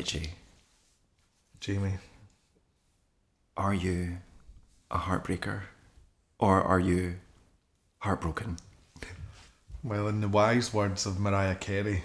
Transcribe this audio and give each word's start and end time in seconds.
Richie, 0.00 0.30
Jamie. 1.60 1.98
are 3.54 3.74
you 3.74 4.16
a 4.90 4.96
heartbreaker 4.96 5.64
or 6.38 6.62
are 6.62 6.80
you 6.80 7.16
heartbroken? 7.98 8.56
Well, 9.84 10.08
in 10.08 10.22
the 10.22 10.28
wise 10.28 10.72
words 10.72 11.04
of 11.04 11.20
Mariah 11.20 11.54
Carey, 11.54 12.02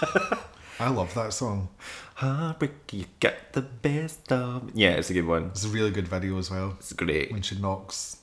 I 0.78 0.88
love 0.90 1.12
that 1.14 1.32
song. 1.32 1.70
Heartbreak, 2.14 2.92
you 2.92 3.06
get 3.18 3.54
the 3.54 3.62
best 3.62 4.30
of. 4.30 4.70
Yeah, 4.72 4.90
it's 4.90 5.10
a 5.10 5.14
good 5.14 5.26
one. 5.26 5.46
It's 5.46 5.64
a 5.64 5.68
really 5.68 5.90
good 5.90 6.06
video 6.06 6.38
as 6.38 6.48
well. 6.48 6.76
It's 6.78 6.92
great. 6.92 7.32
When 7.32 7.42
she 7.42 7.58
knocks 7.58 8.18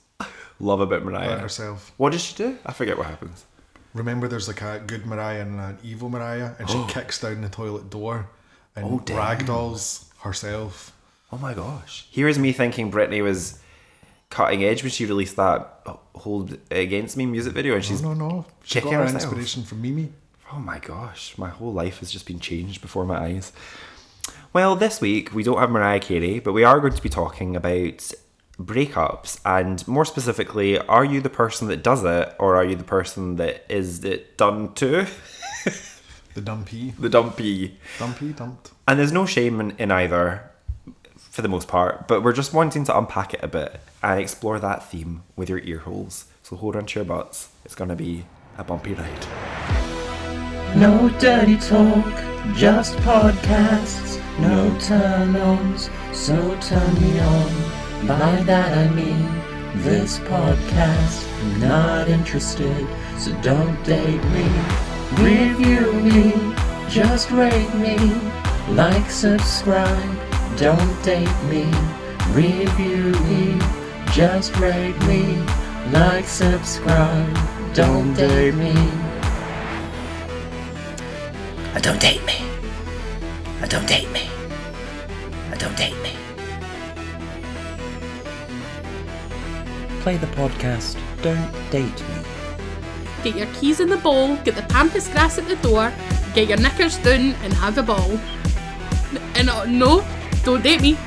Love 0.61 0.79
a 0.79 0.88
bit 0.88 1.04
Mariah. 1.04 1.39
herself. 1.39 1.91
What 1.97 2.13
does 2.13 2.23
she 2.23 2.36
do? 2.36 2.57
I 2.65 2.71
forget 2.71 2.97
what 2.97 3.07
happens. 3.07 3.45
Remember, 3.93 4.29
there's 4.29 4.47
like 4.47 4.61
a 4.61 4.79
good 4.79 5.05
Mariah 5.05 5.41
and 5.41 5.59
an 5.59 5.77
evil 5.83 6.07
Mariah, 6.07 6.54
and 6.57 6.70
she 6.70 6.81
kicks 6.88 7.20
down 7.20 7.41
the 7.41 7.49
toilet 7.49 7.89
door 7.89 8.29
and 8.84 8.93
Oh, 8.93 9.00
ragdolls 9.14 10.05
herself. 10.21 10.91
Oh 11.31 11.38
my 11.38 11.53
gosh. 11.53 12.08
Here's 12.12 12.40
me 12.40 12.52
thinking 12.52 12.91
Britney 12.91 13.23
was 13.23 13.59
cutting 14.30 14.63
edge 14.63 14.84
when 14.84 14.91
she 14.91 15.05
released 15.05 15.36
that 15.36 15.81
Hold 16.16 16.58
Against 16.72 17.17
Me 17.17 17.26
music 17.26 17.53
video 17.53 17.76
and 17.76 17.84
she's 17.86 18.02
no, 18.02 18.13
no, 18.13 18.45
she 18.63 18.76
kicking 18.76 18.91
got 18.91 18.98
her 18.98 19.03
herself. 19.03 19.23
inspiration 19.23 19.63
from 19.63 19.81
Mimi. 19.81 20.12
Oh 20.52 20.59
my 20.59 20.80
gosh, 20.80 21.38
my 21.38 21.50
whole 21.50 21.73
life 21.73 22.00
has 22.00 22.12
just 22.12 22.26
been 22.26 22.39
changed 22.39 22.81
before 22.81 23.05
my 23.05 23.17
eyes. 23.17 23.52
Well, 24.53 24.76
this 24.76 25.00
week 25.00 25.34
we 25.34 25.44
don't 25.44 25.59
have 25.59 25.70
Mariah 25.70 26.00
Carey, 26.00 26.39
but 26.39 26.53
we 26.53 26.64
are 26.64 26.80
going 26.80 26.94
to 26.94 27.02
be 27.03 27.09
talking 27.09 27.55
about 27.55 28.11
breakups 28.59 29.39
and 29.45 29.88
more 29.88 30.03
specifically, 30.05 30.77
are 30.80 31.05
you 31.05 31.22
the 31.22 31.30
person 31.30 31.67
that 31.70 31.81
does 31.84 32.03
it 32.03 32.36
or 32.39 32.55
are 32.55 32.66
you 32.66 32.75
the 32.75 32.84
person 32.84 33.36
that 33.38 33.64
is 33.70 34.03
it 34.03 34.38
done 34.38 34.73
to? 34.75 35.08
The 36.33 36.41
dumpy, 36.41 36.91
the 36.91 37.09
dumpy. 37.09 37.77
dumpy, 37.97 38.33
dumped. 38.33 38.71
And 38.88 38.99
there's 38.99 39.11
no 39.11 39.25
shame 39.25 39.59
in, 39.59 39.71
in 39.77 39.91
either 39.91 40.49
for 41.15 41.41
the 41.41 41.47
most 41.47 41.67
part, 41.67 42.07
but 42.07 42.23
we're 42.23 42.33
just 42.33 42.53
wanting 42.53 42.83
to 42.85 42.97
unpack 42.97 43.33
it 43.33 43.39
a 43.44 43.47
bit 43.47 43.80
and 44.02 44.19
explore 44.19 44.59
that 44.59 44.89
theme 44.89 45.23
with 45.36 45.49
your 45.49 45.59
ear 45.59 45.80
holes. 45.80 46.25
So 46.44 46.55
hold 46.55 46.75
on 46.75 46.86
to 46.86 46.99
your 46.99 47.05
butts. 47.05 47.49
It's 47.66 47.75
going 47.75 47.89
to 47.89 47.95
be 47.95 48.25
a 48.58 48.63
bumpy 48.63 48.94
ride. 48.94 49.25
No 50.75 51.09
dirty 51.19 51.58
talk, 51.58 52.05
just 52.55 52.95
podcasts. 52.97 54.21
No 54.39 54.77
turn 54.80 55.36
ons, 55.36 55.89
so 56.14 56.36
turn 56.61 56.93
me 57.02 57.19
on. 57.19 58.08
By 58.08 58.41
that 58.43 58.77
I 58.77 58.93
mean 58.93 59.39
this 59.83 60.19
podcast. 60.19 61.27
I'm 61.41 61.59
not 61.59 62.08
interested, 62.08 62.88
so 63.17 63.33
don't 63.41 63.81
date 63.83 64.23
me. 64.31 64.89
Review 65.17 65.93
me, 65.93 66.33
just 66.89 67.31
rate 67.31 67.73
me. 67.75 67.97
Like, 68.73 69.09
subscribe, 69.09 70.17
don't 70.57 71.03
date 71.03 71.43
me. 71.49 71.65
Review 72.31 73.11
me, 73.25 73.59
just 74.11 74.55
rate 74.57 74.99
me. 75.07 75.43
Like, 75.91 76.25
subscribe, 76.25 77.37
don't 77.73 78.13
date 78.13 78.55
me. 78.55 78.73
I 81.75 81.80
Don't 81.81 82.02
date 82.02 82.25
me. 82.25 82.33
I 83.61 83.67
Don't 83.67 83.87
date 83.87 84.11
me. 84.11 84.27
I 85.52 85.55
Don't 85.55 85.77
date 85.77 85.95
me. 86.02 86.13
Play 90.02 90.17
the 90.17 90.27
podcast. 90.27 90.97
Don't 91.21 91.52
date 91.69 92.02
me. 92.09 92.39
Get 93.23 93.36
your 93.36 93.48
keys 93.53 93.80
in 93.80 93.89
the 93.89 93.98
bowl, 93.98 94.38
get 94.38 94.56
the 94.56 94.62
pampas 94.64 95.09
grass 95.09 95.38
at 95.38 95.48
the 95.48 95.56
door, 95.58 95.92
get 96.34 96.48
your 96.48 96.58
knickers 96.58 96.98
down 96.98 97.36
and 97.44 97.53
have 97.53 97.78
a 97.78 97.84
ball. 97.84 98.17
And 99.36 99.50
uh, 99.50 99.66
no, 99.66 100.06
don't 100.44 100.64
date 100.64 100.81
me. 100.81 100.98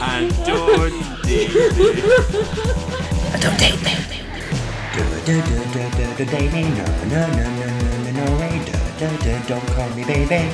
And 0.00 0.30
don't 0.46 0.92
Uh, 3.28 3.36
Don't 3.38 3.58
date 3.58 3.82
me. 3.84 3.92
Do 4.94 5.02
do 5.26 5.42
do 5.42 5.56
do 5.74 5.82
do 5.90 6.04
do 6.16 6.24
date 6.24 6.52
me. 6.52 6.62
No 6.62 6.86
no 7.12 7.20
no 7.36 7.44
no 7.60 7.68
no 7.68 7.90
no 8.04 8.10
no 8.16 8.26
way. 8.40 8.56
Do 8.64 8.72
do 8.98 9.08
do 9.24 9.32
don't 9.46 9.66
call 9.76 9.90
me 9.90 10.04
baby. 10.04 10.48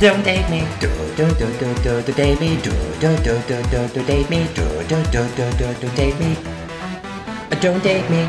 Don't 0.00 0.24
date 0.24 0.48
me. 0.50 0.66
Do 0.80 0.88
do 1.16 1.26
do 1.38 1.46
do 1.60 1.74
do 1.84 2.02
do 2.02 2.12
date 2.12 2.40
me. 2.40 2.56
Do 2.60 2.72
do 2.98 3.16
do 3.22 3.38
do 3.46 3.62
do 3.70 3.88
do 3.94 4.02
date 4.04 4.28
me. 4.30 4.48
Do 4.54 4.66
do 4.90 4.98
do 5.14 5.22
do 5.36 5.46
do 5.58 5.74
do 5.80 5.88
date 5.94 6.18
me. 6.18 6.36
Don't 7.60 7.82
date 7.84 8.08
me. 8.10 8.28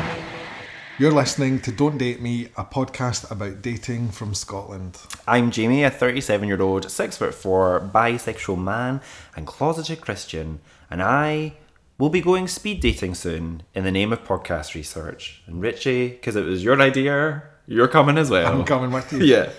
You're 0.98 1.10
listening 1.10 1.58
to 1.62 1.72
Don't 1.72 1.98
Date 1.98 2.20
Me, 2.20 2.48
a 2.56 2.64
podcast 2.64 3.28
about 3.30 3.62
dating 3.62 4.10
from 4.10 4.34
Scotland. 4.34 4.98
I'm 5.26 5.50
Jamie, 5.50 5.82
a 5.82 5.90
37 5.90 6.46
year 6.46 6.62
old, 6.62 6.88
6 6.88 7.16
foot 7.16 7.34
4 7.34 7.90
bisexual 7.92 8.62
man 8.62 9.00
and 9.34 9.46
closeted 9.46 10.00
Christian, 10.00 10.60
and 10.90 11.02
I 11.02 11.54
will 11.98 12.10
be 12.10 12.20
going 12.20 12.46
speed 12.46 12.80
dating 12.80 13.14
soon 13.14 13.62
in 13.74 13.82
the 13.82 13.90
name 13.90 14.12
of 14.12 14.22
podcast 14.24 14.74
research. 14.74 15.42
And 15.46 15.60
Richie, 15.60 16.10
because 16.10 16.36
it 16.36 16.44
was 16.44 16.62
your 16.62 16.80
idea, 16.80 17.42
you're 17.66 17.88
coming 17.88 18.18
as 18.18 18.30
well. 18.30 18.52
I'm 18.52 18.64
coming 18.64 18.90
with 18.90 19.12
you. 19.12 19.18
Yeah. 19.24 19.50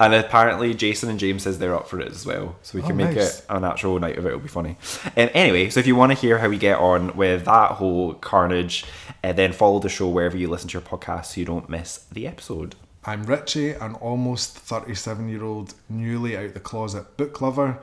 And 0.00 0.14
apparently 0.14 0.72
Jason 0.72 1.10
and 1.10 1.18
James 1.18 1.42
says 1.42 1.58
they're 1.58 1.74
up 1.76 1.86
for 1.88 2.00
it 2.00 2.10
as 2.10 2.24
well. 2.24 2.56
So 2.62 2.78
we 2.78 2.82
can 2.82 2.92
Oh, 2.92 3.04
make 3.04 3.16
nice. 3.16 3.40
it 3.40 3.46
an 3.50 3.62
actual 3.64 3.98
night 4.00 4.16
of 4.16 4.24
it. 4.24 4.28
It'll 4.28 4.40
be 4.40 4.48
funny. 4.48 4.76
Um, 5.16 5.28
anyway, 5.34 5.68
so 5.68 5.80
if 5.80 5.86
you 5.86 5.94
want 5.96 6.12
to 6.12 6.18
hear 6.18 6.38
how 6.38 6.48
we 6.48 6.56
get 6.56 6.78
on 6.78 7.14
with 7.14 7.44
that 7.44 7.72
whole 7.72 8.14
carnage, 8.14 8.86
uh, 9.22 9.32
then 9.34 9.52
follow 9.52 9.80
the 9.80 9.90
show 9.90 10.08
wherever 10.08 10.36
you 10.36 10.48
listen 10.48 10.68
to 10.70 10.72
your 10.72 10.80
podcast 10.82 11.26
so 11.26 11.40
you 11.40 11.44
don't 11.46 11.68
miss 11.68 12.06
the 12.10 12.26
episode. 12.26 12.74
I'm 13.04 13.24
Richie, 13.24 13.72
an 13.72 13.94
almost 13.96 14.56
37 14.56 15.28
year 15.28 15.44
old, 15.44 15.74
newly 15.90 16.38
out 16.38 16.54
the 16.54 16.60
closet 16.60 17.18
book 17.18 17.42
lover 17.42 17.80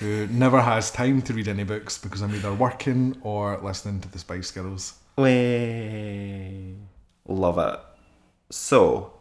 who 0.00 0.26
never 0.26 0.60
has 0.62 0.90
time 0.90 1.22
to 1.22 1.32
read 1.32 1.46
any 1.46 1.62
books 1.62 1.96
because 1.96 2.22
I'm 2.22 2.34
either 2.34 2.52
working 2.52 3.16
or 3.22 3.56
listening 3.62 4.00
to 4.00 4.08
the 4.10 4.18
Spice 4.18 4.50
Girls. 4.50 4.94
Way. 5.16 6.74
Love 7.28 7.58
it. 7.58 7.78
So, 8.50 9.12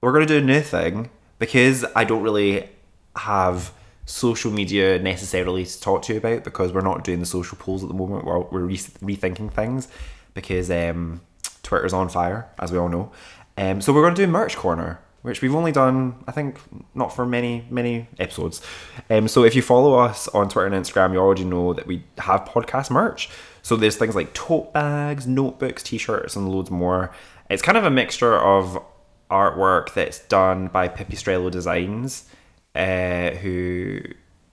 we're 0.00 0.12
going 0.12 0.26
to 0.26 0.34
do 0.34 0.42
a 0.42 0.46
new 0.46 0.60
thing 0.60 1.10
because 1.38 1.84
I 1.94 2.04
don't 2.04 2.22
really 2.22 2.68
have 3.16 3.72
social 4.04 4.52
media 4.52 4.98
necessarily 4.98 5.64
to 5.64 5.80
talk 5.80 6.02
to 6.02 6.12
you 6.12 6.18
about 6.18 6.44
because 6.44 6.72
we're 6.72 6.80
not 6.80 7.02
doing 7.04 7.20
the 7.20 7.26
social 7.26 7.58
polls 7.58 7.82
at 7.82 7.88
the 7.88 7.94
moment. 7.94 8.24
We're, 8.24 8.40
we're 8.40 8.60
re- 8.60 8.76
rethinking 8.76 9.52
things 9.52 9.88
because 10.34 10.70
um, 10.70 11.20
Twitter's 11.62 11.92
on 11.92 12.08
fire, 12.08 12.48
as 12.58 12.70
we 12.70 12.78
all 12.78 12.88
know. 12.88 13.12
Um, 13.58 13.80
so, 13.80 13.92
we're 13.92 14.02
going 14.02 14.14
to 14.14 14.26
do 14.26 14.30
Merch 14.30 14.56
Corner. 14.56 15.00
Which 15.22 15.42
we've 15.42 15.56
only 15.56 15.72
done, 15.72 16.22
I 16.28 16.30
think, 16.30 16.56
not 16.94 17.08
for 17.08 17.26
many, 17.26 17.66
many 17.68 18.06
episodes. 18.16 18.62
Um, 19.10 19.26
so 19.26 19.42
if 19.42 19.56
you 19.56 19.62
follow 19.62 19.98
us 19.98 20.28
on 20.28 20.48
Twitter 20.48 20.72
and 20.72 20.84
Instagram, 20.84 21.12
you 21.12 21.18
already 21.18 21.42
know 21.42 21.72
that 21.72 21.84
we 21.84 22.04
have 22.18 22.44
podcast 22.44 22.92
merch. 22.92 23.28
So 23.60 23.74
there's 23.74 23.96
things 23.96 24.14
like 24.14 24.34
tote 24.34 24.72
bags, 24.72 25.26
notebooks, 25.26 25.82
t-shirts, 25.82 26.36
and 26.36 26.48
loads 26.48 26.70
more. 26.70 27.10
It's 27.48 27.62
kind 27.62 27.78
of 27.78 27.84
a 27.84 27.90
mixture 27.90 28.36
of 28.36 28.82
artwork 29.30 29.94
that's 29.94 30.20
done 30.20 30.68
by 30.68 30.88
Pipistrello 30.88 31.50
Designs, 31.50 32.28
uh, 32.74 33.30
who 33.30 34.00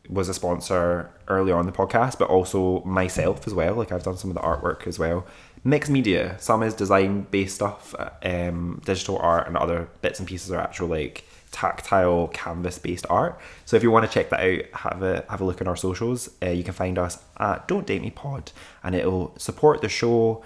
was 0.10 0.30
a 0.30 0.34
sponsor 0.34 1.10
early 1.28 1.52
on 1.52 1.66
the 1.66 1.72
podcast, 1.72 2.20
but 2.20 2.30
also 2.30 2.84
myself 2.84 3.48
as 3.48 3.54
well. 3.54 3.76
Like 3.76 3.92
I've 3.92 4.04
done 4.04 4.18
some 4.18 4.30
of 4.30 4.36
the 4.36 4.42
artwork 4.42 4.86
as 4.86 5.00
well. 5.00 5.26
Mixed 5.64 5.90
media. 5.90 6.36
Some 6.40 6.62
is 6.62 6.74
design 6.74 7.26
based 7.32 7.56
stuff, 7.56 7.96
um, 8.24 8.82
digital 8.86 9.18
art, 9.18 9.48
and 9.48 9.58
other 9.58 9.90
bits 10.02 10.20
and 10.20 10.28
pieces 10.28 10.52
are 10.52 10.60
actual 10.60 10.90
like 10.90 11.24
tactile 11.52 12.28
canvas 12.28 12.78
based 12.80 13.06
art. 13.10 13.40
So 13.66 13.78
if 13.78 13.84
you 13.84 13.90
want 13.90 14.06
to 14.06 14.12
check 14.12 14.30
that 14.30 14.42
out, 14.42 14.66
have 14.74 15.02
a 15.02 15.26
have 15.30 15.42
a 15.42 15.46
look 15.46 15.62
at 15.62 15.68
our 15.68 15.78
socials. 15.78 16.30
Uh, 16.44 16.50
you 16.50 16.64
can 16.64 16.74
find 16.74 17.00
us 17.00 17.18
at 17.38 17.68
Don't 17.68 17.88
Date 17.88 18.02
Me 18.02 18.12
Pod, 18.12 18.52
and 18.84 18.94
it'll 18.94 19.34
support 19.38 19.82
the 19.82 19.90
show 19.90 20.44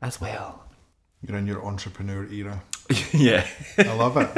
as 0.00 0.20
well. 0.20 0.69
You're 1.22 1.38
in 1.38 1.46
your 1.46 1.64
entrepreneur 1.64 2.26
era. 2.26 2.62
yeah. 3.12 3.46
I 3.78 3.94
love 3.94 4.16
it. 4.16 4.30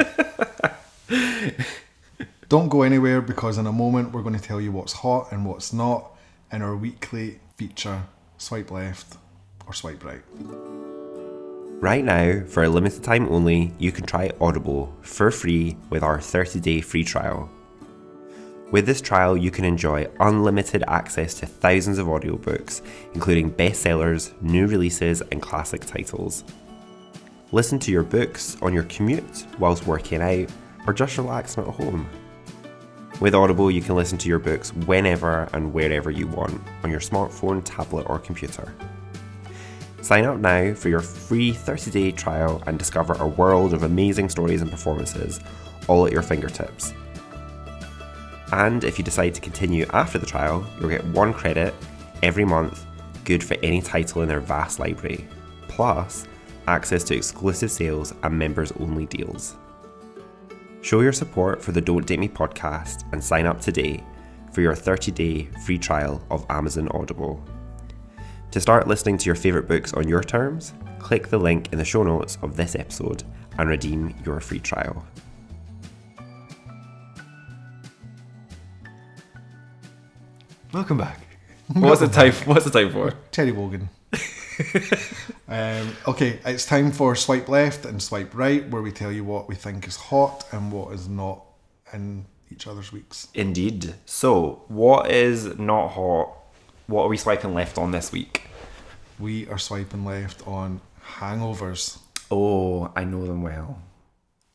Don't 2.49 2.69
go 2.69 2.83
anywhere 2.83 3.21
because 3.21 3.57
in 3.57 3.65
a 3.65 3.71
moment 3.71 4.11
we're 4.11 4.21
going 4.21 4.37
to 4.37 4.41
tell 4.41 4.61
you 4.61 4.71
what's 4.71 4.93
hot 4.93 5.31
and 5.31 5.45
what's 5.45 5.73
not 5.73 6.11
in 6.51 6.61
our 6.61 6.75
weekly 6.75 7.39
feature 7.55 8.03
Swipe 8.37 8.69
Left 8.69 9.17
or 9.65 9.73
Swipe 9.73 10.03
Right. 10.03 10.21
Right 11.81 12.03
now, 12.03 12.45
for 12.45 12.63
a 12.63 12.69
limited 12.69 13.03
time 13.03 13.27
only, 13.29 13.73
you 13.77 13.91
can 13.91 14.05
try 14.05 14.31
Audible 14.39 14.95
for 15.01 15.31
free 15.31 15.75
with 15.89 16.03
our 16.03 16.21
30 16.21 16.59
day 16.59 16.81
free 16.81 17.03
trial. 17.03 17.49
With 18.71 18.85
this 18.85 19.01
trial, 19.01 19.37
you 19.37 19.51
can 19.51 19.65
enjoy 19.65 20.07
unlimited 20.19 20.83
access 20.87 21.33
to 21.35 21.45
thousands 21.45 21.97
of 21.97 22.07
audiobooks, 22.07 22.81
including 23.13 23.51
bestsellers, 23.51 24.31
new 24.41 24.65
releases, 24.65 25.21
and 25.31 25.41
classic 25.41 25.85
titles. 25.85 26.43
Listen 27.53 27.77
to 27.77 27.91
your 27.91 28.01
books 28.01 28.57
on 28.63 28.73
your 28.73 28.81
commute 28.85 29.45
whilst 29.59 29.85
working 29.85 30.23
out, 30.23 30.49
or 30.87 30.91
just 30.91 31.15
relaxing 31.19 31.63
at 31.63 31.69
home. 31.69 32.09
With 33.21 33.35
Audible, 33.35 33.69
you 33.69 33.79
can 33.79 33.95
listen 33.95 34.17
to 34.17 34.27
your 34.27 34.39
books 34.39 34.73
whenever 34.73 35.47
and 35.53 35.71
wherever 35.71 36.09
you 36.09 36.25
want 36.25 36.59
on 36.83 36.89
your 36.89 36.99
smartphone, 36.99 37.61
tablet, 37.63 38.09
or 38.09 38.17
computer. 38.17 38.73
Sign 40.01 40.25
up 40.25 40.39
now 40.39 40.73
for 40.73 40.89
your 40.89 40.99
free 41.01 41.53
30 41.53 41.91
day 41.91 42.11
trial 42.11 42.63
and 42.65 42.79
discover 42.79 43.13
a 43.13 43.27
world 43.27 43.75
of 43.75 43.83
amazing 43.83 44.29
stories 44.29 44.63
and 44.63 44.71
performances, 44.71 45.39
all 45.87 46.07
at 46.07 46.11
your 46.11 46.23
fingertips. 46.23 46.91
And 48.51 48.83
if 48.83 48.97
you 48.97 49.03
decide 49.03 49.35
to 49.35 49.41
continue 49.41 49.85
after 49.93 50.17
the 50.17 50.25
trial, 50.25 50.65
you'll 50.79 50.89
get 50.89 51.05
one 51.05 51.31
credit 51.31 51.75
every 52.23 52.45
month, 52.45 52.83
good 53.25 53.43
for 53.43 53.57
any 53.61 53.79
title 53.79 54.23
in 54.23 54.27
their 54.27 54.39
vast 54.39 54.79
library, 54.79 55.27
plus 55.67 56.25
access 56.67 57.03
to 57.05 57.15
exclusive 57.15 57.71
sales 57.71 58.13
and 58.23 58.37
members 58.37 58.71
only 58.79 59.05
deals. 59.05 59.55
Show 60.81 61.01
your 61.01 61.13
support 61.13 61.61
for 61.61 61.71
the 61.71 61.81
Don't 61.81 62.05
Date 62.05 62.19
Me 62.19 62.27
podcast 62.27 63.11
and 63.13 63.23
sign 63.23 63.45
up 63.45 63.61
today 63.61 64.03
for 64.51 64.61
your 64.61 64.75
30 64.75 65.11
day 65.11 65.43
free 65.65 65.77
trial 65.77 66.21
of 66.29 66.45
Amazon 66.49 66.87
Audible. 66.89 67.43
To 68.51 68.59
start 68.59 68.87
listening 68.87 69.17
to 69.17 69.25
your 69.25 69.35
favourite 69.35 69.67
books 69.67 69.93
on 69.93 70.07
your 70.07 70.21
terms, 70.21 70.73
click 70.99 71.27
the 71.29 71.37
link 71.37 71.71
in 71.71 71.79
the 71.79 71.85
show 71.85 72.03
notes 72.03 72.37
of 72.41 72.55
this 72.55 72.75
episode 72.75 73.23
and 73.57 73.69
redeem 73.69 74.13
your 74.25 74.39
free 74.39 74.59
trial. 74.59 75.05
Welcome 80.73 80.97
back. 80.97 81.19
What's 81.67 82.01
the 82.01 82.07
time? 82.07 82.33
What's 82.45 82.65
the 82.65 82.71
time 82.71 82.91
for? 82.91 83.13
Terry 83.31 83.51
Wogan. 83.51 83.89
um, 85.47 85.95
okay, 86.07 86.39
it's 86.45 86.65
time 86.65 86.91
for 86.91 87.15
swipe 87.15 87.47
left 87.49 87.85
and 87.85 88.01
swipe 88.01 88.33
right, 88.35 88.67
where 88.69 88.81
we 88.81 88.91
tell 88.91 89.11
you 89.11 89.23
what 89.23 89.47
we 89.47 89.55
think 89.55 89.87
is 89.87 89.95
hot 89.95 90.45
and 90.51 90.71
what 90.71 90.93
is 90.93 91.07
not 91.07 91.43
in 91.93 92.25
each 92.51 92.67
other's 92.67 92.91
weeks. 92.91 93.27
Indeed. 93.33 93.95
So, 94.05 94.63
what 94.67 95.09
is 95.11 95.57
not 95.57 95.89
hot? 95.89 96.33
What 96.87 97.03
are 97.03 97.09
we 97.09 97.17
swiping 97.17 97.53
left 97.53 97.77
on 97.77 97.91
this 97.91 98.11
week? 98.11 98.43
We 99.19 99.47
are 99.47 99.57
swiping 99.57 100.05
left 100.05 100.45
on 100.47 100.81
hangovers. 101.17 101.99
Oh, 102.29 102.91
I 102.95 103.03
know 103.03 103.25
them 103.25 103.41
well. 103.41 103.81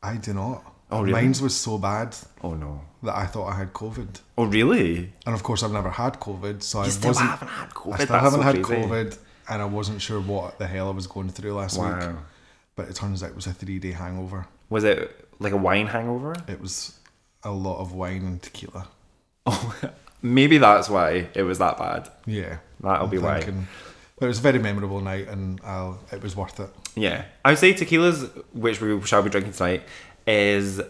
I 0.03 0.17
do 0.17 0.35
not. 0.35 0.75
Oh, 0.91 1.03
really? 1.03 1.13
Mine's 1.13 1.43
was 1.43 1.55
so 1.55 1.77
bad 1.77 2.17
Oh 2.43 2.55
no. 2.55 2.81
that 3.03 3.15
I 3.15 3.27
thought 3.27 3.49
I 3.49 3.57
had 3.59 3.73
COVID. 3.75 4.21
Oh 4.39 4.45
really? 4.45 5.13
And 5.27 5.35
of 5.35 5.43
course, 5.43 5.63
I've 5.63 5.73
never 5.73 5.91
had 5.91 6.15
COVID, 6.15 6.63
so 6.63 6.81
I 6.81 6.89
still 6.89 7.11
wasn't. 7.11 7.29
haven't 7.31 7.49
had 7.49 7.71
COVID. 7.71 7.93
I 7.93 7.97
still 7.97 8.07
That's 8.07 8.25
haven't 8.25 8.41
so 8.41 8.43
had 8.43 8.63
crazy. 8.63 8.83
COVID, 8.89 9.19
and 9.49 9.63
I 9.63 9.65
wasn't 9.65 10.03
sure 10.03 10.21
what 10.21 10.59
the 10.59 10.67
hell 10.67 10.89
I 10.89 10.93
was 10.93 11.07
going 11.07 11.31
through 11.31 11.55
last 11.55 11.79
week. 11.79 12.17
But 12.77 12.89
it 12.89 12.95
turns 12.95 13.23
out 13.23 13.31
it 13.31 13.37
was 13.37 13.47
a 13.47 13.53
three 13.53 13.79
day 13.79 13.93
hangover. 13.93 14.47
Was 14.71 14.85
it 14.85 15.29
like 15.41 15.53
a 15.53 15.57
wine 15.57 15.89
hangover? 15.89 16.37
It 16.47 16.61
was 16.61 16.99
a 17.43 17.51
lot 17.51 17.81
of 17.81 17.93
wine 17.93 18.25
and 18.25 18.43
tequila. 18.43 18.89
Oh, 19.47 19.81
maybe 20.23 20.59
that's 20.59 20.89
why 20.89 21.29
it 21.35 21.43
was 21.43 21.59
that 21.59 21.79
bad. 21.79 22.09
Yeah. 22.27 22.59
That'll 22.81 23.05
I'm 23.05 23.11
be 23.11 23.19
why. 23.19 23.41
But 24.19 24.27
it 24.27 24.29
was 24.29 24.39
a 24.41 24.43
very 24.43 24.59
memorable 24.59 25.01
night, 25.01 25.29
and 25.29 25.61
I'll, 25.65 26.01
it 26.11 26.23
was 26.23 26.35
worth 26.35 26.59
it. 26.59 26.71
Yeah, 26.97 27.25
I 27.45 27.51
would 27.51 27.59
say 27.59 27.73
tequilas, 27.73 28.29
which 28.53 28.81
we 28.81 29.01
shall 29.03 29.23
be 29.23 29.31
drinking 29.31 29.53
tonight, 29.53 29.85
is 30.27 30.81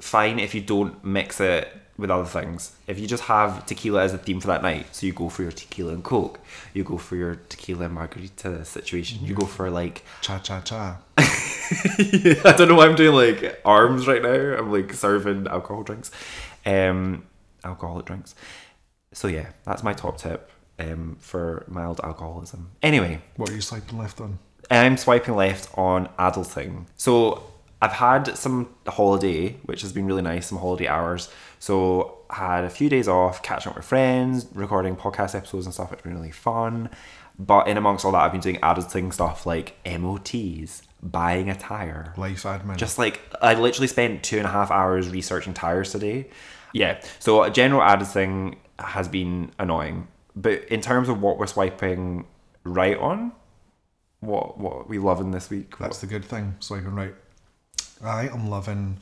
fine 0.00 0.38
if 0.38 0.54
you 0.54 0.62
don't 0.62 1.04
mix 1.04 1.38
it 1.40 1.68
with 1.96 2.10
other 2.10 2.24
things. 2.24 2.72
If 2.86 2.98
you 2.98 3.06
just 3.06 3.24
have 3.24 3.66
tequila 3.66 4.02
as 4.02 4.12
a 4.12 4.18
theme 4.18 4.40
for 4.40 4.48
that 4.48 4.62
night, 4.62 4.94
so 4.94 5.06
you 5.06 5.12
go 5.12 5.28
for 5.28 5.42
your 5.42 5.52
tequila 5.52 5.92
and 5.92 6.02
coke, 6.02 6.40
you 6.72 6.82
go 6.84 6.98
for 6.98 7.16
your 7.16 7.36
tequila 7.48 7.84
and 7.86 7.94
margarita 7.94 8.64
situation, 8.64 9.18
you 9.24 9.34
go 9.34 9.46
for 9.46 9.70
like 9.70 10.04
Cha 10.20 10.38
cha 10.38 10.60
cha. 10.60 10.98
I 11.18 12.54
don't 12.56 12.68
know 12.68 12.74
why 12.74 12.86
I'm 12.86 12.94
doing 12.96 13.14
like 13.14 13.60
arms 13.64 14.06
right 14.06 14.22
now. 14.22 14.28
I'm 14.58 14.72
like 14.72 14.92
serving 14.92 15.46
alcohol 15.46 15.82
drinks, 15.82 16.10
um, 16.66 17.24
alcoholic 17.64 18.06
drinks. 18.06 18.34
So 19.12 19.28
yeah, 19.28 19.50
that's 19.64 19.82
my 19.82 19.92
top 19.92 20.18
tip 20.18 20.50
um, 20.78 21.16
for 21.20 21.64
mild 21.68 22.00
alcoholism. 22.02 22.70
Anyway, 22.82 23.20
What 23.36 23.50
are 23.50 23.54
you 23.54 23.60
swiping 23.60 23.98
left 23.98 24.20
on? 24.20 24.38
I'm 24.70 24.96
swiping 24.96 25.36
left 25.36 25.68
on 25.78 26.08
adulting. 26.18 26.86
So 26.96 27.44
I've 27.80 27.92
had 27.92 28.36
some 28.36 28.74
holiday, 28.86 29.52
which 29.64 29.82
has 29.82 29.92
been 29.92 30.06
really 30.06 30.22
nice, 30.22 30.46
some 30.48 30.58
holiday 30.58 30.88
hours. 30.88 31.30
So 31.64 32.18
I 32.28 32.56
had 32.56 32.64
a 32.64 32.68
few 32.68 32.90
days 32.90 33.08
off, 33.08 33.42
catching 33.42 33.70
up 33.70 33.76
with 33.76 33.86
friends, 33.86 34.46
recording 34.52 34.96
podcast 34.96 35.34
episodes 35.34 35.64
and 35.64 35.72
stuff. 35.72 35.94
It's 35.94 36.02
been 36.02 36.14
really 36.14 36.30
fun. 36.30 36.90
But 37.38 37.68
in 37.68 37.78
amongst 37.78 38.04
all 38.04 38.12
that, 38.12 38.18
I've 38.18 38.32
been 38.32 38.42
doing 38.42 38.56
adulting 38.56 39.14
stuff 39.14 39.46
like 39.46 39.74
MOTs, 39.86 40.82
buying 41.02 41.48
a 41.48 41.54
tire, 41.54 42.12
Life 42.18 42.42
admin. 42.42 42.76
just 42.76 42.98
like 42.98 43.22
I 43.40 43.54
literally 43.54 43.86
spent 43.86 44.22
two 44.22 44.36
and 44.36 44.46
a 44.46 44.50
half 44.50 44.70
hours 44.70 45.08
researching 45.08 45.54
tires 45.54 45.90
today. 45.90 46.26
Yeah, 46.74 47.00
so 47.18 47.40
uh, 47.40 47.48
general 47.48 47.82
editing 47.82 48.58
has 48.78 49.08
been 49.08 49.50
annoying, 49.58 50.08
but 50.36 50.64
in 50.64 50.82
terms 50.82 51.08
of 51.08 51.22
what 51.22 51.38
we're 51.38 51.46
swiping 51.46 52.26
right 52.64 52.98
on, 52.98 53.32
what 54.20 54.58
what 54.58 54.72
are 54.74 54.84
we 54.84 54.98
loving 54.98 55.30
this 55.30 55.48
week? 55.48 55.78
That's 55.78 56.02
the 56.02 56.08
good 56.08 56.26
thing. 56.26 56.56
Swiping 56.60 56.94
right. 56.94 57.14
I 58.02 58.28
am 58.28 58.50
loving 58.50 58.98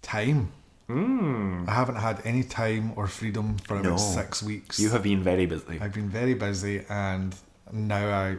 time. 0.00 0.52
Mm. 0.92 1.68
I 1.68 1.72
haven't 1.74 1.96
had 1.96 2.20
any 2.24 2.42
time 2.42 2.92
or 2.96 3.06
freedom 3.06 3.56
for 3.58 3.74
about 3.74 3.84
No. 3.92 3.96
six 3.96 4.42
weeks. 4.42 4.78
you 4.78 4.90
have 4.90 5.02
been 5.02 5.22
very 5.22 5.46
busy. 5.46 5.78
I've 5.80 5.94
been 5.94 6.08
very 6.10 6.34
busy, 6.34 6.84
and 6.88 7.34
now 7.72 8.06
I, 8.08 8.36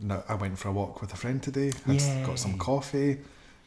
now 0.00 0.24
I 0.28 0.34
went 0.34 0.58
for 0.58 0.68
a 0.68 0.72
walk 0.72 1.00
with 1.00 1.12
a 1.12 1.16
friend 1.16 1.42
today. 1.42 1.72
Yay. 1.86 2.22
got 2.26 2.38
some 2.38 2.58
coffee. 2.58 3.18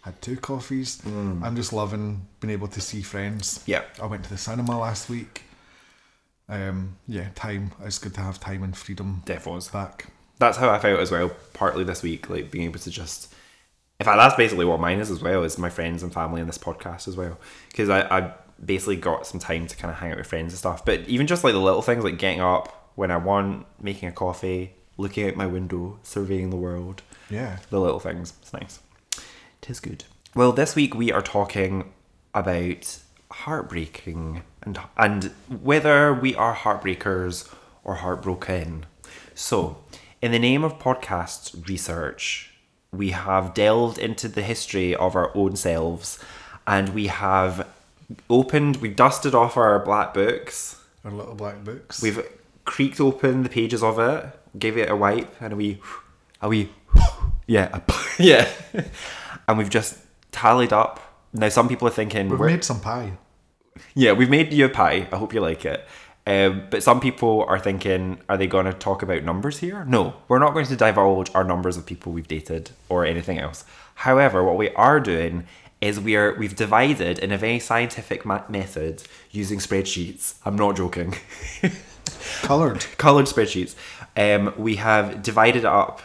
Had 0.02 0.22
two 0.22 0.38
coffees. 0.38 1.02
I'm 1.06 1.56
just 1.56 1.74
loving 1.74 2.28
being 2.40 2.54
able 2.54 2.68
to 2.70 2.80
see 2.82 3.02
friends. 3.02 3.62
Yeah. 3.66 3.82
I 4.02 4.06
went 4.06 4.24
to 4.24 4.30
the 4.30 4.38
cinema 4.38 4.80
last 4.80 5.10
week. 5.10 5.44
Um, 6.50 6.96
yeah, 7.08 7.28
time. 7.36 7.72
It's 7.84 8.00
good 8.00 8.14
to 8.14 8.22
have 8.22 8.40
time 8.40 8.64
and 8.64 8.76
freedom 8.78 9.22
Defos. 9.26 9.70
back. 9.72 10.06
That's 10.40 10.58
how 10.58 10.70
I 10.70 10.80
felt 10.80 11.00
as 11.02 11.12
well. 11.12 11.32
Partly 11.54 11.84
this 11.84 12.04
week, 12.04 12.30
like 12.30 12.52
being 12.52 12.66
able 12.66 12.80
to 12.80 12.90
just. 12.92 13.34
In 14.00 14.06
fact, 14.06 14.18
that's 14.18 14.36
basically 14.36 14.66
what 14.66 14.80
mine 14.80 15.00
is 15.00 15.10
as 15.10 15.22
well. 15.22 15.44
Is 15.44 15.58
my 15.58 15.70
friends 15.70 16.04
and 16.04 16.14
family 16.14 16.40
and 16.40 16.48
this 16.48 16.58
podcast 16.58 17.08
as 17.08 17.18
well. 17.18 17.40
Because 17.70 17.90
I, 17.90 18.02
I 18.02 18.34
basically 18.64 18.96
got 18.96 19.26
some 19.26 19.40
time 19.40 19.68
to 19.68 19.76
kind 19.76 19.92
of 19.92 19.98
hang 19.98 20.12
out 20.12 20.18
with 20.18 20.28
friends 20.28 20.54
and 20.54 20.60
stuff. 20.60 20.86
But 20.86 21.02
even 21.02 21.28
just 21.28 21.44
like 21.44 21.54
the 21.54 21.60
little 21.60 21.82
things, 21.82 22.04
like 22.04 22.20
getting 22.20 22.42
up 22.42 22.92
when 22.96 23.12
I 23.12 23.18
want, 23.18 23.66
making 23.82 24.10
a 24.10 24.12
coffee, 24.12 24.74
looking 24.98 25.28
out 25.28 25.36
my 25.36 25.48
window, 25.48 26.00
surveying 26.04 26.50
the 26.50 26.58
world. 26.58 27.02
Yeah. 27.30 27.58
The 27.70 27.80
little 27.80 28.00
things. 28.00 28.34
It's 28.42 28.54
nice. 28.54 28.80
Tis 29.62 29.80
good. 29.80 30.04
Well, 30.36 30.52
this 30.52 30.76
week 30.76 30.94
we 30.94 31.12
are 31.12 31.22
talking 31.22 31.92
about 32.34 33.00
heartbreaking 33.32 34.44
and 34.62 34.80
and 34.96 35.26
whether 35.50 36.14
we 36.14 36.36
are 36.36 36.56
heartbreakers 36.56 37.52
or 37.84 37.96
heartbroken. 37.96 38.86
So, 39.34 39.84
in 40.22 40.32
the 40.32 40.40
name 40.40 40.64
of 40.64 40.80
podcast 40.80 41.68
research, 41.68 42.54
we 42.98 43.12
have 43.12 43.54
delved 43.54 43.98
into 43.98 44.28
the 44.28 44.42
history 44.42 44.96
of 44.96 45.16
our 45.16 45.32
own 45.36 45.56
selves 45.56 46.20
and 46.66 46.90
we 46.90 47.08
have 47.08 47.68
opened, 48.30 48.78
we've 48.78 48.96
dusted 48.96 49.34
off 49.36 49.58
our 49.58 49.80
black 49.80 50.14
books. 50.14 50.82
Our 51.06 51.12
little 51.12 51.36
black 51.36 51.64
books. 51.64 52.02
We've 52.02 52.26
creaked 52.66 53.00
open 53.00 53.44
the 53.44 53.50
pages 53.50 53.82
of 53.84 54.00
it, 54.00 54.26
gave 54.60 54.78
it 54.78 54.90
a 54.90 54.96
wipe, 54.96 55.42
and 55.42 55.56
we, 55.56 55.80
a 56.42 56.50
wee, 56.50 56.70
yeah, 57.46 57.70
a, 57.78 57.82
yeah, 58.20 58.50
and 59.48 59.58
we've 59.58 59.70
just 59.70 59.98
tallied 60.32 60.74
up. 60.74 61.00
Now, 61.34 61.50
some 61.50 61.68
people 61.70 61.88
are 61.88 61.92
thinking, 61.92 62.30
We've 62.30 62.40
made 62.40 62.64
some 62.64 62.80
pie. 62.82 63.14
yeah, 63.94 64.14
we've 64.14 64.30
made 64.30 64.52
you 64.54 64.66
a 64.66 64.70
pie. 64.70 65.08
I 65.12 65.18
hope 65.18 65.34
you 65.34 65.42
like 65.42 65.66
it. 65.66 65.86
Um, 66.28 66.64
but 66.70 66.84
some 66.84 67.00
people 67.00 67.46
are 67.48 67.58
thinking, 67.58 68.20
are 68.28 68.36
they 68.36 68.48
going 68.48 68.66
to 68.66 68.74
talk 68.74 69.02
about 69.02 69.24
numbers 69.24 69.60
here? 69.60 69.86
No, 69.86 70.14
we're 70.28 70.40
not 70.40 70.54
going 70.54 70.66
to 70.66 70.76
divulge 70.76 71.32
our 71.34 71.46
numbers 71.46 71.78
of 71.78 71.86
people 71.86 72.12
we've 72.12 72.28
dated 72.28 72.72
or 72.90 73.06
anything 73.06 73.40
else. 73.40 73.64
However, 73.96 74.44
what 74.44 74.58
we 74.58 74.70
are 74.72 75.00
doing 75.00 75.48
is 75.80 76.02
we 76.02 76.18
are 76.18 76.34
we've 76.34 76.56
divided 76.56 77.18
in 77.20 77.32
a 77.32 77.38
very 77.38 77.60
scientific 77.60 78.26
ma- 78.26 78.44
method 78.50 79.04
using 79.32 79.60
spreadsheets. 79.60 80.34
I'm 80.44 80.58
not 80.58 80.76
joking. 80.76 81.16
Coloured. 82.42 82.86
colored 82.98 83.28
spreadsheets. 83.28 83.76
Um, 84.18 84.54
we 84.58 84.76
have 84.76 85.24
divided 85.24 85.64
up 85.64 86.02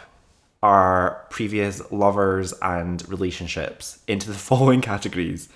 our 0.61 1.25
previous 1.31 1.91
lovers 1.91 2.53
and 2.61 3.07
relationships 3.09 3.99
into 4.07 4.27
the 4.29 4.37
following 4.49 4.79
categories 4.79 5.49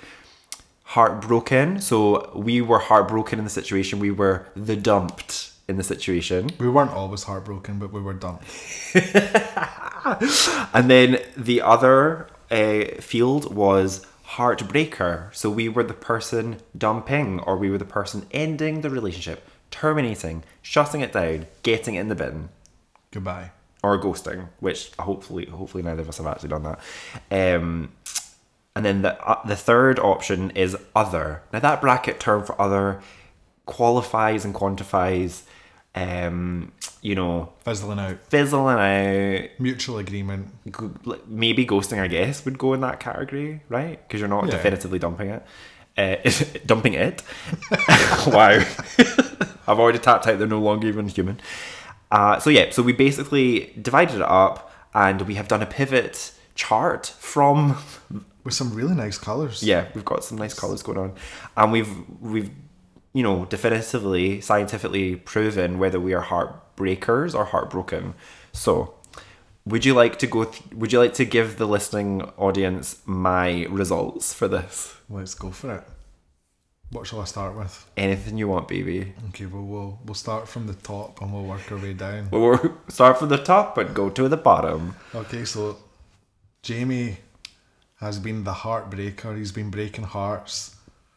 heartbroken. 0.95 1.79
So 1.81 2.31
we 2.35 2.61
were 2.61 2.79
heartbroken 2.79 3.39
in 3.39 3.45
the 3.45 3.51
situation, 3.51 3.99
we 3.99 4.11
were 4.11 4.45
the 4.55 4.75
dumped 4.75 5.51
in 5.67 5.75
the 5.77 5.83
situation. 5.83 6.49
We 6.59 6.69
weren't 6.69 6.91
always 6.91 7.23
heartbroken, 7.23 7.77
but 7.79 7.91
we 7.91 8.01
were 8.01 8.13
dumped. 8.13 8.45
And 10.73 10.89
then 10.89 11.19
the 11.35 11.61
other 11.61 12.27
uh, 12.49 12.85
field 13.01 13.53
was 13.53 14.05
heartbreaker. 14.37 15.33
So 15.35 15.49
we 15.49 15.67
were 15.67 15.83
the 15.83 15.93
person 15.93 16.57
dumping, 16.77 17.39
or 17.41 17.57
we 17.57 17.69
were 17.69 17.77
the 17.77 17.83
person 17.85 18.25
ending 18.31 18.81
the 18.81 18.89
relationship, 18.89 19.45
terminating, 19.69 20.43
shutting 20.61 21.01
it 21.01 21.11
down, 21.11 21.47
getting 21.63 21.95
it 21.95 22.01
in 22.01 22.07
the 22.07 22.15
bin. 22.15 22.49
Goodbye. 23.11 23.51
or 23.83 23.99
ghosting, 24.01 24.47
which 24.59 24.91
hopefully 24.99 25.45
hopefully 25.45 25.83
neither 25.83 26.01
of 26.01 26.09
us 26.09 26.17
have 26.17 26.27
actually 26.27 26.49
done 26.49 26.63
that. 26.63 26.79
Um, 27.31 27.91
and 28.77 28.85
then 28.85 29.01
the 29.01 29.13
uh, 29.27 29.45
the 29.47 29.55
third 29.55 29.99
option 29.99 30.51
is 30.51 30.77
other. 30.95 31.41
Now 31.51 31.59
that 31.59 31.81
bracket 31.81 32.19
term 32.19 32.45
for 32.45 32.55
other 32.61 33.01
qualifies 33.65 34.45
and 34.45 34.53
quantifies 34.55 35.43
um, 35.95 36.71
you 37.01 37.15
know, 37.15 37.51
Fizzling 37.65 37.97
out. 37.97 38.19
fizzling 38.29 38.77
out. 38.77 39.49
Mutual 39.59 39.97
agreement. 39.97 40.53
Maybe 41.27 41.65
ghosting, 41.65 41.99
I 41.99 42.07
guess, 42.07 42.45
would 42.45 42.59
go 42.59 42.73
in 42.73 42.81
that 42.81 42.99
category, 42.99 43.61
right? 43.67 43.97
Because 44.07 44.19
you're 44.19 44.29
not 44.29 44.45
Yeah. 44.45 44.51
definitively 44.51 44.99
dumping 44.99 45.29
it. 45.31 45.43
Uh, 45.97 46.17
dumping 46.67 46.93
it. 46.93 47.23
wow. 48.27 48.59
I've 49.67 49.79
already 49.79 49.97
tapped 49.97 50.27
out. 50.27 50.37
They're 50.37 50.47
no 50.47 50.59
longer 50.59 50.87
even 50.87 51.07
human. 51.07 51.39
Uh, 52.11 52.39
so 52.39 52.51
yeah, 52.51 52.69
so 52.69 52.83
we 52.83 52.93
basically 52.93 53.73
divided 53.81 54.17
it 54.17 54.21
up, 54.21 54.71
and 54.93 55.23
we 55.23 55.33
have 55.35 55.47
done 55.47 55.63
a 55.63 55.65
pivot 55.65 56.31
chart 56.53 57.07
from 57.19 57.75
With 58.47 58.53
some 58.53 58.73
really 58.73 58.95
nice 58.95 59.17
colours. 59.17 59.61
yeah, 59.61 59.87
we've 59.93 60.05
got 60.05 60.23
some 60.23 60.37
nice 60.37 60.53
colours 60.53 60.81
going 60.81 60.97
on, 60.97 61.11
and 61.57 61.67
we've 61.73 61.91
we've 62.21 62.49
you 63.11 63.21
know 63.21 63.43
definitively 63.43 64.39
scientifically 64.39 65.17
proven 65.17 65.79
whether 65.79 65.99
we 65.99 66.13
are 66.13 66.23
heartbreakers 66.23 67.35
or 67.35 67.43
heartbroken. 67.43 68.13
So, 68.53 68.93
would 69.65 69.83
you 69.83 69.93
like 69.93 70.17
to 70.19 70.27
go? 70.27 70.45
Th- 70.45 70.63
would 70.71 70.93
you 70.93 70.99
like 70.99 71.13
to 71.15 71.25
give 71.25 71.57
the 71.57 71.67
listening 71.67 72.21
audience 72.37 73.01
my 73.05 73.65
results 73.65 74.33
for 74.33 74.47
this? 74.47 74.95
Let's 75.09 75.35
go 75.35 75.51
for 75.51 75.69
it. 75.79 75.83
What 76.91 77.05
shall 77.05 77.19
I 77.19 77.25
start 77.25 77.53
with? 77.57 77.73
Anything 77.97 78.37
you 78.37 78.47
want, 78.47 78.69
baby. 78.69 79.13
Okay, 79.27 79.45
well 79.45 79.63
we'll 79.63 79.99
we'll 80.05 80.15
start 80.25 80.47
from 80.47 80.67
the 80.67 80.73
top 80.91 81.21
and 81.21 81.33
we'll 81.33 81.43
work 81.43 81.69
our 81.69 81.77
way 81.77 81.93
down. 81.93 82.29
We'll 82.31 82.51
we'll 82.51 82.77
start 82.87 83.19
from 83.19 83.27
the 83.27 83.43
top 83.53 83.77
and 83.77 83.93
go 83.93 84.09
to 84.09 84.29
the 84.29 84.37
bottom. 84.37 84.95
Okay, 85.13 85.43
so 85.43 85.75
Jamie 86.61 87.17
has 87.99 88.19
been 88.19 88.43
the 88.43 88.53
heartbreaker. 88.53 89.37
He's 89.37 89.51
been 89.51 89.69
breaking 89.69 90.05
hearts 90.05 90.75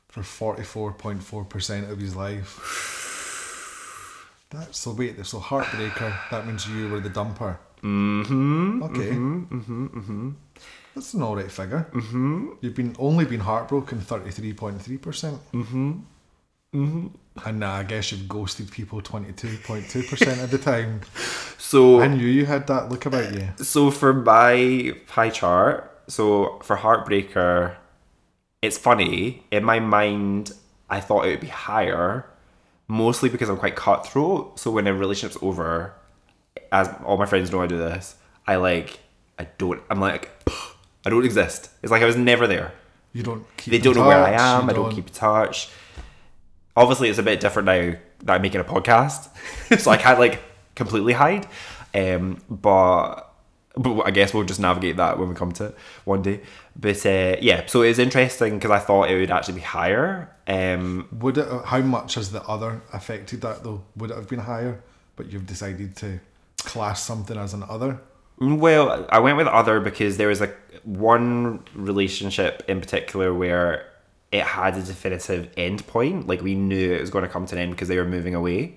for 0.08 0.22
forty 0.22 0.62
four 0.62 0.92
point 0.92 1.22
four 1.22 1.44
percent 1.44 1.90
of 1.90 1.98
his 1.98 2.16
life. 2.16 2.58
That 4.50 4.74
so 4.74 4.92
wait, 4.92 5.24
so 5.24 5.38
heartbreaker. 5.38 6.12
That 6.30 6.46
means 6.46 6.68
you 6.68 6.88
were 6.88 7.00
the 7.00 7.10
dumper. 7.10 7.58
Mm-hmm. 7.82 8.82
Okay. 8.82 9.10
Mm-hmm. 9.10 9.86
Mm-hmm. 9.86 10.30
That's 10.94 11.14
an 11.14 11.22
alright 11.22 11.50
figure. 11.50 11.88
Mm-hmm. 11.92 12.48
You've 12.60 12.74
been 12.74 12.96
only 12.98 13.24
been 13.24 13.40
heartbroken 13.40 14.00
thirty 14.00 14.30
three 14.30 14.52
point 14.52 14.82
three 14.82 14.98
percent. 14.98 15.38
Mm-hmm. 15.52 15.92
Mm-hmm. 16.74 17.06
And 17.44 17.64
uh, 17.64 17.68
I 17.68 17.82
guess 17.84 18.12
you've 18.12 18.28
ghosted 18.28 18.70
people 18.70 19.00
twenty 19.00 19.32
two 19.32 19.56
point 19.58 19.88
two 19.88 20.02
percent 20.02 20.40
of 20.40 20.50
the 20.50 20.58
time. 20.58 21.00
So 21.70 22.00
I 22.00 22.08
knew 22.08 22.26
you 22.26 22.46
had 22.46 22.66
that 22.66 22.88
look 22.88 23.06
about 23.06 23.32
you. 23.32 23.46
So 23.58 23.92
for 23.92 24.12
my 24.12 24.92
pie 25.06 25.30
chart, 25.30 25.89
so 26.10 26.58
for 26.62 26.76
Heartbreaker, 26.76 27.76
it's 28.62 28.76
funny. 28.76 29.44
In 29.50 29.64
my 29.64 29.80
mind, 29.80 30.52
I 30.88 31.00
thought 31.00 31.26
it 31.26 31.30
would 31.30 31.40
be 31.40 31.46
higher, 31.46 32.26
mostly 32.88 33.28
because 33.28 33.48
I'm 33.48 33.56
quite 33.56 33.76
cutthroat. 33.76 34.58
So 34.58 34.70
when 34.70 34.86
a 34.86 34.94
relationship's 34.94 35.42
over, 35.42 35.94
as 36.72 36.90
all 37.04 37.16
my 37.16 37.26
friends 37.26 37.50
know 37.50 37.62
I 37.62 37.66
do 37.66 37.78
this, 37.78 38.16
I 38.46 38.56
like, 38.56 38.98
I 39.38 39.44
don't, 39.58 39.80
I'm 39.88 40.00
like, 40.00 40.30
I 41.06 41.10
don't 41.10 41.24
exist. 41.24 41.70
It's 41.82 41.90
like 41.90 42.02
I 42.02 42.06
was 42.06 42.16
never 42.16 42.46
there. 42.46 42.72
You 43.12 43.22
don't 43.22 43.44
keep 43.56 43.72
They 43.72 43.78
don't 43.78 43.96
know 43.96 44.06
where 44.06 44.18
I 44.18 44.32
am. 44.32 44.64
you 44.64 44.70
I 44.70 44.72
don't 44.74 44.92
keep 44.92 45.08
in 45.08 45.12
touch. 45.12 45.70
Obviously, 46.76 47.08
it's 47.08 47.18
a 47.18 47.22
bit 47.22 47.40
different 47.40 47.66
now 47.66 47.94
that 48.24 48.34
I'm 48.34 48.42
making 48.42 48.60
a 48.60 48.64
podcast, 48.64 49.28
so 49.80 49.90
I 49.90 49.96
can't 49.96 50.18
like 50.18 50.40
completely 50.74 51.12
hide. 51.12 51.46
Um, 51.94 52.40
but 52.48 53.29
but 53.80 54.02
I 54.02 54.10
guess 54.10 54.34
we'll 54.34 54.44
just 54.44 54.60
navigate 54.60 54.96
that 54.98 55.18
when 55.18 55.28
we 55.28 55.34
come 55.34 55.52
to 55.52 55.66
it 55.66 55.76
one 56.04 56.22
day. 56.22 56.40
But 56.76 57.04
uh, 57.06 57.36
yeah, 57.40 57.66
so 57.66 57.82
it's 57.82 57.98
interesting 57.98 58.54
because 58.54 58.70
I 58.70 58.78
thought 58.78 59.10
it 59.10 59.18
would 59.18 59.30
actually 59.30 59.54
be 59.54 59.60
higher. 59.60 60.30
Um, 60.46 61.08
Would 61.12 61.38
it? 61.38 61.48
How 61.64 61.80
much 61.80 62.14
has 62.14 62.30
the 62.30 62.42
other 62.42 62.82
affected 62.92 63.40
that 63.40 63.64
though? 63.64 63.82
Would 63.96 64.10
it 64.10 64.16
have 64.16 64.28
been 64.28 64.40
higher? 64.40 64.82
But 65.16 65.32
you've 65.32 65.46
decided 65.46 65.96
to 65.96 66.20
class 66.58 67.02
something 67.02 67.36
as 67.36 67.54
an 67.54 67.64
other. 67.68 68.00
Well, 68.38 69.06
I 69.10 69.18
went 69.20 69.36
with 69.36 69.46
other 69.46 69.80
because 69.80 70.16
there 70.16 70.28
was 70.28 70.40
a 70.40 70.54
one 70.84 71.62
relationship 71.74 72.62
in 72.68 72.80
particular 72.80 73.34
where 73.34 73.89
it 74.32 74.42
had 74.42 74.76
a 74.76 74.82
definitive 74.82 75.50
end 75.56 75.86
point. 75.86 76.26
Like 76.28 76.40
we 76.40 76.54
knew 76.54 76.92
it 76.92 77.00
was 77.00 77.10
going 77.10 77.24
to 77.24 77.28
come 77.30 77.46
to 77.46 77.54
an 77.56 77.60
end 77.62 77.72
because 77.72 77.88
they 77.88 77.96
were 77.98 78.04
moving 78.04 78.34
away. 78.34 78.76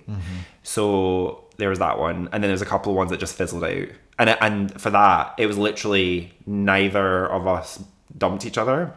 So 0.62 1.44
there 1.56 1.68
was 1.68 1.78
that 1.78 1.98
one, 1.98 2.28
and 2.32 2.42
then 2.42 2.50
there's 2.50 2.62
a 2.62 2.66
couple 2.66 2.92
of 2.92 2.96
ones 2.96 3.10
that 3.10 3.20
just 3.20 3.36
fizzled 3.36 3.64
out. 3.64 3.88
And 4.18 4.30
and 4.40 4.80
for 4.80 4.90
that, 4.90 5.34
it 5.38 5.46
was 5.46 5.56
literally 5.58 6.32
neither 6.46 7.26
of 7.26 7.46
us 7.46 7.82
dumped 8.16 8.44
each 8.46 8.58
other. 8.58 8.92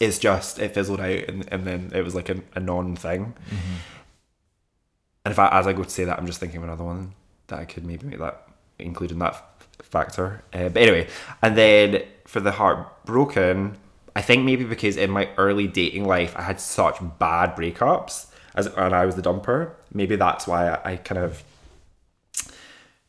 It's 0.00 0.18
just 0.18 0.58
it 0.58 0.74
fizzled 0.74 1.00
out, 1.00 1.24
and, 1.28 1.48
and 1.52 1.64
then 1.64 1.92
it 1.94 2.02
was 2.02 2.14
like 2.14 2.28
a, 2.28 2.40
a 2.54 2.60
non 2.60 2.96
thing. 2.96 3.34
And 5.24 5.30
if 5.32 5.38
I, 5.38 5.48
as 5.58 5.66
I 5.66 5.72
go 5.72 5.84
to 5.84 5.90
say 5.90 6.04
that, 6.04 6.18
I'm 6.18 6.26
just 6.26 6.40
thinking 6.40 6.58
of 6.58 6.64
another 6.64 6.84
one 6.84 7.12
that 7.48 7.58
I 7.60 7.64
could 7.64 7.84
maybe 7.84 8.06
make 8.06 8.18
that 8.18 8.46
include 8.78 9.12
in 9.12 9.18
that 9.20 9.34
f- 9.34 9.68
factor. 9.82 10.42
Uh, 10.52 10.68
but 10.68 10.82
anyway, 10.82 11.06
and 11.42 11.56
then 11.56 12.02
for 12.26 12.40
the 12.40 12.50
heartbroken, 12.52 13.76
I 14.14 14.22
think 14.22 14.44
maybe 14.44 14.64
because 14.64 14.96
in 14.96 15.10
my 15.10 15.28
early 15.38 15.66
dating 15.66 16.04
life 16.04 16.34
I 16.36 16.42
had 16.42 16.60
such 16.60 16.98
bad 17.18 17.56
breakups, 17.56 18.26
as 18.54 18.66
and 18.66 18.94
I 18.94 19.06
was 19.06 19.14
the 19.14 19.22
dumper. 19.22 19.72
Maybe 19.92 20.16
that's 20.16 20.46
why 20.46 20.68
I, 20.68 20.92
I 20.92 20.96
kind 20.96 21.18
of 21.20 21.42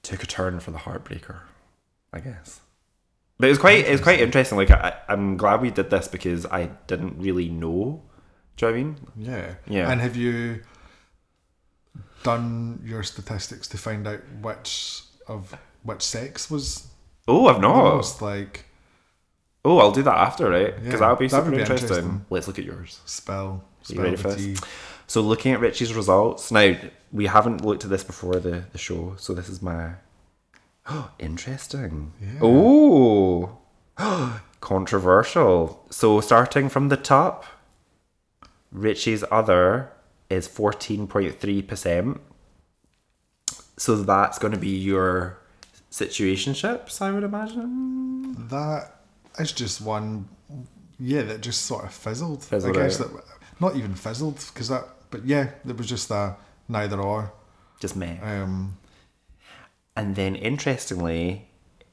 took 0.02 0.24
a 0.24 0.28
turn 0.28 0.60
for 0.60 0.72
the 0.72 0.80
heartbreaker. 0.80 1.40
I 2.14 2.20
guess. 2.20 2.60
But 3.40 3.48
it 3.48 3.50
was 3.50 3.58
quite 3.60 3.86
it 3.86 3.92
was 3.92 4.02
quite 4.02 4.20
interesting. 4.22 4.58
Like 4.58 4.72
I, 4.72 4.94
I'm 5.10 5.36
glad 5.38 5.62
we 5.62 5.72
did 5.72 5.90
this 5.90 6.08
because 6.08 6.46
I 6.46 6.68
didn't 6.88 7.20
really 7.20 7.50
know. 7.50 8.04
Do 8.56 8.66
you 8.68 8.72
know 8.72 8.78
what 8.78 8.80
I 8.80 8.84
mean? 8.84 8.96
Yeah. 9.18 9.56
Yeah. 9.68 9.92
And 9.92 10.00
have 10.00 10.16
you 10.16 10.62
done 12.24 12.82
your 12.86 13.04
statistics 13.04 13.68
to 13.70 13.78
find 13.78 14.08
out 14.08 14.22
which 14.42 15.02
of 15.28 15.58
which 15.84 16.02
sex 16.02 16.50
was 16.50 16.88
Oh, 17.28 17.48
I've 17.48 17.60
not. 17.62 17.96
most 17.96 18.22
like 18.22 18.66
Oh, 19.66 19.80
I'll 19.80 19.92
do 19.92 20.04
that 20.04 20.16
after, 20.18 20.50
right? 20.50 20.76
Because 20.76 20.94
Yeah, 20.94 20.98
that'll 21.00 21.16
be 21.16 21.30
super 21.30 21.52
be 21.52 21.60
interesting. 21.60 21.90
interesting. 21.90 22.26
Let's 22.30 22.48
look 22.48 22.60
at 22.60 22.66
yours. 22.66 23.00
spell 23.06 23.64
You 23.88 23.96
spell 23.96 24.04
ready 24.04 24.18
for 24.18 24.34
this? 24.34 24.60
So, 25.08 25.22
looking 25.22 25.54
at 25.54 25.60
Richie's 25.60 25.94
results 25.94 26.52
now, 26.52 26.76
we 27.12 27.28
haven't 27.28 27.64
looked 27.64 27.84
at 27.84 27.90
this 27.90 28.04
before 28.04 28.36
the, 28.36 28.66
the 28.72 28.78
show, 28.78 29.16
so 29.18 29.34
this 29.34 29.48
is 29.50 29.62
my. 29.62 29.92
Oh, 30.90 31.12
interesting. 31.20 32.12
Yeah. 32.22 32.40
Oh, 32.42 33.58
controversial. 34.62 35.86
So, 35.90 36.20
starting 36.22 36.68
from 36.70 36.90
the 36.90 36.98
top, 36.98 37.46
Richie's 38.72 39.24
other 39.32 39.92
is 40.30 40.48
fourteen 40.48 41.08
point 41.08 41.40
three 41.40 41.62
percent. 41.62 42.20
So 43.78 43.96
that's 43.98 44.38
going 44.40 44.54
to 44.54 44.60
be 44.60 44.70
your 44.70 45.40
situationships, 45.92 47.02
I 47.02 47.12
would 47.12 47.24
imagine. 47.24 48.48
That 48.50 48.92
is 49.40 49.52
just 49.52 49.82
one 49.82 50.28
yeah, 51.00 51.24
that 51.24 51.42
just 51.42 51.62
sort 51.66 51.84
of 51.86 51.94
fizzled. 51.94 52.44
Fizzled 52.44 52.78
I 52.78 52.82
guess 52.84 53.02
out. 53.02 53.12
that 53.14 53.24
not 53.60 53.76
even 53.76 53.96
fizzled 53.96 54.36
because 54.54 54.70
that 54.70 54.86
but 55.12 55.26
yeah, 55.26 55.52
there 55.66 55.76
was 55.76 55.88
just 55.88 56.10
a 56.12 56.36
neither 56.68 57.00
or. 57.00 57.34
Just 57.80 57.96
me. 57.96 58.20
Um 58.22 58.78
And 59.96 60.16
then 60.16 60.36
interestingly, 60.36 61.50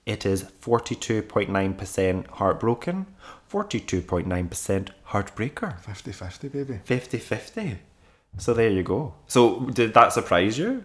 it 0.06 0.24
is 0.24 0.44
42.9% 0.62 2.26
heartbroken, 2.28 3.06
42.9% 3.52 4.88
heartbreaker. 5.08 5.80
50-50 5.82 6.52
baby. 6.52 6.80
50 6.84 7.18
50. 7.18 7.78
So 8.38 8.54
there 8.54 8.70
you 8.70 8.82
go. 8.82 9.14
So 9.26 9.60
did 9.66 9.92
that 9.94 10.12
surprise 10.12 10.56
you? 10.58 10.84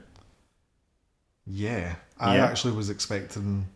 Yeah. 1.46 1.96
I 2.20 2.38
Yeah. 2.38 2.46
actually 2.46 2.74
was 2.76 2.90
expecting 2.90 3.68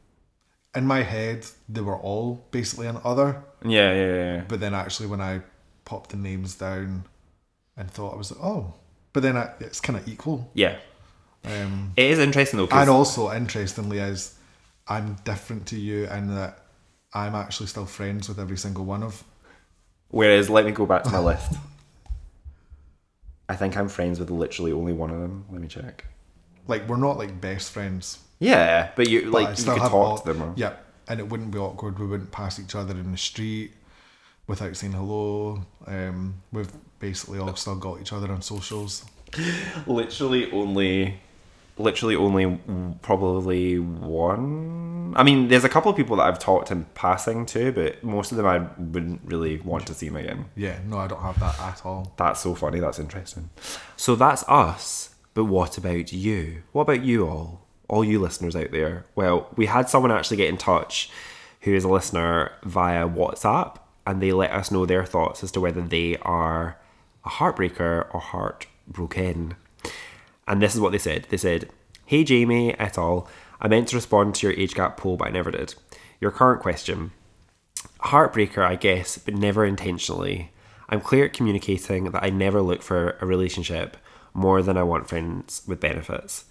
in 0.76 0.86
my 0.86 1.02
head 1.04 1.46
they 1.68 1.82
were 1.82 1.98
all 1.98 2.46
basically 2.52 2.88
an 2.88 2.98
other. 3.04 3.44
Yeah, 3.64 3.94
yeah, 3.94 4.16
yeah. 4.16 4.44
But 4.48 4.60
then 4.60 4.74
actually, 4.74 5.08
when 5.08 5.22
I 5.22 5.42
popped 5.86 6.12
the 6.12 6.18
names 6.18 6.56
down 6.56 7.06
and 7.76 7.90
thought 7.90 8.14
I 8.14 8.18
was 8.18 8.32
like, 8.32 8.44
oh, 8.44 8.74
but 9.14 9.24
then 9.24 9.36
I, 9.38 9.52
it's 9.60 9.82
kind 9.82 9.98
of 9.98 10.08
equal. 10.08 10.50
Yeah. 10.54 10.78
Um, 11.46 11.94
It 11.98 12.06
is 12.12 12.20
interesting 12.20 12.58
though. 12.60 12.68
and 12.72 12.90
also, 12.90 13.32
interestingly, 13.32 14.00
is 14.00 14.36
I'm 14.88 15.16
different 15.24 15.66
to 15.68 15.80
you 15.80 16.06
in 16.08 16.36
that 16.36 16.66
I'm 17.14 17.34
actually 17.36 17.68
still 17.68 17.86
friends 17.86 18.28
with 18.30 18.40
every 18.40 18.58
single 18.58 18.86
one 18.86 19.02
of. 19.04 19.24
whereas, 20.10 20.50
let 20.50 20.66
me 20.66 20.72
go 20.72 20.86
back 20.86 21.04
to 21.04 21.10
my 21.10 21.20
list. 21.32 21.54
I 23.48 23.56
think 23.56 23.76
I'm 23.78 23.90
friends 23.90 24.20
with 24.20 24.30
literally 24.30 24.72
only 24.72 24.94
one 24.94 25.10
of 25.10 25.20
them. 25.20 25.46
Let 25.52 25.62
me 25.62 25.68
check. 25.68 26.06
Like 26.68 26.88
we're 26.88 26.98
not 26.98 27.18
like 27.18 27.42
best 27.42 27.72
friends. 27.72 28.20
Yeah, 28.40 28.92
but 28.96 29.08
you 29.10 29.24
but 29.32 29.32
like 29.44 29.50
you 29.50 29.56
still 29.58 29.74
could 29.76 29.82
talk 29.84 29.94
all- 29.94 30.18
to 30.20 30.34
them. 30.34 30.42
or- 30.42 30.54
Yeah, 30.56 30.74
and 31.08 31.20
it 31.20 31.28
wouldn't 31.30 31.52
be 31.52 31.58
awkward. 31.60 32.00
We 32.00 32.06
wouldn't 32.08 32.32
pass 32.32 32.60
each 32.60 32.76
other 32.76 32.94
in 32.94 33.12
the 33.12 33.18
street 33.18 33.74
without 34.48 34.76
saying 34.78 34.94
hello. 34.94 35.64
Um, 35.86 36.36
we've 36.52 36.72
basically 37.00 37.40
all 37.40 37.56
still 37.56 37.76
got 37.76 38.02
each 38.02 38.14
other 38.14 38.32
on 38.32 38.42
socials. 38.42 39.06
literally 39.88 40.52
only 40.52 41.20
literally 41.78 42.16
only 42.16 42.60
probably 43.04 43.78
one 43.80 45.14
i 45.16 45.24
mean 45.24 45.48
there's 45.48 45.64
a 45.64 45.70
couple 45.70 45.90
of 45.90 45.96
people 45.96 46.16
that 46.18 46.24
i've 46.24 46.40
talked 46.40 46.72
in 46.72 46.84
passing 46.96 47.46
to 47.46 47.72
but 47.72 48.04
most 48.04 48.32
of 48.32 48.38
them 48.38 48.46
i 48.46 48.58
wouldn't 48.82 49.22
really 49.24 49.58
want 49.62 49.86
to 49.88 49.94
see 49.94 50.08
them 50.08 50.16
again 50.18 50.46
Yeah, 50.56 50.80
no, 50.86 50.98
I 50.98 51.08
don't 51.08 51.22
have 51.22 51.40
that 51.40 51.58
at 51.60 51.86
all. 51.86 52.12
that's 52.18 52.42
so 52.42 52.54
funny 52.56 52.80
that's 52.80 53.00
interesting 53.00 53.50
so 53.96 54.16
that's 54.16 54.44
us 54.50 55.14
But 55.36 55.46
what 55.46 55.78
about 55.78 56.12
you? 56.12 56.64
What 56.74 56.82
about 56.82 57.04
you 57.04 57.28
all? 57.28 57.62
All 57.90 58.04
you 58.04 58.20
listeners 58.20 58.56
out 58.56 58.72
there? 58.72 59.06
Well, 59.16 59.50
we 59.56 59.66
had 59.66 59.90
someone 59.90 60.12
actually 60.12 60.38
get 60.38 60.50
in 60.50 60.58
touch 60.58 61.10
who 61.62 61.74
is 61.74 61.84
a 61.84 61.90
listener 61.90 62.54
via 62.64 63.10
WhatsApp 63.10 63.78
and 64.06 64.22
they 64.22 64.32
let 64.32 64.52
us 64.52 64.72
know 64.72 64.86
their 64.86 65.06
thoughts 65.06 65.44
as 65.44 65.52
to 65.52 65.60
whether 65.60 65.82
they 65.82 66.18
are 66.18 66.78
a 67.26 67.30
heartbreaker 67.30 68.08
or 68.14 68.20
heartbroken. 68.20 69.56
And 70.48 70.62
this 70.62 70.74
is 70.74 70.82
what 70.82 70.92
they 70.92 70.98
said. 70.98 71.28
They 71.30 71.38
said, 71.38 71.70
Hey 72.06 72.24
Jamie 72.24 72.74
et 72.80 72.98
al. 72.98 73.28
I 73.62 73.68
meant 73.68 73.90
to 73.90 73.96
respond 73.96 74.36
to 74.36 74.48
your 74.48 74.58
age 74.58 74.74
gap 74.74 74.98
poll, 74.98 75.18
but 75.18 75.28
I 75.28 75.32
never 75.32 75.52
did. 75.52 75.76
Your 76.22 76.32
current 76.32 76.62
question. 76.62 77.12
Heartbreaker, 78.00 78.66
I 78.66 78.76
guess, 78.76 79.18
but 79.18 79.34
never 79.34 79.66
intentionally. 79.66 80.52
I'm 80.88 81.02
clear 81.02 81.26
at 81.26 81.34
communicating 81.34 82.06
that 82.06 82.24
I 82.24 82.30
never 82.30 82.62
look 82.62 82.82
for 82.82 83.18
a 83.22 83.26
relationship 83.26 83.98
more 84.34 84.62
than 84.62 84.78
I 84.78 84.84
want 84.84 85.08
friends 85.08 85.62
with 85.68 85.80
benefits. 85.80 86.46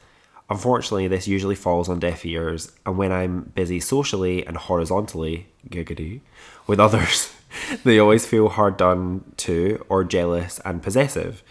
Unfortunately, 0.50 1.08
this 1.08 1.28
usually 1.28 1.54
falls 1.54 1.88
on 1.88 1.98
deaf 1.98 2.24
ears, 2.24 2.72
and 2.86 2.96
when 2.96 3.12
I'm 3.12 3.52
busy 3.54 3.80
socially 3.80 4.46
and 4.46 4.56
horizontally, 4.56 5.48
giggity, 5.68 6.22
with 6.66 6.80
others, 6.80 7.34
they 7.84 7.98
always 7.98 8.24
feel 8.24 8.48
hard 8.48 8.78
done 8.78 9.32
to 9.38 9.84
or 9.88 10.04
jealous 10.04 10.58
and 10.64 10.82
possessive. 10.82 11.42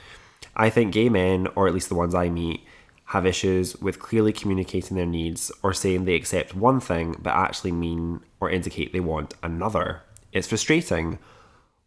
I 0.56 0.72
think 0.72 0.94
gay 0.94 1.10
men, 1.10 1.48
or 1.56 1.68
at 1.68 1.74
least 1.76 1.90
the 1.90 1.96
ones 1.96 2.16
I 2.16 2.30
meet, 2.30 2.66
have 3.12 3.26
issues 3.26 3.76
with 3.78 4.00
clearly 4.00 4.34
communicating 4.34 4.98
their 4.98 5.06
needs 5.06 5.52
or 5.64 5.74
saying 5.74 6.04
they 6.04 6.16
accept 6.16 6.56
one 6.56 6.80
thing 6.80 7.16
but 7.20 7.34
actually 7.34 7.72
mean 7.72 8.20
or 8.42 8.50
indicate 8.50 8.92
they 8.92 9.00
want 9.00 9.34
another. 9.42 10.02
It's 10.34 10.48
frustrating 10.48 11.20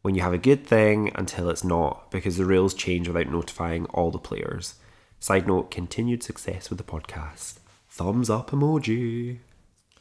when 0.03 0.15
you 0.15 0.23
have 0.23 0.33
a 0.33 0.39
good 0.39 0.67
thing 0.67 1.11
until 1.15 1.51
it's 1.51 1.65
not 1.65 2.11
because 2.11 2.39
the 2.39 2.47
rules 2.47 2.73
change 2.73 3.07
without 3.07 3.31
notifying 3.31 3.85
all 3.87 4.11
the 4.11 4.19
players. 4.19 4.77
Side 5.21 5.47
note, 5.47 5.71
continued 5.71 6.23
success 6.23 6.71
with 6.71 6.79
the 6.79 6.85
podcast. 6.85 7.59
Thumbs 7.91 8.31
up 8.31 8.51
emoji. 8.51 9.39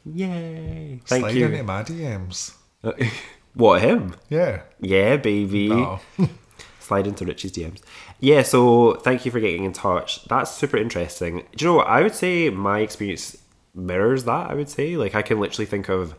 Yay. 0.05 1.01
Thank 1.05 1.21
Slide 1.23 1.35
you. 1.35 1.45
into 1.47 1.63
my 1.63 1.83
DMs. 1.83 2.55
what, 3.53 3.81
him? 3.81 4.15
Yeah. 4.29 4.61
Yeah, 4.79 5.17
baby. 5.17 5.71
Oh. 5.71 5.99
Slide 6.79 7.05
into 7.05 7.25
Richie's 7.25 7.51
DMs. 7.51 7.81
Yeah, 8.21 8.43
so 8.43 8.93
thank 8.95 9.25
you 9.25 9.31
for 9.31 9.41
getting 9.41 9.65
in 9.65 9.73
touch. 9.73 10.23
That's 10.25 10.51
super 10.51 10.77
interesting. 10.77 11.45
Do 11.55 11.65
you 11.65 11.71
know 11.71 11.77
what? 11.77 11.87
I 11.87 12.01
would 12.01 12.15
say 12.15 12.49
my 12.49 12.79
experience 12.79 13.37
mirrors 13.75 14.23
that, 14.23 14.49
I 14.49 14.53
would 14.53 14.69
say. 14.69 14.95
Like, 14.95 15.15
I 15.15 15.21
can 15.21 15.39
literally 15.39 15.65
think 15.65 15.89
of 15.89 16.15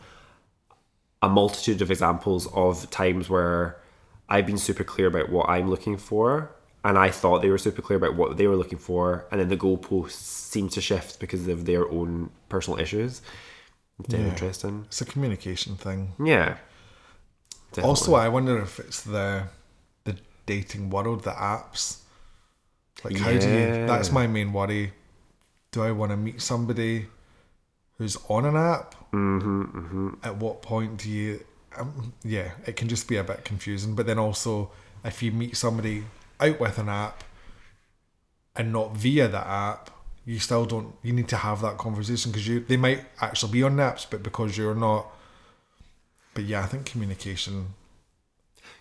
a 1.23 1.27
multitude 1.27 1.81
of 1.81 1.89
examples 1.89 2.47
of 2.53 2.89
times 2.91 3.29
where 3.29 3.81
I've 4.29 4.45
been 4.45 4.59
super 4.59 4.83
clear 4.83 5.07
about 5.07 5.29
what 5.29 5.49
I'm 5.49 5.69
looking 5.69 5.97
for, 5.97 6.55
and 6.83 6.97
I 6.97 7.09
thought 7.11 7.41
they 7.41 7.49
were 7.49 7.57
super 7.57 7.81
clear 7.81 7.97
about 7.97 8.15
what 8.15 8.37
they 8.37 8.47
were 8.47 8.55
looking 8.55 8.79
for, 8.79 9.25
and 9.31 9.39
then 9.39 9.49
the 9.49 9.57
goalposts 9.57 10.11
seem 10.53 10.69
to 10.69 10.81
shift 10.81 11.19
because 11.19 11.47
of 11.47 11.65
their 11.65 11.89
own 11.89 12.31
personal 12.49 12.79
issues. 12.79 13.21
It's 14.03 14.13
Yeah. 14.13 14.21
interesting. 14.21 14.85
It's 14.87 15.01
a 15.01 15.05
communication 15.05 15.75
thing. 15.75 16.13
Yeah. 16.23 16.57
Definitely. 17.71 17.89
Also, 17.89 18.15
I 18.15 18.27
wonder 18.27 18.59
if 18.59 18.79
it's 18.79 19.01
the 19.01 19.43
the 20.03 20.17
dating 20.45 20.89
world, 20.89 21.23
the 21.23 21.31
apps. 21.31 21.99
Like, 23.03 23.17
how 23.17 23.31
do 23.31 23.49
you? 23.49 23.85
That's 23.87 24.11
my 24.11 24.27
main 24.27 24.51
worry. 24.53 24.93
Do 25.71 25.83
I 25.83 25.91
want 25.91 26.11
to 26.11 26.17
meet 26.17 26.41
somebody 26.41 27.07
who's 27.97 28.17
on 28.27 28.45
an 28.45 28.57
app? 28.57 28.95
Mm-hmm, 29.13 29.61
mm-hmm. 29.63 30.09
At 30.23 30.35
what 30.37 30.61
point 30.61 30.97
do 30.97 31.09
you? 31.09 31.45
Um, 31.77 32.13
yeah, 32.23 32.51
it 32.65 32.75
can 32.75 32.89
just 32.89 33.07
be 33.07 33.15
a 33.15 33.23
bit 33.23 33.45
confusing. 33.45 33.95
But 33.95 34.05
then 34.05 34.19
also, 34.19 34.71
if 35.05 35.23
you 35.23 35.31
meet 35.31 35.55
somebody 35.55 36.03
out 36.41 36.59
with 36.59 36.77
an 36.77 36.89
app 36.89 37.23
and 38.55 38.71
not 38.73 38.95
via 38.95 39.27
the 39.27 39.45
app, 39.45 39.89
you 40.25 40.39
still 40.39 40.65
don't. 40.65 40.95
You 41.03 41.13
need 41.13 41.27
to 41.29 41.37
have 41.37 41.61
that 41.61 41.77
conversation 41.77 42.31
because 42.31 42.47
you 42.47 42.59
they 42.59 42.77
might 42.77 43.05
actually 43.19 43.51
be 43.51 43.63
on 43.63 43.77
apps, 43.77 44.05
but 44.09 44.23
because 44.23 44.57
you're 44.57 44.75
not. 44.75 45.07
But 46.33 46.45
yeah, 46.45 46.63
I 46.63 46.67
think 46.67 46.85
communication 46.85 47.73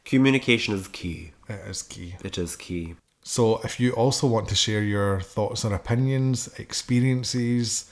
communication 0.05 0.75
is 0.75 0.89
key. 0.89 1.33
it 1.49 1.61
is 1.69 1.83
key. 1.83 2.17
It 2.25 2.39
is 2.39 2.57
key. 2.57 2.97
So 3.23 3.61
if 3.63 3.79
you 3.79 3.93
also 3.93 4.27
want 4.27 4.49
to 4.49 4.55
share 4.55 4.83
your 4.83 5.21
thoughts 5.21 5.65
and 5.65 5.75
opinions, 5.75 6.49
experiences, 6.59 7.91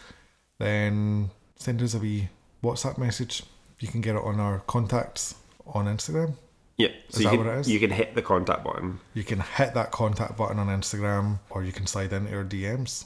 then 0.59 1.31
send 1.57 1.83
us 1.83 1.95
a 1.95 1.99
wee 1.99 2.29
WhatsApp 2.63 2.99
message. 2.99 3.43
You 3.79 3.89
can 3.89 4.01
get 4.01 4.17
it 4.17 4.23
on 4.25 4.41
our 4.41 4.61
contacts 4.61 5.35
on 5.67 5.87
Instagram. 5.87 6.35
Yeah. 6.79 6.89
So 7.11 7.19
Is 7.19 7.19
you 7.19 7.25
that 7.25 7.31
can, 7.37 7.39
what 7.47 7.55
it 7.57 7.59
is? 7.61 7.71
you 7.71 7.81
can 7.81 7.91
hit 7.91 8.15
the 8.15 8.23
contact 8.23 8.65
button. 8.65 9.01
You 9.15 9.25
can 9.25 9.41
hit 9.41 9.75
that 9.75 9.91
contact 9.91 10.37
button 10.37 10.59
on 10.59 10.69
Instagram 10.69 11.41
or 11.51 11.63
you 11.65 11.73
can 11.73 11.87
slide 11.87 12.13
into 12.13 12.35
our 12.35 12.45
DMs. 12.45 13.05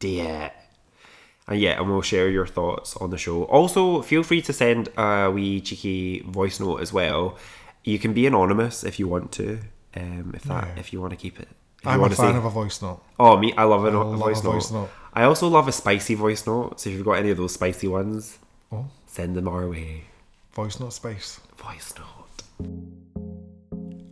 Yeah. 0.00 0.50
And 1.48 1.58
yeah, 1.58 1.78
and 1.80 1.88
we'll 1.88 2.02
share 2.02 2.28
your 2.28 2.46
thoughts 2.46 2.96
on 2.98 3.08
the 3.10 3.16
show. 3.18 3.44
Also, 3.44 4.02
feel 4.02 4.22
free 4.22 4.42
to 4.42 4.52
send 4.52 4.90
a 4.98 5.30
wee 5.30 5.60
cheeky 5.62 6.20
voice 6.20 6.60
note 6.60 6.76
as 6.82 6.92
well. 6.92 7.38
You 7.84 7.98
can 7.98 8.12
be 8.12 8.26
anonymous 8.26 8.84
if 8.84 8.98
you 8.98 9.08
want 9.08 9.32
to. 9.32 9.58
Um, 9.96 10.32
if 10.36 10.42
that, 10.44 10.64
Yeah. 10.74 10.80
if 10.80 10.92
you 10.92 11.00
want 11.00 11.12
to 11.12 11.16
keep 11.16 11.40
it. 11.40 11.48
I'm 11.86 12.02
a 12.02 12.10
fan 12.10 12.36
of 12.36 12.44
a 12.44 12.50
voice 12.50 12.82
note. 12.82 13.00
Oh, 13.18 13.38
me, 13.38 13.54
I 13.56 13.64
love 13.64 13.84
a, 13.86 13.88
I 13.88 13.92
love 13.92 14.18
voice, 14.18 14.40
a 14.40 14.44
note. 14.44 14.52
voice 14.52 14.70
note. 14.70 14.90
I 15.14 15.22
also 15.22 15.48
love 15.48 15.66
a 15.68 15.72
spicy 15.72 16.14
voice 16.14 16.46
note. 16.46 16.80
So 16.80 16.90
if 16.90 16.96
you've 16.96 17.04
got 17.06 17.12
any 17.12 17.30
of 17.30 17.38
those 17.38 17.54
spicy 17.54 17.88
ones, 17.88 18.38
Oh, 18.70 18.84
send 19.06 19.34
them 19.34 19.48
our 19.48 19.66
way. 19.66 20.04
voice 20.52 20.78
note 20.78 20.92
space. 20.92 21.40
Voice 21.56 21.94
note. 21.96 22.17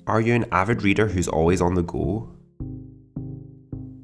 Are 0.06 0.20
you 0.20 0.34
an 0.34 0.46
avid 0.52 0.82
reader 0.82 1.08
who's 1.08 1.26
always 1.26 1.60
on 1.60 1.74
the 1.74 1.82
go? 1.82 2.30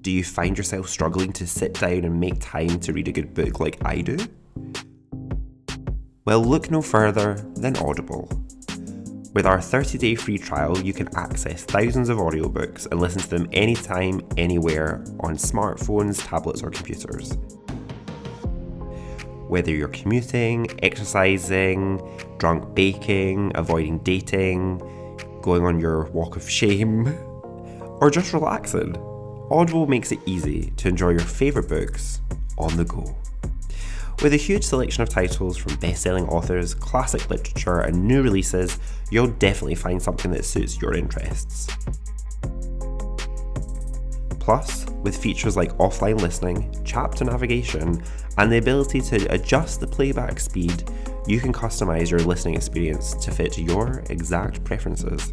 Do 0.01 0.11
you 0.11 0.25
find 0.25 0.59
yourself 0.59 0.89
struggling 0.89 1.33
to 1.35 1.47
sit 1.47 1.75
down 1.75 2.05
and 2.05 2.19
make 2.19 2.41
time 2.41 2.81
to 2.81 2.93
read 2.93 3.07
a 3.07 3.13
good 3.13 3.35
book 3.35 3.61
like 3.61 3.85
I 3.85 4.01
do? 4.01 4.19
Well, 6.25 6.43
look 6.45 6.71
no 6.71 6.83
further 6.83 7.35
than 7.55 7.77
Audible. 7.77 8.29
With 9.35 9.47
our 9.47 9.61
30 9.61 9.97
day 9.99 10.15
free 10.15 10.39
trial, 10.39 10.79
you 10.79 10.93
can 10.93 11.09
access 11.17 11.65
thousands 11.65 12.09
of 12.09 12.19
audiobooks 12.19 12.87
and 12.91 13.01
listen 13.01 13.23
to 13.23 13.31
them 13.31 13.49
anytime, 13.53 14.21
anywhere 14.37 15.05
on 15.21 15.37
smartphones, 15.37 16.27
tablets, 16.29 16.63
or 16.63 16.71
computers. 16.71 17.39
Whether 19.53 19.73
you're 19.73 19.89
commuting, 19.89 20.67
exercising, 20.83 22.01
drunk 22.39 22.75
baking, 22.75 23.53
avoiding 23.55 23.99
dating, 23.99 24.79
going 25.43 25.67
on 25.67 25.79
your 25.79 26.05
walk 26.05 26.37
of 26.37 26.49
shame, 26.49 27.07
or 28.01 28.11
just 28.11 28.33
relaxing, 28.33 28.97
Audible 29.51 29.87
makes 29.87 30.11
it 30.11 30.21
easy 30.25 30.73
to 30.79 30.89
enjoy 30.89 31.11
your 31.11 31.21
favourite 31.21 31.69
books 31.69 32.23
on 32.57 32.79
the 32.79 32.87
go. 32.87 33.15
With 34.23 34.33
a 34.33 34.39
huge 34.39 34.65
selection 34.65 35.03
of 35.03 35.11
titles 35.11 35.59
from 35.59 35.77
best 35.77 36.01
selling 36.01 36.27
authors, 36.29 36.73
classic 36.73 37.29
literature, 37.29 37.81
and 37.81 38.09
new 38.09 38.23
releases, 38.23 38.79
you'll 39.11 39.33
definitely 39.33 39.75
find 39.75 40.01
something 40.01 40.31
that 40.31 40.47
suits 40.47 40.81
your 40.81 40.95
interests. 40.95 41.69
Plus, 44.41 44.87
with 45.03 45.17
features 45.17 45.57
like 45.57 45.77
offline 45.79 46.21
listening, 46.21 46.75
chapter 46.85 47.25
navigation, 47.25 48.03
and 48.39 48.51
the 48.51 48.59
ability 48.59 49.01
to 49.01 49.33
adjust 49.33 49.81
the 49.81 49.87
playback 49.87 50.41
speed, 50.41 50.85
you 51.27 51.41
can 51.41 51.53
customize 51.53 52.11
your 52.11 52.21
listening 52.21 52.55
experience 52.55 53.15
to 53.15 53.31
fit 53.31 53.59
your 53.59 54.03
exact 54.11 54.65
preferences. 54.65 55.33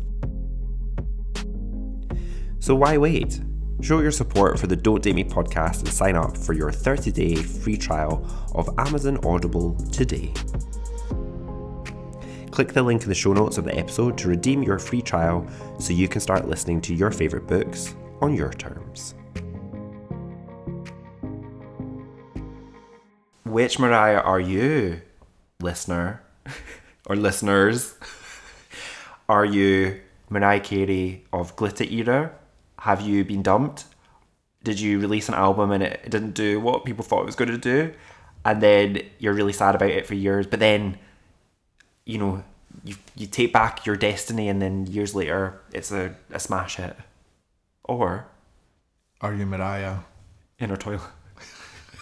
So 2.60 2.76
why 2.76 2.98
wait? 2.98 3.42
Show 3.82 4.02
your 4.02 4.12
support 4.12 4.60
for 4.60 4.68
the 4.68 4.76
Don't 4.76 5.02
Date 5.02 5.16
Me 5.16 5.24
podcast 5.24 5.80
and 5.80 5.88
sign 5.88 6.16
up 6.18 6.38
for 6.38 6.54
your 6.54 6.72
30 6.72 7.12
day 7.12 7.36
free 7.36 7.78
trial 7.78 8.28
of 8.54 8.70
Amazon 8.78 9.18
Audible 9.24 9.76
today. 9.92 10.34
Click 12.52 12.74
the 12.74 12.84
link 12.84 13.04
in 13.04 13.10
the 13.10 13.16
show 13.16 13.32
notes 13.32 13.58
of 13.58 13.64
the 13.64 13.78
episode 13.78 14.18
to 14.18 14.28
redeem 14.28 14.62
your 14.64 14.80
free 14.80 15.02
trial 15.02 15.48
so 15.80 15.94
you 15.94 16.10
can 16.10 16.20
start 16.20 16.48
listening 16.48 16.82
to 16.82 16.94
your 16.94 17.10
favourite 17.10 17.48
books 17.48 17.96
on 18.22 18.36
your 18.36 18.52
terms. 18.52 19.16
Which 23.50 23.80
Mariah 23.80 24.20
are 24.20 24.40
you, 24.40 25.02
listener? 25.60 26.22
or 27.08 27.16
listeners? 27.16 27.96
Are 29.28 29.44
you 29.44 30.02
Mariah 30.30 30.60
Carey 30.60 31.26
of 31.34 31.56
Glitter 31.56 31.84
Era? 31.86 32.32
Have 32.78 33.02
you 33.02 33.26
been 33.26 33.42
dumped? 33.42 33.86
Did 34.64 34.80
you 34.80 35.00
release 35.00 35.30
an 35.30 35.34
album 35.34 35.72
and 35.72 35.82
it 35.82 36.12
didn't 36.12 36.34
do 36.36 36.60
what 36.60 36.86
people 36.86 37.04
thought 37.04 37.22
it 37.22 37.26
was 37.26 37.36
going 37.36 37.50
to 37.50 37.58
do? 37.58 37.92
And 38.46 38.62
then 38.62 39.02
you're 39.18 39.34
really 39.34 39.54
sad 39.54 39.74
about 39.74 39.90
it 39.90 40.06
for 40.06 40.14
years, 40.14 40.46
but 40.46 40.60
then, 40.60 41.00
you 42.06 42.20
know, 42.20 42.44
you, 42.84 42.96
you 43.16 43.26
take 43.26 43.52
back 43.52 43.84
your 43.84 43.96
destiny 43.96 44.48
and 44.48 44.62
then 44.62 44.86
years 44.86 45.16
later 45.16 45.60
it's 45.74 45.92
a, 45.92 46.16
a 46.32 46.40
smash 46.40 46.76
hit. 46.76 46.96
Or 47.84 48.28
Are 49.22 49.34
you 49.34 49.48
Mariah? 49.48 50.02
in 50.60 50.70
her 50.70 50.78
toilet. 50.78 51.02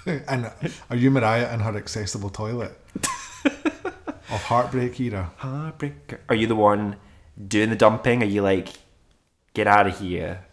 and 0.27 0.51
are 0.89 0.95
you 0.95 1.11
Mariah 1.11 1.53
in 1.53 1.61
her 1.61 1.75
accessible 1.75 2.29
toilet? 2.29 2.79
of 3.45 4.43
Heartbreak 4.43 4.99
era. 4.99 5.31
Heartbreaker. 5.39 6.19
Are 6.29 6.35
you 6.35 6.47
the 6.47 6.55
one 6.55 6.97
doing 7.47 7.69
the 7.69 7.75
dumping? 7.75 8.23
Are 8.23 8.27
you 8.27 8.41
like, 8.41 8.69
get 9.53 9.67
out 9.67 9.87
of 9.87 9.99
here? 9.99 10.45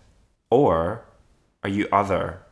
Or 0.51 1.05
are 1.62 1.71
you 1.71 1.88
other 1.90 2.45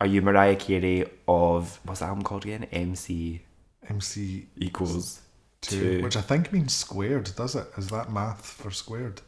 are 0.00 0.06
you 0.06 0.22
Mariah 0.22 0.56
Carey 0.56 1.04
of 1.28 1.78
what's 1.84 2.00
the 2.00 2.06
album 2.06 2.24
called 2.24 2.44
again? 2.44 2.64
MC 2.72 3.42
MC 3.88 4.46
equals 4.56 5.20
two, 5.60 5.98
two. 5.98 6.02
which 6.02 6.16
I 6.16 6.22
think 6.22 6.52
means 6.52 6.74
squared, 6.74 7.30
does 7.36 7.54
it? 7.54 7.66
Is 7.76 7.88
that 7.88 8.10
math 8.10 8.46
for 8.46 8.70
squared? 8.70 9.20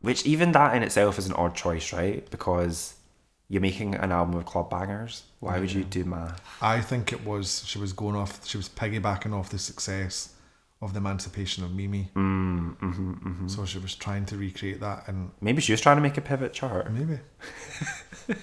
Which 0.00 0.26
even 0.26 0.52
that 0.52 0.76
in 0.76 0.82
itself 0.82 1.18
is 1.18 1.26
an 1.26 1.32
odd 1.34 1.54
choice, 1.54 1.92
right? 1.92 2.28
Because 2.30 2.94
you're 3.50 3.60
making 3.60 3.96
an 3.96 4.12
album 4.12 4.36
of 4.36 4.46
club 4.46 4.70
bangers. 4.70 5.24
Why 5.40 5.58
would 5.58 5.72
you 5.72 5.84
do 5.84 6.04
math? 6.04 6.40
I 6.62 6.80
think 6.80 7.12
it 7.12 7.26
was 7.26 7.64
she 7.66 7.78
was 7.78 7.92
going 7.92 8.16
off. 8.16 8.46
She 8.46 8.56
was 8.56 8.68
piggybacking 8.68 9.34
off 9.38 9.50
the 9.50 9.58
success 9.58 10.34
of 10.80 10.94
the 10.94 10.98
Emancipation 10.98 11.62
of 11.64 11.74
Mimi. 11.74 12.08
Mm, 12.14 12.76
mm-hmm, 12.78 13.48
So 13.48 13.66
she 13.66 13.78
was 13.78 13.94
trying 13.94 14.24
to 14.26 14.36
recreate 14.38 14.80
that, 14.80 15.08
and 15.08 15.30
Maybe 15.40 15.60
she 15.60 15.72
was 15.72 15.80
trying 15.82 15.96
to 15.98 16.00
make 16.00 16.16
a 16.16 16.22
pivot 16.22 16.54
chart. 16.54 16.90
maybe 16.90 17.18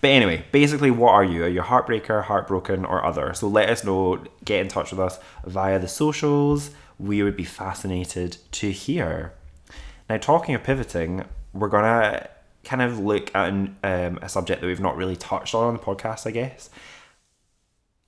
But 0.00 0.08
anyway, 0.08 0.44
basically, 0.52 0.90
what 0.90 1.12
are 1.12 1.24
you? 1.24 1.44
Are 1.44 1.48
you 1.48 1.60
a 1.60 1.64
heartbreaker, 1.64 2.24
heartbroken, 2.24 2.84
or 2.84 3.04
other? 3.04 3.32
So 3.34 3.48
let 3.48 3.70
us 3.70 3.84
know. 3.84 4.22
Get 4.44 4.60
in 4.60 4.68
touch 4.68 4.90
with 4.90 5.00
us 5.00 5.18
via 5.46 5.78
the 5.78 5.88
socials. 5.88 6.72
We 6.98 7.22
would 7.22 7.36
be 7.36 7.44
fascinated 7.44 8.36
to 8.52 8.70
hear. 8.72 9.32
Now, 10.10 10.16
talking 10.18 10.54
of 10.56 10.64
pivoting, 10.64 11.24
we're 11.52 11.68
gonna 11.68 12.28
kind 12.64 12.82
of 12.82 12.98
look 12.98 13.34
at 13.34 13.48
an, 13.48 13.76
um, 13.82 14.18
a 14.22 14.28
subject 14.28 14.60
that 14.60 14.66
we've 14.66 14.80
not 14.80 14.96
really 14.96 15.16
touched 15.16 15.54
on 15.54 15.64
on 15.64 15.74
the 15.74 15.82
podcast, 15.82 16.26
I 16.26 16.30
guess. 16.30 16.70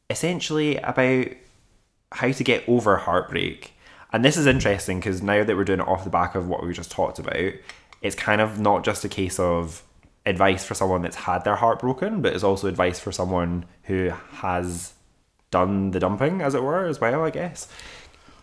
Essentially, 0.08 0.76
about 0.76 1.26
how 2.12 2.32
to 2.32 2.44
get 2.44 2.68
over 2.68 2.96
heartbreak. 2.96 3.72
And 4.12 4.24
this 4.24 4.36
is 4.36 4.46
interesting 4.46 4.98
because 4.98 5.22
now 5.22 5.44
that 5.44 5.56
we're 5.56 5.64
doing 5.64 5.80
it 5.80 5.86
off 5.86 6.04
the 6.04 6.10
back 6.10 6.34
of 6.34 6.48
what 6.48 6.66
we 6.66 6.72
just 6.72 6.90
talked 6.90 7.18
about, 7.18 7.52
it's 8.02 8.16
kind 8.16 8.40
of 8.40 8.58
not 8.58 8.84
just 8.84 9.04
a 9.04 9.08
case 9.08 9.38
of 9.38 9.84
advice 10.26 10.64
for 10.64 10.74
someone 10.74 11.02
that's 11.02 11.16
had 11.16 11.44
their 11.44 11.56
heart 11.56 11.78
broken, 11.78 12.20
but 12.20 12.34
it's 12.34 12.44
also 12.44 12.66
advice 12.66 12.98
for 12.98 13.12
someone 13.12 13.64
who 13.84 14.10
has 14.32 14.94
done 15.50 15.92
the 15.92 16.00
dumping, 16.00 16.42
as 16.42 16.54
it 16.54 16.62
were, 16.62 16.86
as 16.86 17.00
well, 17.00 17.24
I 17.24 17.30
guess. 17.30 17.68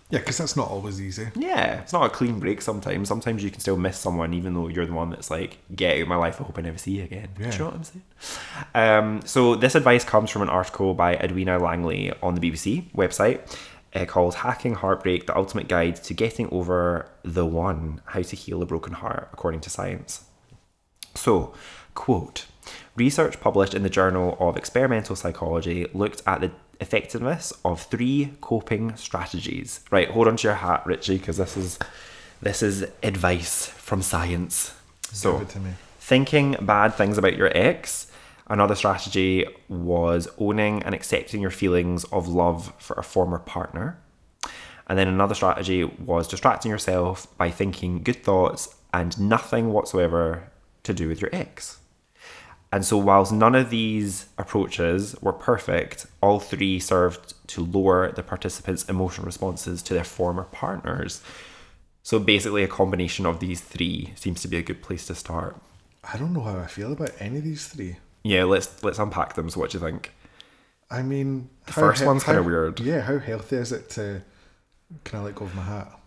Yeah, 0.09 0.19
because 0.19 0.37
that's 0.37 0.55
not 0.55 0.69
always 0.69 1.01
easy. 1.01 1.27
Yeah, 1.35 1.81
it's 1.81 1.93
not 1.93 2.05
a 2.05 2.09
clean 2.09 2.39
break 2.39 2.61
sometimes. 2.61 3.09
Sometimes 3.09 3.43
you 3.43 3.51
can 3.51 3.59
still 3.59 3.77
miss 3.77 3.97
someone 3.97 4.33
even 4.33 4.53
though 4.53 4.67
you're 4.67 4.85
the 4.85 4.93
one 4.93 5.09
that's 5.09 5.29
like, 5.29 5.57
get 5.75 5.95
out 5.95 6.01
of 6.03 6.07
my 6.07 6.15
life, 6.15 6.39
I 6.39 6.45
hope 6.45 6.57
I 6.57 6.61
never 6.61 6.77
see 6.77 6.97
you 6.97 7.03
again. 7.03 7.29
Do 7.37 7.43
you 7.43 7.57
know 7.57 7.65
what 7.65 7.73
I'm 7.73 7.83
saying? 7.83 8.03
Um, 8.73 9.21
so 9.25 9.55
this 9.55 9.75
advice 9.75 10.03
comes 10.05 10.29
from 10.29 10.41
an 10.43 10.49
article 10.49 10.93
by 10.93 11.15
Edwina 11.15 11.59
Langley 11.59 12.13
on 12.23 12.35
the 12.35 12.41
BBC 12.41 12.91
website 12.93 13.57
uh, 13.93 14.05
called 14.05 14.35
Hacking 14.35 14.75
Heartbreak, 14.75 15.27
the 15.27 15.35
Ultimate 15.35 15.67
Guide 15.67 15.95
to 16.03 16.13
Getting 16.13 16.49
Over 16.51 17.09
the 17.23 17.45
One, 17.45 18.01
How 18.05 18.21
to 18.21 18.35
Heal 18.35 18.61
a 18.61 18.65
Broken 18.65 18.93
Heart, 18.93 19.29
according 19.33 19.61
to 19.61 19.69
science. 19.69 20.25
So, 21.15 21.53
quote 21.95 22.45
Research 22.95 23.39
published 23.39 23.73
in 23.73 23.83
the 23.83 23.89
Journal 23.89 24.37
of 24.39 24.57
Experimental 24.57 25.15
Psychology 25.15 25.87
looked 25.93 26.21
at 26.25 26.41
the 26.41 26.51
effectiveness 26.79 27.53
of 27.65 27.81
three 27.83 28.33
coping 28.41 28.95
strategies. 28.95 29.81
Right, 29.91 30.09
hold 30.09 30.27
on 30.27 30.37
to 30.37 30.47
your 30.47 30.55
hat, 30.55 30.83
Richie, 30.85 31.17
because 31.17 31.37
this 31.37 31.57
is 31.57 31.79
this 32.41 32.61
is 32.61 32.85
advice 33.03 33.67
from 33.67 34.01
science. 34.01 34.73
So, 35.11 35.33
Give 35.33 35.41
it 35.43 35.49
to 35.49 35.59
me. 35.59 35.71
thinking 35.99 36.55
bad 36.61 36.93
things 36.93 37.17
about 37.17 37.35
your 37.37 37.51
ex. 37.57 38.11
Another 38.49 38.75
strategy 38.75 39.45
was 39.67 40.27
owning 40.37 40.83
and 40.83 40.93
accepting 40.95 41.41
your 41.41 41.51
feelings 41.51 42.03
of 42.05 42.27
love 42.27 42.73
for 42.77 42.95
a 42.95 43.03
former 43.03 43.39
partner. 43.39 43.99
And 44.87 44.97
then 44.97 45.07
another 45.09 45.35
strategy 45.35 45.83
was 45.83 46.27
distracting 46.29 46.71
yourself 46.71 47.27
by 47.37 47.49
thinking 47.51 48.03
good 48.03 48.23
thoughts 48.23 48.73
and 48.93 49.19
nothing 49.19 49.73
whatsoever 49.73 50.49
to 50.83 50.93
do 50.93 51.09
with 51.09 51.19
your 51.19 51.29
ex. 51.33 51.79
And 52.71 52.85
so, 52.85 52.97
whilst 52.97 53.31
none 53.31 53.55
of 53.55 53.69
these 53.69 54.27
approaches 54.37 55.15
were 55.21 55.33
perfect, 55.33 56.05
all 56.21 56.39
three 56.39 56.79
served 56.79 57.33
to 57.47 57.63
lower 57.63 58.11
the 58.11 58.23
participants' 58.23 58.83
emotional 58.89 59.25
responses 59.25 59.81
to 59.83 59.93
their 59.93 60.03
former 60.03 60.43
partners. 60.43 61.21
So, 62.03 62.19
basically, 62.19 62.63
a 62.63 62.67
combination 62.67 63.25
of 63.25 63.39
these 63.39 63.61
three 63.61 64.13
seems 64.15 64.41
to 64.41 64.47
be 64.49 64.57
a 64.57 64.61
good 64.61 64.81
place 64.81 65.07
to 65.07 65.15
start. 65.15 65.55
I 66.03 66.17
don't 66.17 66.33
know 66.33 66.41
how 66.41 66.57
I 66.57 66.67
feel 66.67 66.91
about 66.91 67.11
any 67.19 67.37
of 67.37 67.43
these 67.43 67.67
three. 67.67 67.97
Yeah, 68.23 68.43
let's 68.43 68.83
let's 68.83 68.99
unpack 68.99 69.35
them. 69.35 69.49
So, 69.49 69.61
what 69.61 69.71
do 69.71 69.77
you 69.77 69.83
think? 69.83 70.11
I 70.89 71.01
mean, 71.03 71.49
the 71.65 71.73
first 71.73 72.05
one's 72.05 72.23
kinda 72.23 72.43
weird. 72.43 72.79
Yeah, 72.81 73.01
how 73.01 73.19
healthy 73.19 73.57
is 73.57 73.71
it 73.71 73.89
to? 73.91 74.21
Can 75.03 75.19
I 75.19 75.23
let 75.23 75.35
go 75.35 75.45
of 75.45 75.55
my 75.55 75.63
hat? 75.63 75.99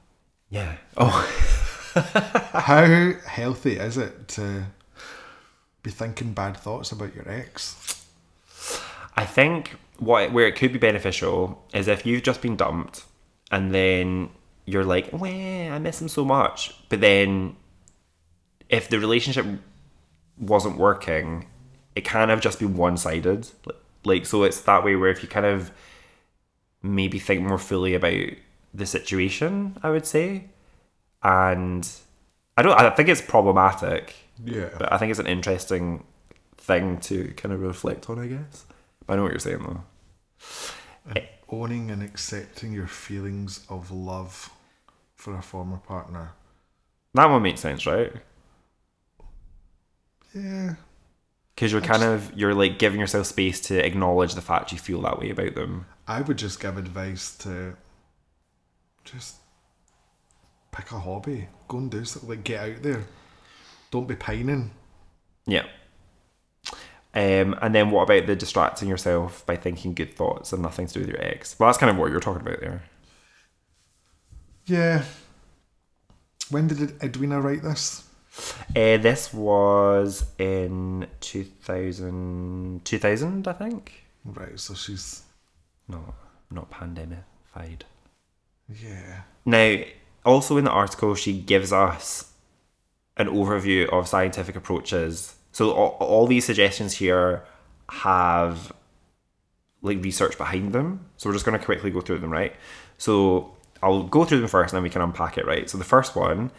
Yeah. 0.51 0.77
Oh, 0.97 1.27
How 1.95 3.13
healthy 3.27 3.77
is 3.77 3.97
it 3.97 4.29
to 4.29 4.65
be 5.83 5.91
thinking 5.91 6.33
bad 6.33 6.57
thoughts 6.57 6.93
about 6.93 7.15
your 7.15 7.29
ex? 7.29 8.07
I 9.17 9.25
think 9.25 9.77
what 9.99 10.33
where 10.33 10.47
it 10.47 10.57
could 10.57 10.73
be 10.73 10.79
beneficial 10.79 11.63
is 11.75 11.89
if 11.89 12.07
you've 12.07 12.23
just 12.23 12.43
been 12.43 12.57
dumped 12.57 13.05
and 13.51 13.75
then 13.75 14.31
you're 14.65 14.85
like, 14.85 15.13
"Wah, 15.13 15.27
I 15.27 15.79
miss 15.79 16.01
him 16.01 16.09
so 16.09 16.25
much," 16.25 16.75
but 16.89 17.01
then 17.01 17.57
if 18.69 18.89
the 18.89 18.99
relationship 18.99 19.47
wasn't 20.39 20.79
working, 20.79 21.47
it 21.95 22.03
kind 22.03 22.31
of 22.31 22.41
just 22.41 22.59
be 22.59 22.67
one 22.67 22.97
sided. 22.97 23.49
Like 24.05 24.25
so, 24.27 24.45
it's 24.45 24.61
that 24.63 24.85
way 24.85 24.97
where 24.97 25.11
if 25.11 25.23
you 25.23 25.29
kind 25.29 25.47
of 25.47 25.71
maybe 26.83 27.19
think 27.19 27.43
more 27.43 27.59
fully 27.59 27.95
about 27.95 28.31
the 28.73 28.87
situation, 28.87 29.77
I 29.83 29.91
would 29.91 30.07
say, 30.07 30.45
and 31.23 31.89
I 32.57 32.63
don't. 32.63 32.79
I 32.79 32.89
think 32.91 33.09
it's 33.09 33.21
problematic. 33.21 34.15
Yeah. 34.45 34.71
But 34.79 34.93
I 34.93 34.99
think 34.99 35.11
it's 35.11 35.21
an 35.21 35.27
interesting 35.27 36.05
thing 36.57 36.99
to 37.01 37.33
kind 37.37 37.53
of 37.53 37.61
reflect 37.61 38.09
on, 38.11 38.19
I 38.19 38.27
guess. 38.27 38.65
But 39.07 39.15
I 39.15 39.17
know 39.17 39.23
what 39.25 39.33
you're 39.33 39.41
saying 39.41 39.63
though. 39.63 41.15
Eh. 41.17 41.25
Owning 41.49 41.91
and 41.91 42.03
accepting 42.03 42.73
your 42.73 42.87
feelings 42.87 43.67
of 43.69 43.91
love 43.91 44.51
for 45.17 45.37
a 45.37 45.43
former 45.43 45.79
partner. 45.79 46.33
That 47.15 47.29
one 47.29 47.43
makes 47.43 47.61
sense, 47.61 47.87
right? 47.87 48.13
Yeah. 50.35 50.75
Because 51.55 51.73
you're 51.73 51.81
kind 51.81 52.05
of 52.05 52.33
you're 52.37 52.55
like 52.55 52.79
giving 52.79 53.01
yourself 53.01 53.27
space 53.27 53.61
to 53.63 53.85
acknowledge 53.85 54.35
the 54.35 54.41
fact 54.41 54.73
you 54.73 54.79
feel 54.79 55.03
that 55.03 55.19
way 55.19 55.31
about 55.31 55.55
them. 55.55 55.87
I 56.07 56.23
would 56.23 56.39
just 56.39 56.61
give 56.61 56.79
advice 56.79 57.37
to 57.39 57.77
just 59.05 59.37
pick 60.73 60.93
a 60.93 60.99
hobby. 61.01 61.49
Go 61.69 61.79
and 61.79 61.91
do 61.91 62.05
something. 62.05 62.31
Like, 62.31 62.45
get 62.45 62.61
out 62.61 62.83
there. 62.83 63.05
Don't 63.91 64.09
be 64.09 64.17
pining. 64.17 64.71
Yeah. 65.47 65.67
Um, 67.13 67.57
and 67.61 67.75
then 67.75 67.91
what 67.91 68.03
about 68.03 68.27
the 68.27 68.37
distracting 68.37 68.89
yourself 68.89 69.45
by 69.45 69.57
thinking 69.57 69.95
good 69.95 70.15
thoughts 70.15 70.53
and 70.53 70.63
nothing 70.63 70.87
to 70.87 70.95
do 70.95 71.01
with 71.01 71.09
your 71.09 71.23
ex? 71.23 71.59
Well, 71.59 71.69
that's 71.69 71.79
kind 71.79 71.91
of 71.91 71.97
what 71.97 72.11
you're 72.11 72.21
talking 72.21 72.47
about 72.47 72.61
there. 72.61 72.83
Yeah. 74.67 75.03
When 76.51 76.69
did 76.69 77.03
Edwina 77.03 77.41
write 77.41 77.63
this? 77.63 78.05
Uh, 78.71 78.97
this 78.97 79.35
was 79.35 80.25
in 80.39 81.09
2000, 81.21 82.85
2000, 82.85 83.49
I 83.49 83.53
think. 83.53 84.05
Right, 84.25 84.59
so 84.59 84.75
she's. 84.75 85.23
No, 85.89 86.15
not 86.51 86.71
pandemic-fied. 86.71 87.85
Yeah. 88.69 89.23
Now, 89.45 89.83
also 90.25 90.57
in 90.57 90.65
the 90.65 90.71
article, 90.71 91.17
she 91.17 91.41
gives 91.41 91.73
us 91.73 92.30
an 93.21 93.29
overview 93.29 93.89
of 93.91 94.09
scientific 94.09 94.57
approaches. 94.57 95.35
So 95.53 95.73
all, 95.73 95.91
all 96.01 96.27
these 96.27 96.45
suggestions 96.45 96.95
here 96.95 97.45
have 97.91 98.73
like 99.83 100.03
research 100.03 100.37
behind 100.39 100.73
them. 100.73 101.07
So 101.17 101.29
we're 101.29 101.35
just 101.35 101.45
going 101.45 101.59
to 101.59 101.65
quickly 101.65 101.91
go 101.91 102.01
through 102.01 102.19
them, 102.19 102.31
right? 102.31 102.55
So 102.99 103.55
I'll 103.83 104.05
go 104.05 104.25
through 104.25 104.41
them 104.41 104.49
first, 104.49 104.73
and 104.73 104.79
then 104.79 104.83
we 104.83 104.91
can 104.91 105.03
unpack 105.03 105.39
it, 105.39 105.47
right? 105.47 105.69
So 105.69 105.79
the 105.79 105.85
first 105.85 106.17
one, 106.17 106.51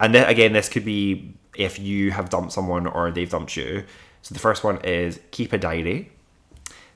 and 0.00 0.14
then 0.14 0.28
again, 0.28 0.52
this 0.52 0.68
could 0.68 0.84
be 0.84 1.34
if 1.56 1.78
you 1.78 2.10
have 2.12 2.30
dumped 2.30 2.52
someone 2.52 2.86
or 2.86 3.10
they've 3.10 3.30
dumped 3.30 3.56
you. 3.56 3.84
So 4.22 4.34
the 4.34 4.40
first 4.40 4.64
one 4.64 4.78
is 4.84 5.20
keep 5.30 5.52
a 5.52 5.58
diary. 5.58 6.12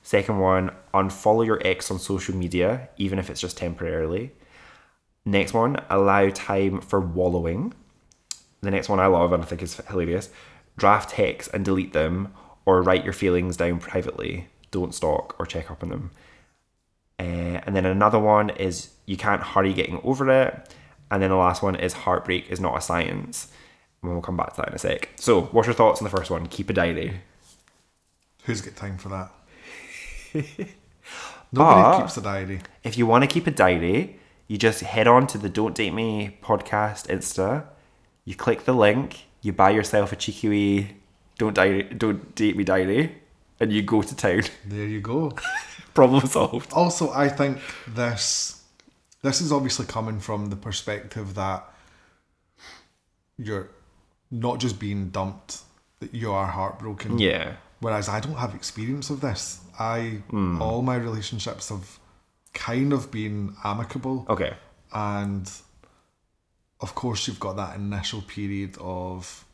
Second 0.02 0.38
one, 0.38 0.70
unfollow 0.92 1.46
your 1.46 1.60
ex 1.64 1.90
on 1.90 1.98
social 1.98 2.34
media, 2.34 2.88
even 2.96 3.18
if 3.18 3.30
it's 3.30 3.40
just 3.40 3.56
temporarily. 3.56 4.32
Next 5.24 5.54
one, 5.54 5.76
allow 5.88 6.28
time 6.30 6.80
for 6.80 7.00
wallowing. 7.00 7.72
The 8.62 8.70
next 8.70 8.88
one 8.88 9.00
I 9.00 9.06
love 9.06 9.32
and 9.32 9.42
I 9.42 9.46
think 9.46 9.62
is 9.62 9.76
hilarious. 9.88 10.30
Draft 10.76 11.10
texts 11.10 11.52
and 11.52 11.64
delete 11.64 11.92
them, 11.92 12.32
or 12.64 12.80
write 12.82 13.04
your 13.04 13.12
feelings 13.12 13.56
down 13.56 13.78
privately. 13.80 14.48
Don't 14.70 14.94
stalk 14.94 15.34
or 15.38 15.44
check 15.46 15.70
up 15.70 15.82
on 15.82 15.88
them. 15.90 16.10
Uh, 17.18 17.60
and 17.66 17.76
then 17.76 17.84
another 17.84 18.18
one 18.18 18.50
is 18.50 18.90
you 19.04 19.16
can't 19.16 19.42
hurry 19.42 19.72
getting 19.74 20.00
over 20.02 20.30
it. 20.30 20.74
And 21.10 21.22
then 21.22 21.30
the 21.30 21.36
last 21.36 21.62
one 21.62 21.74
is 21.76 21.92
heartbreak 21.92 22.50
is 22.50 22.58
not 22.60 22.78
a 22.78 22.80
science. 22.80 23.48
And 24.02 24.10
we'll 24.12 24.22
come 24.22 24.36
back 24.36 24.54
to 24.54 24.60
that 24.62 24.68
in 24.68 24.74
a 24.74 24.78
sec. 24.78 25.10
So, 25.16 25.42
what's 25.42 25.66
your 25.66 25.74
thoughts 25.74 26.00
on 26.00 26.04
the 26.04 26.16
first 26.16 26.30
one? 26.30 26.46
Keep 26.46 26.70
a 26.70 26.72
diary. 26.72 27.20
Who's 28.44 28.60
got 28.62 28.74
time 28.76 28.96
for 28.98 29.08
that? 29.10 29.30
Nobody 31.52 31.82
But- 31.82 31.98
keeps 32.00 32.16
a 32.16 32.22
diary. 32.22 32.60
if 32.82 32.96
you 32.96 33.06
want 33.06 33.22
to 33.24 33.28
keep 33.28 33.46
a 33.46 33.50
diary, 33.50 34.18
you 34.48 34.56
just 34.56 34.80
head 34.80 35.06
on 35.06 35.26
to 35.28 35.38
the 35.38 35.48
Don't 35.48 35.74
Date 35.74 35.92
Me 35.92 36.38
podcast 36.42 37.06
Insta. 37.08 37.64
You 38.24 38.34
click 38.34 38.64
the 38.64 38.72
link. 38.72 39.26
You 39.40 39.52
buy 39.52 39.70
yourself 39.70 40.12
a 40.12 40.16
cheeky 40.16 40.48
wee 40.48 40.96
Don't 41.38 41.54
Diary, 41.54 41.82
Don't 41.82 42.34
Date 42.34 42.56
Me 42.56 42.64
diary, 42.64 43.16
and 43.58 43.72
you 43.72 43.82
go 43.82 44.02
to 44.02 44.16
town. 44.16 44.42
There 44.64 44.86
you 44.86 45.00
go. 45.00 45.32
Problem 45.94 46.26
solved. 46.26 46.72
also, 46.72 47.12
I 47.12 47.28
think 47.28 47.58
this 47.86 48.62
this 49.22 49.40
is 49.40 49.52
obviously 49.52 49.86
coming 49.86 50.20
from 50.20 50.50
the 50.50 50.56
perspective 50.56 51.34
that 51.34 51.64
you're 53.36 53.68
not 54.30 54.58
just 54.58 54.78
being 54.78 55.10
dumped, 55.10 55.58
that 56.00 56.14
you 56.14 56.32
are 56.32 56.46
heartbroken. 56.46 57.18
Yeah. 57.18 57.54
Whereas 57.80 58.08
I 58.08 58.20
don't 58.20 58.36
have 58.36 58.54
experience 58.54 59.10
of 59.10 59.20
this. 59.20 59.60
I 59.78 60.22
hmm. 60.30 60.62
all 60.62 60.82
my 60.82 60.96
relationships 60.96 61.68
have 61.68 61.98
kind 62.54 62.92
of 62.92 63.10
been 63.10 63.54
amicable. 63.64 64.26
Okay. 64.28 64.54
and 64.92 65.50
of 66.82 66.94
course 66.94 67.26
you've 67.26 67.40
got 67.40 67.56
that 67.56 67.76
initial 67.76 68.20
period 68.20 68.76
of 68.78 69.44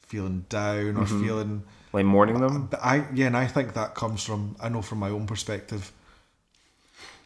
feeling 0.00 0.44
down 0.48 0.96
or 0.96 1.04
mm-hmm. 1.04 1.24
feeling 1.24 1.62
Like 1.92 2.06
mourning 2.06 2.40
them. 2.40 2.66
but 2.66 2.80
I 2.82 3.06
yeah 3.14 3.26
and 3.26 3.36
I 3.36 3.46
think 3.46 3.74
that 3.74 3.94
comes 3.94 4.24
from 4.24 4.56
I 4.60 4.68
know 4.68 4.82
from 4.82 4.98
my 4.98 5.10
own 5.10 5.26
perspective 5.26 5.92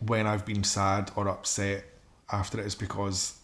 when 0.00 0.26
I've 0.26 0.44
been 0.44 0.64
sad 0.64 1.10
or 1.16 1.28
upset 1.28 1.84
after 2.30 2.60
it 2.60 2.66
is 2.66 2.74
because 2.74 3.38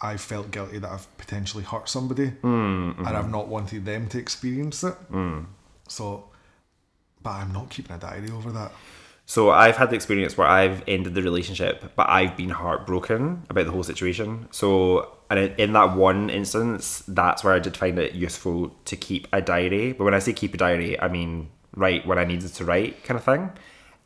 I 0.00 0.16
felt 0.16 0.50
guilty 0.50 0.78
that 0.78 0.90
I've 0.90 1.18
potentially 1.18 1.64
hurt 1.64 1.88
somebody 1.88 2.28
mm-hmm. 2.28 3.04
and 3.04 3.16
I've 3.16 3.30
not 3.30 3.48
wanted 3.48 3.84
them 3.84 4.08
to 4.08 4.18
experience 4.18 4.82
it. 4.82 4.94
Mm. 5.12 5.46
So 5.88 6.24
but 7.22 7.30
I'm 7.30 7.52
not 7.52 7.68
keeping 7.68 7.94
a 7.94 7.98
diary 7.98 8.30
over 8.30 8.50
that 8.52 8.72
So 9.30 9.50
I've 9.52 9.76
had 9.76 9.90
the 9.90 9.94
experience 9.94 10.36
where 10.36 10.48
I've 10.48 10.82
ended 10.88 11.14
the 11.14 11.22
relationship, 11.22 11.92
but 11.94 12.10
I've 12.10 12.36
been 12.36 12.48
heartbroken 12.50 13.44
about 13.48 13.64
the 13.64 13.70
whole 13.70 13.84
situation. 13.84 14.48
So, 14.50 15.18
and 15.30 15.54
in- 15.56 15.72
that 15.74 15.94
one 15.94 16.30
instance, 16.30 17.04
that's 17.06 17.44
where 17.44 17.54
I 17.54 17.60
did 17.60 17.76
find 17.76 17.96
it 18.00 18.16
useful 18.16 18.74
to 18.86 18.96
keep 18.96 19.28
a 19.32 19.40
diary. 19.40 19.92
But 19.92 20.02
when 20.02 20.14
I 20.14 20.18
say 20.18 20.32
keep 20.32 20.52
a 20.54 20.56
diary, 20.56 20.98
I 20.98 21.06
mean 21.06 21.48
write 21.76 22.08
what 22.08 22.18
I 22.18 22.24
needed 22.24 22.52
to 22.54 22.64
write, 22.64 23.04
kind 23.04 23.20
of 23.20 23.24
thing. 23.24 23.52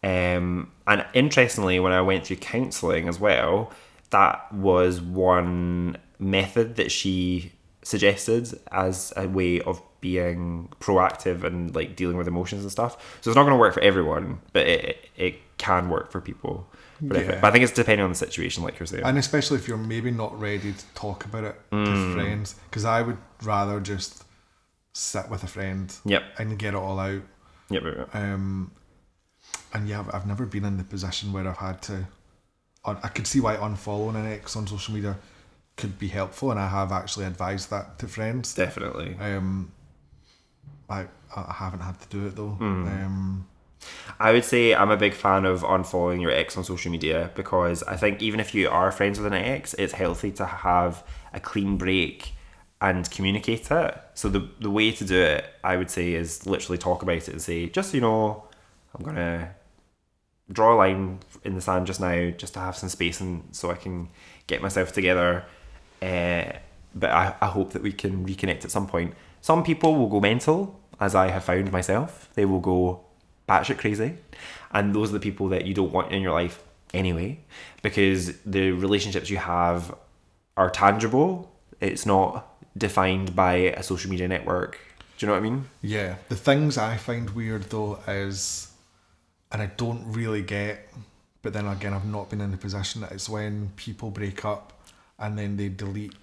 Um, 0.02 0.72
and 0.86 1.06
interestingly, 1.14 1.80
when 1.80 1.92
I 1.92 2.02
went 2.02 2.26
through 2.26 2.36
counselling 2.36 3.08
as 3.08 3.18
well, 3.18 3.72
that 4.10 4.52
was 4.52 5.00
one 5.00 5.96
method 6.18 6.76
that 6.76 6.92
she 6.92 7.52
suggested 7.82 8.60
as 8.70 9.10
a 9.16 9.26
way 9.26 9.62
of 9.62 9.80
being 10.04 10.68
proactive 10.80 11.44
and 11.44 11.74
like 11.74 11.96
dealing 11.96 12.18
with 12.18 12.28
emotions 12.28 12.60
and 12.60 12.70
stuff. 12.70 13.18
So 13.22 13.30
it's 13.30 13.36
not 13.36 13.44
going 13.44 13.54
to 13.54 13.58
work 13.58 13.72
for 13.72 13.82
everyone, 13.82 14.38
but 14.52 14.66
it, 14.66 15.08
it, 15.16 15.34
can 15.56 15.88
work 15.88 16.10
for 16.12 16.20
people. 16.20 16.66
But, 17.00 17.24
Yeah. 17.24 17.40
but 17.40 17.44
I 17.44 17.50
think 17.52 17.62
it's 17.64 17.72
depending 17.72 18.04
on 18.04 18.10
the 18.10 18.16
situation, 18.16 18.62
like 18.64 18.78
you're 18.78 18.86
saying. 18.86 19.04
And 19.04 19.16
especially 19.16 19.56
if 19.56 19.66
you're 19.68 19.78
maybe 19.78 20.10
not 20.10 20.38
ready 20.38 20.72
to 20.72 20.84
talk 20.94 21.24
about 21.24 21.44
it 21.44 21.56
to 21.70 22.12
friends, 22.12 22.56
because 22.68 22.84
I 22.84 23.00
would 23.02 23.16
rather 23.42 23.80
just 23.80 24.24
sit 24.92 25.30
with 25.30 25.42
a 25.42 25.46
friend 25.46 25.94
Yep. 26.04 26.22
and 26.38 26.58
get 26.58 26.74
it 26.74 26.76
all 26.76 26.98
out. 26.98 27.22
Yep, 27.70 27.82
yep, 27.84 27.96
yep. 27.96 28.14
Um, 28.14 28.72
and 29.72 29.88
yeah, 29.88 30.04
I've, 30.12 30.26
never 30.26 30.44
been 30.44 30.64
in 30.64 30.76
the 30.76 30.84
position 30.84 31.32
where 31.32 31.48
I've 31.48 31.56
had 31.56 31.80
to. 31.82 32.06
I 32.84 32.90
I 33.04 33.08
could 33.08 33.26
see 33.26 33.40
why 33.40 33.56
unfollowing 33.56 34.16
an 34.16 34.26
ex 34.26 34.56
on 34.56 34.66
social 34.66 34.92
media 34.92 35.16
could 35.76 35.98
be 35.98 36.08
helpful, 36.08 36.50
and 36.50 36.60
I 36.60 36.68
have 36.68 36.92
actually 36.92 37.26
advised 37.26 37.70
that 37.70 37.98
to 38.00 38.08
friends. 38.08 38.54
definitely. 38.54 39.16
Um, 39.20 39.72
I 40.94 41.06
I 41.36 41.52
haven't 41.52 41.80
had 41.80 42.00
to 42.00 42.08
do 42.08 42.26
it 42.26 42.36
though. 42.36 42.56
Um, 42.60 43.46
I 44.18 44.32
would 44.32 44.44
say 44.44 44.74
I'm 44.74 44.90
a 44.90 44.96
big 44.96 45.14
fan 45.14 45.44
of 45.44 45.62
unfollowing 45.62 46.20
your 46.20 46.30
ex 46.30 46.56
on 46.56 46.64
social 46.64 46.90
media 46.90 47.30
because 47.34 47.82
I 47.82 47.96
think 47.96 48.22
even 48.22 48.40
if 48.40 48.54
you 48.54 48.68
are 48.68 48.90
friends 48.92 49.18
with 49.18 49.26
an 49.32 49.34
ex, 49.34 49.74
it's 49.74 49.92
healthy 49.92 50.30
to 50.32 50.46
have 50.46 51.02
a 51.32 51.40
clean 51.40 51.76
break 51.76 52.32
and 52.80 53.10
communicate 53.10 53.70
it. 53.70 53.98
So 54.14 54.28
the 54.28 54.48
the 54.60 54.70
way 54.70 54.92
to 54.92 55.04
do 55.04 55.20
it, 55.20 55.44
I 55.62 55.76
would 55.76 55.90
say, 55.90 56.14
is 56.14 56.46
literally 56.46 56.78
talk 56.78 57.02
about 57.02 57.16
it 57.16 57.28
and 57.28 57.42
say, 57.42 57.68
just 57.68 57.90
so 57.90 57.96
you 57.96 58.00
know, 58.00 58.44
I'm 58.94 59.04
gonna 59.04 59.54
draw 60.52 60.74
a 60.74 60.76
line 60.76 61.20
in 61.44 61.54
the 61.54 61.60
sand 61.60 61.86
just 61.86 62.00
now, 62.00 62.30
just 62.30 62.54
to 62.54 62.60
have 62.60 62.76
some 62.76 62.88
space 62.88 63.20
and 63.20 63.44
so 63.52 63.70
I 63.70 63.74
can 63.74 64.08
get 64.46 64.62
myself 64.62 64.92
together. 64.92 65.44
Uh, 66.02 66.52
but 66.94 67.10
I, 67.10 67.34
I 67.40 67.46
hope 67.46 67.72
that 67.72 67.82
we 67.82 67.92
can 67.92 68.26
reconnect 68.26 68.64
at 68.64 68.70
some 68.70 68.86
point. 68.86 69.14
Some 69.40 69.64
people 69.64 69.96
will 69.96 70.08
go 70.08 70.20
mental, 70.20 70.80
as 71.00 71.14
I 71.14 71.28
have 71.28 71.44
found 71.44 71.72
myself. 71.72 72.28
They 72.34 72.44
will 72.44 72.60
go 72.60 73.04
batshit 73.48 73.78
crazy, 73.78 74.16
and 74.72 74.94
those 74.94 75.10
are 75.10 75.14
the 75.14 75.20
people 75.20 75.48
that 75.48 75.64
you 75.66 75.74
don't 75.74 75.92
want 75.92 76.12
in 76.12 76.22
your 76.22 76.32
life 76.32 76.62
anyway, 76.92 77.40
because 77.82 78.38
the 78.40 78.72
relationships 78.72 79.30
you 79.30 79.38
have 79.38 79.94
are 80.56 80.70
tangible. 80.70 81.52
It's 81.80 82.06
not 82.06 82.46
defined 82.76 83.36
by 83.36 83.54
a 83.54 83.82
social 83.82 84.10
media 84.10 84.28
network. 84.28 84.78
Do 85.18 85.26
you 85.26 85.28
know 85.28 85.34
what 85.34 85.46
I 85.46 85.50
mean? 85.50 85.68
yeah, 85.82 86.16
the 86.28 86.36
things 86.36 86.76
I 86.76 86.96
find 86.96 87.30
weird 87.30 87.64
though 87.64 87.98
is, 88.08 88.72
and 89.52 89.62
I 89.62 89.66
don't 89.66 90.02
really 90.12 90.42
get, 90.42 90.88
but 91.42 91.52
then 91.52 91.66
again, 91.66 91.92
I've 91.92 92.06
not 92.06 92.30
been 92.30 92.40
in 92.40 92.50
the 92.50 92.56
position 92.56 93.02
that 93.02 93.12
it's 93.12 93.28
when 93.28 93.70
people 93.76 94.10
break 94.10 94.44
up 94.44 94.72
and 95.18 95.38
then 95.38 95.56
they 95.56 95.68
delete 95.68 96.14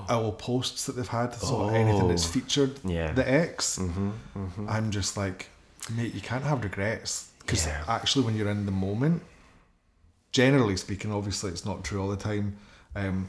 all 0.08 0.32
posts 0.32 0.86
that 0.86 0.96
they've 0.96 1.06
had. 1.08 1.34
So 1.34 1.62
oh. 1.62 1.68
anything 1.68 2.08
that's 2.08 2.24
featured 2.24 2.78
Yeah. 2.84 3.12
the 3.12 3.28
ex, 3.30 3.78
mm-hmm, 3.78 4.10
mm-hmm. 4.36 4.68
I'm 4.68 4.90
just 4.90 5.16
like, 5.16 5.48
mate, 5.94 6.14
you 6.14 6.20
can't 6.20 6.44
have 6.44 6.62
regrets 6.64 7.30
because 7.40 7.66
Yeah. 7.66 7.84
actually, 7.88 8.24
when 8.24 8.36
you're 8.36 8.50
in 8.50 8.66
the 8.66 8.72
moment, 8.72 9.22
generally 10.32 10.76
speaking, 10.76 11.12
obviously 11.12 11.50
it's 11.50 11.64
not 11.64 11.84
true 11.84 12.00
all 12.00 12.08
the 12.08 12.16
time. 12.16 12.56
Um, 12.94 13.28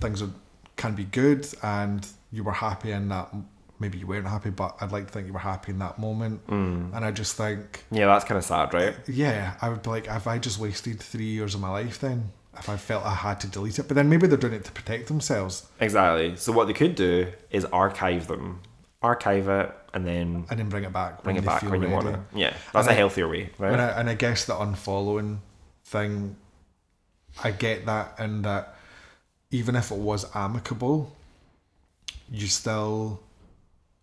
things 0.00 0.22
are, 0.22 0.30
can 0.76 0.94
be 0.94 1.04
good, 1.04 1.46
and 1.62 2.06
you 2.32 2.44
were 2.44 2.52
happy 2.52 2.92
in 2.92 3.08
that. 3.08 3.34
Maybe 3.78 3.98
you 3.98 4.06
weren't 4.06 4.26
happy, 4.26 4.48
but 4.50 4.74
I'd 4.80 4.90
like 4.92 5.06
to 5.08 5.12
think 5.12 5.26
you 5.26 5.34
were 5.34 5.38
happy 5.38 5.70
in 5.72 5.78
that 5.80 5.98
moment. 5.98 6.46
Mm. 6.46 6.96
And 6.96 7.04
I 7.04 7.10
just 7.10 7.36
think, 7.36 7.84
Yeah, 7.90 8.06
that's 8.06 8.24
kind 8.24 8.38
of 8.38 8.44
sad, 8.44 8.72
right? 8.72 8.94
yeah, 9.06 9.54
I 9.60 9.68
would 9.68 9.82
be 9.82 9.90
like, 9.90 10.06
have 10.06 10.26
I 10.26 10.38
just 10.38 10.58
wasted 10.58 10.98
three 11.00 11.26
years 11.26 11.54
of 11.54 11.60
my 11.60 11.68
life 11.68 12.00
then? 12.00 12.32
If 12.58 12.68
I 12.68 12.76
felt 12.76 13.04
I 13.04 13.14
had 13.14 13.40
to 13.40 13.46
delete 13.46 13.78
it, 13.78 13.88
but 13.88 13.94
then 13.94 14.08
maybe 14.08 14.26
they're 14.26 14.38
doing 14.38 14.54
it 14.54 14.64
to 14.64 14.72
protect 14.72 15.08
themselves 15.08 15.66
Exactly. 15.80 16.36
So 16.36 16.52
what 16.52 16.66
they 16.66 16.72
could 16.72 16.94
do 16.94 17.28
is 17.50 17.64
archive 17.66 18.26
them, 18.26 18.60
archive 19.02 19.48
it, 19.48 19.72
and 19.94 20.06
then 20.06 20.46
and 20.50 20.58
then 20.58 20.68
bring 20.68 20.84
it 20.84 20.92
back. 20.92 21.22
bring 21.22 21.36
it 21.36 21.44
back 21.44 21.62
when 21.62 21.82
you 21.82 21.90
want 21.90 22.06
to. 22.06 22.20
Yeah, 22.34 22.54
that's 22.72 22.86
And 22.86 22.88
a 22.88 22.92
I- 22.92 22.94
healthier 22.94 23.28
way, 23.28 23.50
right? 23.58 23.72
And 23.72 23.80
I, 23.80 23.88
and 24.00 24.10
I 24.10 24.14
guess 24.14 24.44
the 24.44 24.54
unfollowing 24.54 25.38
thing, 25.84 26.36
I 27.42 27.50
get 27.50 27.86
that, 27.86 28.14
and 28.18 28.44
that 28.44 28.76
even 29.50 29.76
if 29.76 29.90
it 29.90 29.98
was 29.98 30.26
amicable, 30.34 31.12
you 32.30 32.46
still 32.46 33.20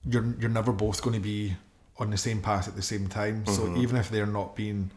you're 0.06 0.36
you're 0.40 0.50
never 0.50 0.72
both 0.72 1.02
going 1.02 1.16
to 1.16 1.22
be 1.22 1.56
on 1.98 2.10
the 2.10 2.18
same 2.18 2.42
path 2.42 2.68
at 2.68 2.76
the 2.76 2.82
same 2.82 3.08
time. 3.08 3.46
So 3.46 3.64
mm-hmm. 3.64 3.78
even 3.78 3.98
if 3.98 4.10
they're 4.10 4.26
not 4.26 4.56
being, 4.56 4.90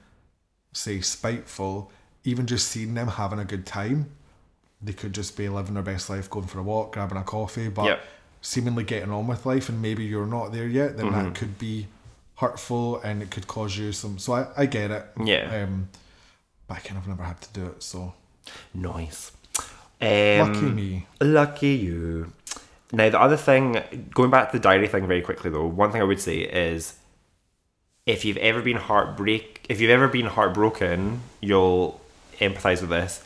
say, 0.73 1.01
spiteful, 1.01 1.93
even 2.27 2.47
just 2.47 2.69
seeing 2.69 2.95
them 2.95 3.09
having 3.09 3.39
a 3.39 3.45
good 3.45 3.65
time, 3.65 4.11
they 4.83 4.93
could 4.93 5.15
just 5.15 5.37
be 5.37 5.49
living 5.49 5.75
their 5.75 5.83
best 5.83 6.11
life, 6.11 6.29
going 6.29 6.47
for 6.47 6.59
a 6.59 6.63
walk, 6.63 6.93
grabbing 6.93 7.17
a 7.17 7.23
coffee, 7.23 7.69
but 7.69 7.85
Yep. 7.87 8.05
seemingly 8.43 8.85
getting 8.85 9.11
on 9.11 9.27
with 9.27 9.47
life, 9.47 9.69
and 9.69 9.81
maybe 9.81 10.05
you're 10.05 10.27
not 10.27 10.53
there 10.53 10.67
yet. 10.67 10.97
Then 10.97 11.13
that 11.13 11.35
could 11.35 11.59
be 11.59 11.87
hurtful, 12.37 13.01
and 13.01 13.23
it 13.23 13.31
could 13.31 13.47
cause 13.47 13.79
you 13.79 13.93
some. 13.93 14.19
So 14.19 14.35
I, 14.35 14.47
I 14.57 14.67
get 14.67 14.91
it. 14.91 15.07
Yeah. 15.25 15.63
Um, 15.63 15.89
but 16.67 16.79
I 16.79 16.81
kind 16.81 16.99
of 16.99 17.07
never 17.09 17.23
had 17.23 17.41
to 17.41 17.53
do 17.53 17.67
it. 17.67 17.83
So 17.83 18.13
Nice. 18.75 19.33
Um, 20.01 20.09
lucky 20.39 20.71
me. 20.71 21.07
Lucky 21.21 21.75
you. 21.75 22.33
Now, 22.93 23.09
the 23.09 23.21
other 23.21 23.37
thing, 23.37 23.83
going 24.15 24.31
back 24.31 24.51
to 24.51 24.59
the 24.59 24.63
diary 24.63 24.87
thing 24.89 25.07
very 25.07 25.23
quickly 25.23 25.51
though, 25.51 25.67
one 25.67 25.91
thing 25.91 26.01
I 26.01 26.05
would 26.05 26.21
say 26.21 26.39
is 26.39 26.95
if 28.05 28.25
you've 28.25 28.37
ever 28.37 28.63
been 28.63 28.77
heartbreak, 28.77 29.65
if 29.69 29.81
you've 29.81 29.91
ever 29.91 30.07
been 30.07 30.27
heartbroken, 30.27 31.23
you'll 31.41 32.01
empathize 32.41 32.81
with 32.81 32.91
this. 32.91 33.25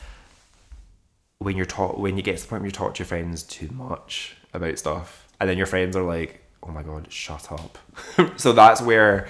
When 1.38 1.56
you're 1.56 1.66
taught, 1.66 1.98
when 1.98 2.16
you 2.16 2.22
get 2.22 2.36
to 2.36 2.42
the 2.42 2.48
point 2.48 2.62
where 2.62 2.68
you 2.68 2.72
talk 2.72 2.94
to 2.94 2.98
your 2.98 3.06
friends 3.06 3.42
too 3.42 3.68
much 3.72 4.36
about 4.52 4.78
stuff, 4.78 5.26
and 5.40 5.48
then 5.48 5.56
your 5.56 5.66
friends 5.66 5.96
are 5.96 6.02
like, 6.02 6.44
"Oh 6.62 6.70
my 6.70 6.82
god, 6.82 7.10
shut 7.10 7.50
up." 7.50 7.78
so 8.36 8.52
that's 8.52 8.82
where 8.82 9.28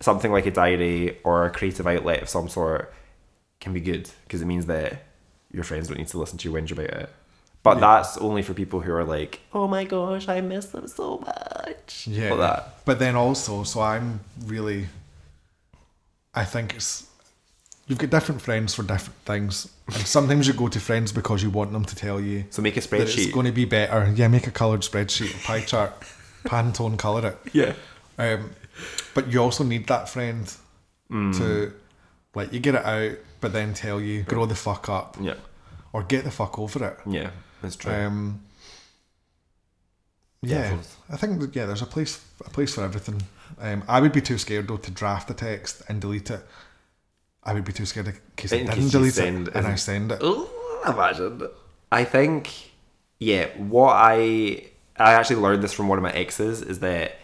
something 0.00 0.32
like 0.32 0.46
a 0.46 0.50
diary 0.50 1.18
or 1.22 1.46
a 1.46 1.50
creative 1.50 1.86
outlet 1.86 2.22
of 2.22 2.28
some 2.28 2.48
sort 2.48 2.92
can 3.60 3.72
be 3.72 3.80
good 3.80 4.10
because 4.24 4.42
it 4.42 4.46
means 4.46 4.66
that 4.66 5.04
your 5.52 5.62
friends 5.62 5.86
don't 5.86 5.98
need 5.98 6.08
to 6.08 6.18
listen 6.18 6.38
to 6.38 6.48
you 6.48 6.54
whinge 6.54 6.72
about 6.72 6.90
it. 6.90 7.10
But 7.62 7.78
that's 7.78 8.18
only 8.18 8.42
for 8.42 8.54
people 8.54 8.80
who 8.80 8.92
are 8.92 9.04
like, 9.04 9.40
"Oh 9.52 9.68
my 9.68 9.84
gosh, 9.84 10.28
I 10.28 10.40
miss 10.40 10.66
them 10.66 10.88
so 10.88 11.18
much." 11.18 12.08
Yeah. 12.08 12.32
Like. 12.32 12.84
But 12.84 12.98
then 12.98 13.14
also, 13.14 13.62
so 13.62 13.80
I'm 13.80 14.20
really. 14.44 14.88
I 16.34 16.44
think 16.44 16.74
it's. 16.74 17.06
You've 17.92 17.98
got 17.98 18.08
different 18.08 18.40
friends 18.40 18.74
for 18.74 18.82
different 18.84 19.16
things, 19.26 19.68
and 19.86 20.06
sometimes 20.06 20.46
you 20.48 20.54
go 20.54 20.66
to 20.66 20.80
friends 20.80 21.12
because 21.12 21.42
you 21.42 21.50
want 21.50 21.72
them 21.72 21.84
to 21.84 21.94
tell 21.94 22.18
you 22.18 22.44
So 22.48 22.62
make 22.62 22.78
a 22.78 22.80
that 22.80 23.00
it's 23.02 23.26
going 23.30 23.44
to 23.44 23.52
be 23.52 23.66
better. 23.66 24.10
Yeah, 24.16 24.28
make 24.28 24.46
a 24.46 24.50
coloured 24.50 24.80
spreadsheet, 24.80 25.34
a 25.38 25.46
pie 25.46 25.60
chart, 25.60 25.92
Pantone 26.44 26.98
colour 26.98 27.26
it. 27.44 27.52
yeah. 27.52 27.74
Um, 28.18 28.52
but 29.12 29.28
you 29.30 29.42
also 29.42 29.62
need 29.62 29.86
that 29.88 30.08
friend 30.08 30.50
Mm. 31.10 31.36
to 31.36 31.74
let 32.34 32.54
you 32.54 32.60
get 32.60 32.74
it 32.76 32.82
out, 32.86 33.18
but 33.42 33.52
then 33.52 33.74
tell 33.74 34.00
you 34.00 34.22
grow 34.22 34.46
the 34.46 34.54
fuck 34.54 34.88
up 34.88 35.18
Yeah. 35.20 35.34
or 35.92 36.02
get 36.02 36.24
the 36.24 36.30
fuck 36.30 36.58
over 36.58 36.82
it. 36.86 36.98
Yeah. 37.06 37.30
That's 37.60 37.76
true. 37.76 37.92
Um, 37.92 38.40
Yeah. 40.40 40.78
I 41.10 41.16
think 41.18 41.40
that, 41.40 41.54
yeah, 41.54 41.66
there's 41.66 41.82
a 41.82 41.86
place 41.86 42.20
a 42.46 42.48
place 42.48 42.74
for 42.74 42.82
everything. 42.84 43.20
Um, 43.60 43.84
I 43.86 44.00
would 44.00 44.12
be 44.12 44.22
too 44.22 44.38
scared 44.38 44.68
though 44.68 44.78
to 44.78 44.90
draft 44.90 45.28
the 45.28 45.34
text 45.34 45.82
and 45.88 46.00
delete 46.00 46.30
it. 46.30 46.40
I 47.44 47.52
would 47.54 47.64
be 47.64 47.72
too 47.72 47.86
scared 47.86 48.08
in 48.08 48.14
case 48.36 48.52
I 48.52 48.56
In 48.56 48.66
case 48.66 48.74
didn't 48.76 48.84
you 48.86 48.90
delete 48.90 49.18
it 49.18 49.54
and 49.54 49.66
I 49.66 49.74
send 49.74 50.12
it. 50.12 50.22
Imagine. 50.86 51.48
I 51.90 52.04
think, 52.04 52.72
yeah, 53.18 53.46
what 53.58 53.92
I 53.94 54.68
I 54.96 55.14
actually 55.14 55.36
learned 55.36 55.62
this 55.62 55.72
from 55.72 55.88
one 55.88 55.98
of 55.98 56.02
my 56.02 56.12
exes 56.12 56.62
is 56.62 56.80
that 56.80 57.16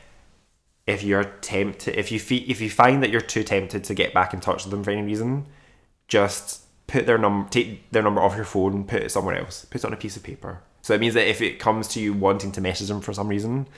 if 0.86 1.02
you're 1.02 1.24
tempted, 1.24 1.96
if 1.96 2.10
you 2.10 2.18
fe- 2.18 2.46
if 2.48 2.60
you 2.60 2.70
find 2.70 3.02
that 3.02 3.10
you're 3.10 3.20
too 3.20 3.44
tempted 3.44 3.84
to 3.84 3.94
get 3.94 4.14
back 4.14 4.32
in 4.32 4.40
touch 4.40 4.64
with 4.64 4.70
them 4.70 4.82
for 4.82 4.90
any 4.90 5.02
reason, 5.02 5.46
just 6.08 6.62
put 6.86 7.06
their 7.06 7.18
number, 7.18 7.48
take 7.50 7.90
their 7.90 8.02
number 8.02 8.20
off 8.20 8.34
your 8.34 8.44
phone, 8.44 8.84
put 8.84 9.02
it 9.02 9.10
somewhere 9.10 9.36
else, 9.36 9.66
put 9.66 9.82
it 9.82 9.84
on 9.84 9.92
a 9.92 9.96
piece 9.96 10.16
of 10.16 10.22
paper. 10.22 10.60
So 10.82 10.94
it 10.94 11.00
means 11.00 11.14
that 11.14 11.28
if 11.28 11.42
it 11.42 11.58
comes 11.58 11.88
to 11.88 12.00
you 12.00 12.14
wanting 12.14 12.50
to 12.52 12.60
message 12.60 12.88
them 12.88 13.00
for 13.00 13.12
some 13.12 13.28
reason, 13.28 13.68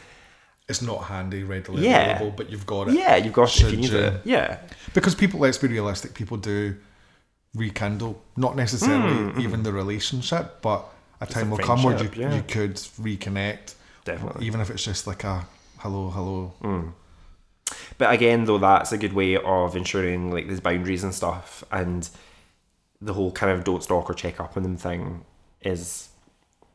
It's 0.70 0.80
not 0.80 1.04
handy, 1.04 1.42
readily 1.42 1.84
Yeah. 1.84 2.12
available, 2.12 2.34
but 2.36 2.50
you've 2.50 2.66
got 2.66 2.88
it. 2.88 2.94
yeah, 2.94 3.16
you've 3.16 3.32
got 3.32 3.54
it 3.54 3.62
if 3.62 3.70
you 3.72 3.76
need 3.76 3.92
it. 3.92 4.20
Yeah, 4.24 4.58
Because 4.94 5.14
people, 5.14 5.40
let's 5.40 5.58
be 5.58 5.68
realistic, 5.68 6.14
people 6.14 6.36
do 6.36 6.76
rekindle, 7.54 8.22
not 8.36 8.56
necessarily 8.56 9.14
mm, 9.14 9.34
mm. 9.34 9.40
even 9.40 9.62
the 9.64 9.72
relationship, 9.72 10.62
but 10.62 10.84
a 11.20 11.26
time 11.26 11.48
a 11.48 11.50
will 11.56 11.58
come 11.58 11.82
where 11.82 12.00
you, 12.02 12.10
yeah. 12.14 12.34
you 12.34 12.42
could 12.42 12.76
reconnect, 12.76 13.74
definitely. 14.04 14.46
even 14.46 14.60
if 14.60 14.70
it's 14.70 14.84
just 14.84 15.06
like 15.06 15.24
a 15.24 15.46
hello, 15.78 16.10
hello. 16.10 16.52
Mm. 16.62 16.92
But 17.98 18.12
again, 18.12 18.44
though, 18.44 18.58
that's 18.58 18.92
a 18.92 18.98
good 18.98 19.12
way 19.12 19.36
of 19.36 19.76
ensuring 19.76 20.30
like 20.30 20.46
there's 20.46 20.60
boundaries 20.60 21.04
and 21.04 21.14
stuff, 21.14 21.64
and 21.70 22.08
the 23.00 23.12
whole 23.14 23.32
kind 23.32 23.52
of 23.52 23.64
don't 23.64 23.82
stalk 23.82 24.08
or 24.08 24.14
check 24.14 24.40
up 24.40 24.56
on 24.56 24.62
them 24.62 24.76
thing 24.76 25.24
is 25.62 26.08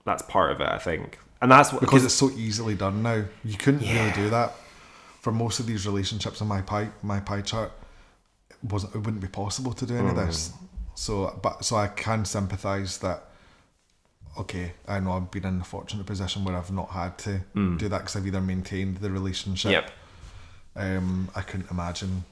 that's 0.05 0.21
part 0.23 0.51
of 0.51 0.61
it, 0.61 0.67
I 0.67 0.77
think, 0.77 1.19
and 1.41 1.51
that's 1.51 1.71
what 1.71 1.81
because 1.81 2.05
it's 2.05 2.13
so 2.13 2.29
easily 2.31 2.75
done 2.75 3.03
now. 3.03 3.23
You 3.43 3.57
couldn't 3.57 3.81
really 3.81 4.11
do 4.11 4.29
that 4.29 4.53
for 5.21 5.31
most 5.31 5.59
of 5.59 5.65
these 5.65 5.85
relationships 5.85 6.41
in 6.41 6.47
my 6.47 6.61
pie 6.61 6.89
my 7.01 7.19
pie 7.19 7.41
chart. 7.41 7.71
It 8.49 8.57
wasn't 8.63 8.95
it 8.95 8.99
wouldn't 8.99 9.21
be 9.21 9.27
possible 9.27 9.73
to 9.73 9.85
do 9.85 9.95
any 9.97 10.09
of 10.09 10.15
this. 10.15 10.53
So, 10.95 11.37
but 11.41 11.65
so 11.65 11.75
I 11.75 11.87
can 11.87 12.25
sympathise 12.25 12.99
that. 12.99 13.23
Okay, 14.37 14.73
I 14.87 14.99
know 14.99 15.13
I've 15.13 15.31
been 15.31 15.45
in 15.45 15.59
the 15.59 15.65
fortunate 15.65 16.05
position 16.05 16.43
where 16.43 16.57
I've 16.57 16.71
not 16.71 16.89
had 16.89 17.17
to 17.19 17.41
do 17.53 17.87
that 17.87 17.99
because 17.99 18.15
I've 18.17 18.27
either 18.27 18.41
maintained 18.41 18.97
the 18.97 19.09
relationship. 19.09 19.71
yep. 19.71 19.91
Um, 20.75 21.29
I 21.33 21.41
couldn't 21.41 21.71
imagine. 21.71 22.25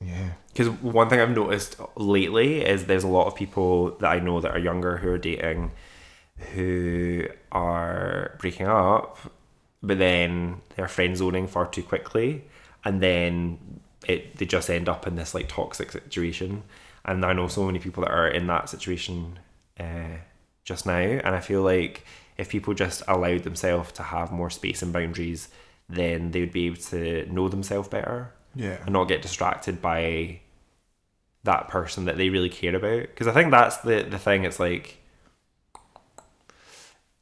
Yeah. 0.00 0.30
Because 0.48 0.68
one 0.80 1.10
thing 1.10 1.20
I've 1.20 1.30
noticed 1.34 1.76
lately 1.96 2.64
is 2.64 2.86
there's 2.86 3.04
a 3.04 3.08
lot 3.08 3.26
of 3.26 3.34
people 3.34 3.90
that 3.98 4.08
I 4.08 4.20
know 4.20 4.40
that 4.40 4.52
are 4.52 4.58
younger 4.58 4.96
who 4.96 5.10
are 5.10 5.18
dating 5.18 5.72
who 6.54 7.24
are 7.52 8.36
breaking 8.38 8.66
up, 8.66 9.18
but 9.82 9.98
then 9.98 10.60
they're 10.76 10.88
friend 10.88 11.16
zoning 11.16 11.46
far 11.46 11.66
too 11.66 11.82
quickly, 11.82 12.44
and 12.84 13.00
then 13.02 13.58
it 14.06 14.36
they 14.36 14.46
just 14.46 14.70
end 14.70 14.88
up 14.88 15.06
in 15.06 15.16
this 15.16 15.34
like 15.34 15.48
toxic 15.48 15.92
situation. 15.92 16.62
And 17.04 17.24
I 17.24 17.32
know 17.32 17.48
so 17.48 17.64
many 17.64 17.78
people 17.78 18.02
that 18.04 18.12
are 18.12 18.28
in 18.28 18.46
that 18.48 18.68
situation 18.68 19.38
uh, 19.80 20.18
just 20.64 20.86
now, 20.86 20.96
and 20.98 21.34
I 21.34 21.40
feel 21.40 21.62
like 21.62 22.04
if 22.36 22.48
people 22.50 22.74
just 22.74 23.02
allowed 23.08 23.42
themselves 23.44 23.92
to 23.92 24.02
have 24.02 24.30
more 24.30 24.50
space 24.50 24.82
and 24.82 24.92
boundaries, 24.92 25.48
then 25.88 26.30
they 26.30 26.40
would 26.40 26.52
be 26.52 26.66
able 26.66 26.76
to 26.76 27.26
know 27.32 27.48
themselves 27.48 27.88
better 27.88 28.32
Yeah. 28.54 28.78
and 28.84 28.92
not 28.92 29.08
get 29.08 29.22
distracted 29.22 29.80
by 29.82 30.40
that 31.44 31.68
person 31.68 32.04
that 32.04 32.16
they 32.16 32.28
really 32.28 32.50
care 32.50 32.76
about. 32.76 33.02
Because 33.02 33.26
I 33.26 33.32
think 33.32 33.50
that's 33.50 33.78
the 33.78 34.02
the 34.02 34.18
thing. 34.18 34.44
It's 34.44 34.60
like 34.60 34.98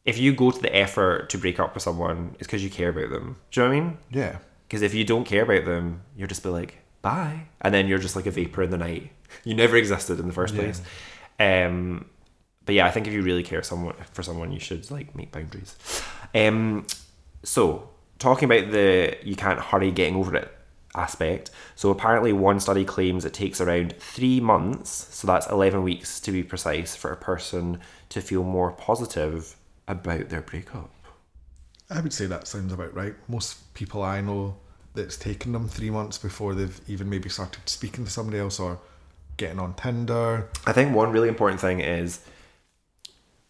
if 0.07 0.17
you 0.19 0.33
go 0.35 0.51
to 0.51 0.61
the 0.61 0.75
effort 0.75 1.29
to 1.31 1.39
break 1.39 1.61
up 1.61 1.75
with 1.75 1.83
someone, 1.83 2.35
it's 2.39 2.47
because 2.47 2.63
you 2.65 2.71
care 2.71 2.89
about 2.91 3.11
them. 3.11 3.37
Do 3.51 3.61
you 3.61 3.67
know 3.69 3.75
what 3.75 3.77
I 3.77 3.81
mean? 3.81 3.99
Yeah. 4.11 4.39
Because 4.69 4.83
if 4.83 4.95
you 4.95 5.05
don't 5.05 5.25
care 5.25 5.43
about 5.43 5.65
them, 5.65 6.03
you'll 6.17 6.29
just 6.29 6.43
be 6.43 6.49
like 6.49 6.79
bye, 7.03 7.43
and 7.61 7.73
then 7.75 7.87
you're 7.87 7.99
just 7.99 8.17
like 8.17 8.27
a 8.27 8.31
vapor 8.33 8.63
in 8.63 8.71
the 8.71 8.79
night. 8.79 9.11
You 9.45 9.55
never 9.55 9.77
existed 9.77 10.19
in 10.21 10.27
the 10.29 10.33
first 10.33 10.55
Yeah. 10.55 10.63
place. 10.63 10.81
Um, 11.39 12.07
but 12.65 12.75
yeah, 12.75 12.87
I 12.87 12.91
think 12.91 13.07
if 13.07 13.13
you 13.13 13.23
really 13.23 13.43
care 13.43 13.63
someone 13.63 13.95
for 14.13 14.23
someone, 14.23 14.51
you 14.53 14.61
should 14.61 14.91
like 14.91 15.15
make 15.15 15.31
boundaries. 15.33 15.77
Um, 16.35 16.87
so 17.43 17.91
talking 18.19 18.47
about 18.51 18.71
the 18.73 19.17
you 19.23 19.37
can't 19.37 19.61
hurry 19.61 19.91
getting 19.91 20.17
over 20.17 20.35
it 20.37 20.53
aspect. 20.95 21.51
So 21.75 21.91
apparently, 21.91 22.33
one 22.33 22.59
study 22.61 22.85
claims 22.85 23.25
it 23.25 23.35
takes 23.35 23.61
around 23.61 23.95
three 23.99 24.41
months, 24.41 24.91
so 25.15 25.27
that's 25.27 25.47
eleven 25.49 25.83
weeks 25.83 26.19
to 26.21 26.33
be 26.33 26.43
precise, 26.43 26.97
for 26.97 27.13
a 27.13 27.17
person 27.17 27.79
to 28.09 28.21
feel 28.21 28.43
more 28.43 28.73
positive 28.73 29.57
about 29.89 30.29
their 30.29 30.43
breakup. 30.43 30.91
I 31.89 32.01
would 32.01 32.13
say 32.13 32.27
that 32.27 32.49
sounds 32.49 32.73
about 32.73 32.95
right. 32.95 33.15
Most 33.29 33.73
people 33.75 34.03
I 34.03 34.21
know 34.21 34.57
that 34.95 35.03
it's 35.03 35.17
taken 35.17 35.53
them 35.53 35.69
three 35.69 35.91
months 35.91 36.19
before 36.19 36.55
they've 36.55 36.81
even 36.89 37.09
maybe 37.09 37.29
started 37.29 37.69
speaking 37.69 38.05
to 38.05 38.11
somebody 38.11 38.39
else 38.39 38.59
or 38.59 38.79
getting 39.37 39.59
on 39.59 39.75
Tinder. 39.75 40.49
I 40.67 40.73
think 40.73 40.95
one 40.95 41.13
really 41.13 41.29
important 41.29 41.61
thing 41.61 41.81
is 41.81 42.21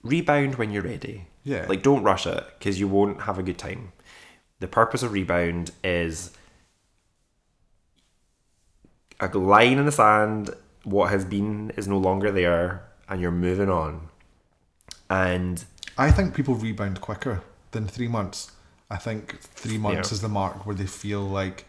rebound 0.03 0.57
when 0.57 0.71
you're 0.71 0.83
ready. 0.83 1.29
Yeah. 1.45 1.67
Like 1.69 1.83
don't 1.83 2.03
rush 2.03 2.27
it 2.27 2.45
because 2.59 2.79
you 2.79 2.89
won't 2.89 3.23
have 3.23 3.39
a 3.39 3.43
good 3.43 3.59
time. 3.59 3.93
The 4.59 4.67
purpose 4.67 5.03
of 5.03 5.13
rebound 5.13 5.71
is 5.85 6.33
a 9.21 9.29
line 9.29 9.79
in 9.79 9.87
the 9.87 9.93
sand. 9.93 10.51
What 10.85 11.11
has 11.11 11.25
been 11.25 11.71
is 11.77 11.89
no 11.89 11.99
longer 11.99 12.31
there, 12.31 12.83
and 13.09 13.21
you're 13.21 13.31
moving 13.31 13.69
on. 13.69 14.09
And 15.11 15.65
I 15.99 16.11
think 16.11 16.35
people 16.35 16.55
rebound 16.55 17.01
quicker 17.01 17.43
than 17.71 17.87
three 17.87 18.09
months. 18.09 18.53
I 18.91 18.97
think 18.97 19.41
three 19.41 19.79
months 19.79 20.11
Yeah. 20.11 20.15
is 20.15 20.21
the 20.21 20.29
mark 20.29 20.65
where 20.67 20.75
they 20.75 20.87
feel 20.87 21.23
like 21.27 21.65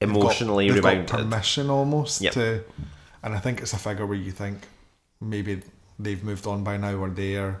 they've 0.00 0.08
got- 0.12 0.16
Emotionally 0.20 0.70
they've 0.70 0.82
got 0.82 1.06
permission 1.06 1.70
almost 1.70 2.20
Yep. 2.20 2.32
to, 2.34 2.64
and 3.22 3.34
I 3.34 3.38
think 3.40 3.60
it's 3.60 3.72
a 3.72 3.78
figure 3.78 4.06
where 4.06 4.18
you 4.18 4.32
think 4.32 4.66
maybe 5.20 5.62
they've 5.98 6.22
moved 6.22 6.46
on 6.46 6.62
by 6.64 6.76
now 6.76 6.94
or 6.94 7.08
they're, 7.10 7.60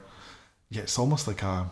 yeah, 0.70 0.82
it's 0.82 0.98
almost 0.98 1.26
like 1.26 1.42
a 1.42 1.70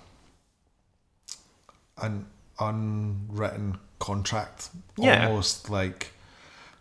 an 1.99 2.27
unwritten 2.61 3.79
contract, 3.99 4.71
Yeah. 4.97 5.27
almost 5.29 5.71
like 5.71 6.13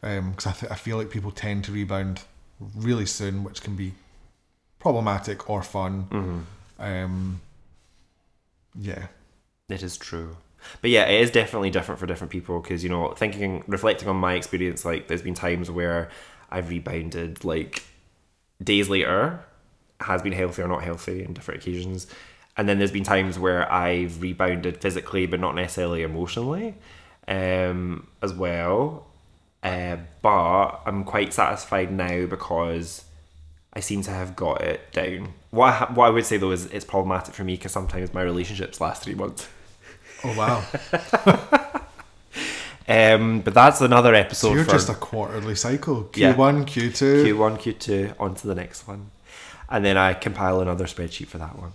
because 0.02 0.46
I 0.46 0.52
th- 0.52 0.72
I 0.72 0.76
feel 0.76 0.98
like 0.98 1.10
people 1.10 1.32
tend 1.32 1.64
to 1.66 1.72
rebound 1.72 2.22
really 2.60 3.06
soon, 3.08 3.44
which 3.44 3.62
can 3.64 3.76
be 3.76 3.94
problematic 4.80 5.50
or 5.50 5.64
fun. 5.64 6.08
Mm-hmm. 6.12 6.82
Um, 6.82 7.42
yeah, 8.80 9.08
It 9.70 9.84
is 9.84 9.98
true. 9.98 10.38
But 10.82 10.90
yeah, 10.90 11.06
it 11.06 11.22
is 11.22 11.32
definitely 11.32 11.70
different 11.70 12.00
for 12.00 12.08
different 12.08 12.32
people 12.32 12.60
because, 12.60 12.84
you 12.84 12.90
know, 12.90 13.14
thinking, 13.14 13.64
reflecting 13.68 14.08
on 14.08 14.16
my 14.18 14.34
experience, 14.34 14.84
like, 14.84 15.08
there's 15.08 15.22
been 15.22 15.34
times 15.36 15.70
where 15.70 16.10
I've 16.50 16.70
rebounded, 16.70 17.44
like, 17.44 17.84
days 18.64 18.90
later, 18.90 19.42
has 20.02 20.22
been 20.22 20.34
healthy 20.34 20.62
or 20.62 20.68
not 20.68 20.84
healthy 20.84 21.24
in 21.24 21.34
different 21.34 21.62
occasions. 21.62 22.08
And 22.58 22.68
then 22.70 22.80
there's 22.80 22.92
been 22.92 23.04
times 23.04 23.38
where 23.38 23.72
I've 23.72 24.22
rebounded 24.22 24.82
physically, 24.82 25.26
but 25.28 25.40
not 25.40 25.56
necessarily 25.56 26.04
emotionally 26.04 26.76
um, 27.28 28.08
as 28.22 28.34
well. 28.34 29.08
Uh, 29.64 29.98
but 30.22 30.82
I'm 30.86 31.04
quite 31.04 31.34
satisfied 31.34 31.92
now 31.92 32.26
because 32.28 33.05
I 33.76 33.82
seem 33.82 34.02
to 34.04 34.12
have 34.12 34.36
got 34.36 34.62
it 34.62 34.92
down. 34.94 35.34
What 35.52 35.68
I, 35.68 35.72
ha- 35.72 35.92
what 35.94 36.06
I 36.08 36.10
would 36.10 36.26
say 36.26 36.38
though 36.38 36.52
is 36.52 36.66
it's 36.68 36.86
problematic 36.86 37.34
for 37.36 37.44
me 37.44 37.56
because 37.56 37.72
sometimes 37.72 38.14
my 38.14 38.22
relationships 38.22 38.80
last 38.80 39.04
three 39.04 39.16
months. 39.16 39.48
Oh 40.24 40.36
wow! 40.38 40.64
Um, 42.88 43.42
but 43.42 43.54
that's 43.54 43.82
another 43.82 44.14
episode 44.14 44.50
So 44.50 44.54
you're 44.54 44.64
for 44.64 44.72
just 44.72 44.90
a 44.90 44.94
quarterly 44.94 45.56
cycle. 45.56 46.10
Yeah. 46.16 46.36
Q1, 46.36 46.66
Q2. 46.66 47.26
Q1, 47.26 47.58
Q2, 47.60 48.16
on 48.20 48.36
to 48.36 48.48
the 48.48 48.54
next 48.54 48.88
one. 48.88 49.10
And 49.70 49.84
then 49.84 49.98
I 49.98 50.14
compile 50.14 50.62
another 50.62 50.86
spreadsheet 50.86 51.26
for 51.26 51.40
that 51.40 51.58
one. 51.58 51.72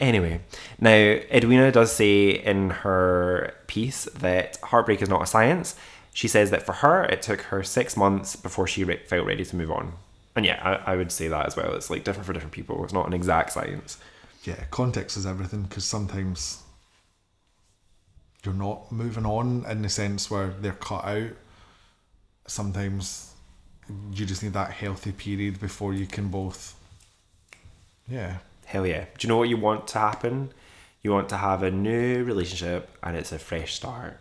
Anyway, 0.00 0.40
now 0.80 0.90
Edwina 0.90 1.70
does 1.70 1.92
say 1.92 2.30
in 2.30 2.70
her 2.70 3.54
piece 3.68 4.06
that 4.06 4.58
heartbreak 4.64 5.00
is 5.02 5.08
not 5.08 5.22
a 5.22 5.26
science. 5.26 5.76
She 6.12 6.26
says 6.26 6.50
that 6.50 6.66
for 6.66 6.72
her, 6.72 7.04
it 7.04 7.22
took 7.22 7.42
her 7.42 7.62
six 7.62 7.96
months 7.96 8.34
before 8.34 8.66
she 8.66 8.82
re- 8.82 9.00
felt 9.06 9.26
ready 9.26 9.44
to 9.44 9.54
move 9.54 9.70
on. 9.70 9.92
And 10.36 10.46
yeah, 10.46 10.60
I, 10.62 10.92
I 10.92 10.96
would 10.96 11.10
say 11.12 11.28
that 11.28 11.46
as 11.46 11.56
well. 11.56 11.74
It's 11.74 11.90
like 11.90 12.04
different 12.04 12.26
for 12.26 12.32
different 12.32 12.52
people. 12.52 12.82
It's 12.84 12.92
not 12.92 13.06
an 13.06 13.12
exact 13.12 13.52
science. 13.52 13.98
Yeah, 14.44 14.62
context 14.70 15.16
is 15.16 15.26
everything 15.26 15.62
because 15.62 15.84
sometimes 15.84 16.62
you're 18.44 18.54
not 18.54 18.90
moving 18.90 19.26
on 19.26 19.66
in 19.68 19.82
the 19.82 19.88
sense 19.88 20.30
where 20.30 20.48
they're 20.48 20.72
cut 20.72 21.04
out. 21.04 21.32
Sometimes 22.46 23.34
you 24.12 24.24
just 24.24 24.42
need 24.42 24.52
that 24.52 24.70
healthy 24.70 25.12
period 25.12 25.60
before 25.60 25.92
you 25.92 26.06
can 26.06 26.28
both. 26.28 26.74
Yeah. 28.08 28.38
Hell 28.64 28.86
yeah. 28.86 29.06
Do 29.18 29.26
you 29.26 29.28
know 29.28 29.36
what 29.36 29.48
you 29.48 29.56
want 29.56 29.88
to 29.88 29.98
happen? 29.98 30.52
You 31.02 31.12
want 31.12 31.28
to 31.30 31.36
have 31.36 31.62
a 31.62 31.70
new 31.70 32.24
relationship 32.24 32.88
and 33.02 33.16
it's 33.16 33.32
a 33.32 33.38
fresh 33.38 33.74
start. 33.74 34.18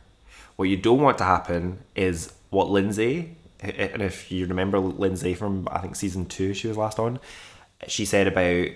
What 0.56 0.70
you 0.70 0.78
don't 0.78 1.02
want 1.02 1.18
to 1.20 1.24
happen 1.24 1.80
is 1.96 2.34
what 2.50 2.70
Lindsay, 2.70 3.38
and 3.62 4.02
if 4.02 4.32
you 4.32 4.46
remember 4.46 4.80
Lindsay 4.80 5.34
from 5.34 5.68
I 5.72 5.80
think 5.80 5.96
season 5.96 6.26
two, 6.26 6.54
she 6.54 6.68
was 6.68 6.78
last 6.78 7.00
on, 7.00 7.20
she 7.88 8.06
said 8.06 8.28
about 8.28 8.68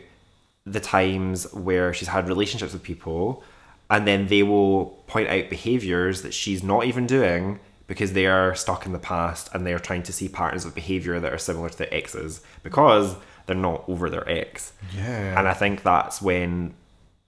the 0.66 0.80
times 0.80 1.52
where 1.54 1.94
she's 1.94 2.08
had 2.08 2.28
relationships 2.28 2.74
with 2.74 2.84
people 2.84 3.44
and 3.90 4.08
then 4.08 4.28
they 4.28 4.44
will 4.44 4.86
point 5.08 5.30
out 5.30 5.50
behaviors 5.50 6.22
that 6.22 6.34
she's 6.34 6.64
not 6.64 6.86
even 6.86 7.06
doing 7.06 7.60
because 7.88 8.14
they 8.14 8.26
are 8.26 8.56
stuck 8.56 8.86
in 8.86 8.94
the 8.94 9.00
past 9.00 9.50
and 9.54 9.68
they're 9.68 9.80
trying 9.80 10.04
to 10.04 10.14
see 10.14 10.30
patterns 10.30 10.66
of 10.66 10.74
behavior 10.74 11.20
that 11.20 11.34
are 11.34 11.38
similar 11.38 11.70
to 11.70 11.78
their 11.78 11.94
exes 11.94 12.42
because 12.64 13.16
they're 13.46 13.56
not 13.56 13.84
over 13.88 14.10
their 14.10 14.28
ex. 14.30 14.74
Yeah. 14.96 15.38
And 15.38 15.48
I 15.48 15.54
think 15.54 15.84
that's 15.84 16.22
when 16.22 16.74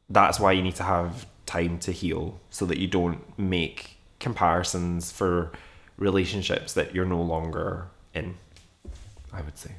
that's 0.10 0.40
why 0.40 0.54
you 0.54 0.62
need 0.62 0.76
to 0.76 0.84
have 0.84 1.26
time 1.46 1.78
to 1.80 1.92
heal 1.92 2.40
so 2.50 2.66
that 2.66 2.78
you 2.78 2.88
don't 2.88 3.22
make 3.38 3.98
comparisons 4.20 5.12
for 5.12 5.52
relationships 5.98 6.74
that 6.74 6.94
you're 6.94 7.06
no 7.06 7.22
longer 7.22 7.88
in. 8.14 8.36
I 9.32 9.42
would 9.42 9.58
say. 9.58 9.72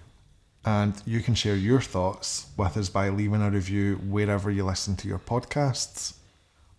And 0.65 1.01
you 1.07 1.21
can 1.21 1.35
share 1.35 1.55
your 1.55 1.81
thoughts 1.81 2.47
with 2.57 2.77
us 2.77 2.89
by 2.89 3.09
leaving 3.09 3.41
a 3.41 3.51
review 3.51 3.97
wherever 3.97 4.51
you 4.51 4.65
listen 4.65 4.97
to 4.97 5.09
your 5.09 5.21
podcasts. 5.21 6.15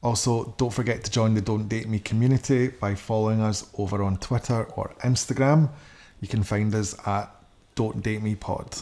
Also, 0.04 0.54
don't 0.58 0.74
forget 0.74 1.04
to 1.06 1.12
join 1.12 1.34
the 1.34 1.42
Don't 1.42 1.68
Date 1.68 1.88
Me 1.88 1.98
community 2.00 2.68
by 2.68 2.96
following 2.96 3.42
us 3.42 3.70
over 3.78 4.04
on 4.04 4.18
Twitter 4.18 4.66
or 4.76 4.94
Instagram. 5.04 5.70
You 6.22 6.28
can 6.28 6.44
find 6.44 6.74
us 6.76 6.96
at 7.08 7.34
Don't 7.76 8.04
Date 8.04 8.22
Me 8.22 8.36
Pod. 8.36 8.76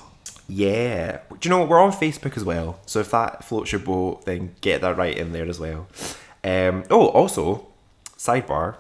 Yeah. 0.48 1.20
Do 1.30 1.38
you 1.44 1.50
know 1.50 1.60
what? 1.60 1.70
We're 1.70 1.82
on 1.82 1.92
Facebook 1.92 2.36
as 2.36 2.44
well. 2.44 2.80
So 2.86 3.00
if 3.00 3.12
that 3.12 3.44
floats 3.44 3.72
your 3.72 3.82
boat, 3.82 4.26
then 4.26 4.56
get 4.62 4.82
that 4.82 4.98
right 4.98 5.18
in 5.18 5.32
there 5.32 5.48
as 5.48 5.60
well. 5.60 5.88
Um, 6.44 6.84
oh, 6.90 7.08
also, 7.08 7.68
sidebar. 8.18 8.76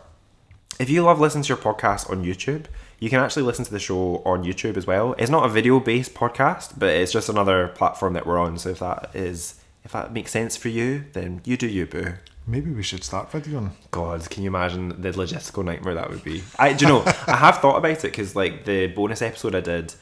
If 0.77 0.89
you 0.89 1.03
love 1.03 1.21
listening 1.21 1.43
to 1.45 1.49
your 1.49 1.57
podcast 1.57 2.09
on 2.09 2.25
YouTube, 2.25 2.65
you 2.99 3.09
can 3.09 3.19
actually 3.21 3.43
listen 3.43 3.63
to 3.63 3.71
the 3.71 3.79
show 3.79 4.21
on 4.25 4.43
YouTube 4.43 4.75
as 4.75 4.85
well. 4.85 5.13
It's 5.17 5.31
not 5.31 5.45
a 5.45 5.49
video 5.49 5.79
based 5.79 6.13
podcast, 6.13 6.77
but 6.77 6.89
it's 6.89 7.13
just 7.13 7.29
another 7.29 7.69
platform 7.69 8.13
that 8.13 8.25
we're 8.25 8.37
on. 8.37 8.57
So 8.57 8.69
if 8.69 8.79
that 8.79 9.11
is 9.13 9.55
if 9.85 9.93
that 9.93 10.11
makes 10.11 10.31
sense 10.31 10.57
for 10.57 10.67
you, 10.67 11.05
then 11.13 11.41
you 11.45 11.55
do 11.55 11.67
you, 11.67 11.85
boo. 11.85 12.15
Maybe 12.45 12.71
we 12.71 12.83
should 12.83 13.03
start 13.03 13.31
videoing. 13.31 13.71
God, 13.91 14.29
can 14.29 14.43
you 14.43 14.49
imagine 14.49 15.01
the 15.01 15.11
logistical 15.11 15.63
nightmare 15.63 15.95
that 15.95 16.09
would 16.09 16.23
be? 16.23 16.43
I 16.59 16.73
do 16.73 16.85
you 16.85 16.91
know 16.91 17.03
I 17.27 17.37
have 17.37 17.59
thought 17.59 17.77
about 17.77 17.91
it 17.91 18.01
because 18.01 18.35
like 18.35 18.65
the 18.65 18.87
bonus 18.87 19.21
episode 19.21 19.55
I 19.55 19.61
did 19.61 19.93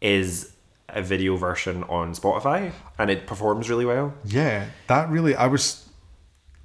is 0.00 0.52
a 0.88 1.02
video 1.02 1.36
version 1.36 1.84
on 1.84 2.14
Spotify 2.14 2.72
and 2.98 3.10
it 3.10 3.26
performs 3.26 3.68
really 3.68 3.84
well. 3.84 4.14
Yeah, 4.24 4.66
that 4.86 5.10
really, 5.10 5.34
I 5.34 5.46
was 5.46 5.81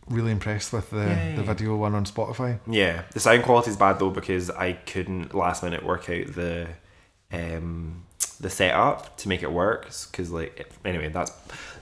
really 0.10 0.32
impressed 0.32 0.74
with 0.74 0.90
the, 0.90 0.98
Yay. 1.06 1.34
the 1.36 1.44
video 1.44 1.76
one 1.76 1.94
on 1.96 2.06
Spotify. 2.06 2.60
Yeah, 2.68 3.04
the 3.14 3.20
sound 3.20 3.44
quality 3.44 3.72
is 3.72 3.78
bad 3.78 4.00
though 4.00 4.10
because 4.10 4.50
I 4.50 4.74
couldn't 4.74 5.34
last 5.34 5.64
minute 5.64 5.84
work 5.84 6.10
out 6.10 6.34
the 6.34 6.68
um 7.32 8.04
the 8.40 8.50
setup 8.50 9.18
to 9.18 9.28
make 9.30 9.44
it 9.44 9.52
work 9.52 9.90
because 10.12 10.32
like 10.32 10.58
it- 10.60 10.72
anyway 10.86 11.10
that's 11.10 11.32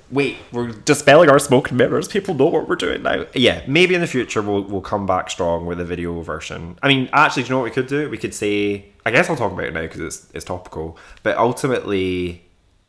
wait 0.09 0.37
we're 0.51 0.71
dispelling 0.71 1.29
our 1.29 1.37
smoke 1.37 1.69
and 1.69 1.77
mirrors 1.77 2.07
people 2.07 2.33
know 2.33 2.45
what 2.45 2.67
we're 2.67 2.75
doing 2.75 3.03
now 3.03 3.25
yeah 3.35 3.61
maybe 3.67 3.93
in 3.93 4.01
the 4.01 4.07
future 4.07 4.41
we'll, 4.41 4.63
we'll 4.63 4.81
come 4.81 5.05
back 5.05 5.29
strong 5.29 5.65
with 5.65 5.79
a 5.79 5.83
video 5.85 6.21
version 6.21 6.77
i 6.81 6.87
mean 6.87 7.09
actually 7.13 7.43
do 7.43 7.47
you 7.49 7.53
know 7.53 7.59
what 7.59 7.65
we 7.65 7.71
could 7.71 7.87
do 7.87 8.09
we 8.09 8.17
could 8.17 8.33
say 8.33 8.85
i 9.05 9.11
guess 9.11 9.29
i'll 9.29 9.35
talk 9.35 9.51
about 9.51 9.65
it 9.65 9.73
now 9.73 9.81
because 9.81 9.99
it's, 10.01 10.27
it's 10.33 10.45
topical 10.45 10.97
but 11.23 11.37
ultimately 11.37 12.43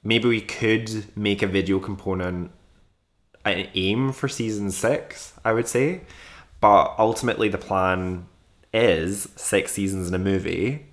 maybe 0.05 0.29
we 0.29 0.41
could 0.41 1.05
make 1.17 1.43
a 1.43 1.47
video 1.47 1.79
component 1.79 2.51
an 3.47 3.69
aim 3.75 4.13
for 4.13 4.29
season 4.29 4.71
six, 4.71 5.35
I 5.45 5.53
would 5.53 5.69
say. 5.69 6.03
But 6.61 6.95
ultimately, 6.99 7.49
the 7.49 7.59
plan 7.59 8.27
is 8.73 9.29
six 9.37 9.73
seasons 9.73 10.09
in 10.09 10.15
a 10.15 10.19
movie. 10.19 10.87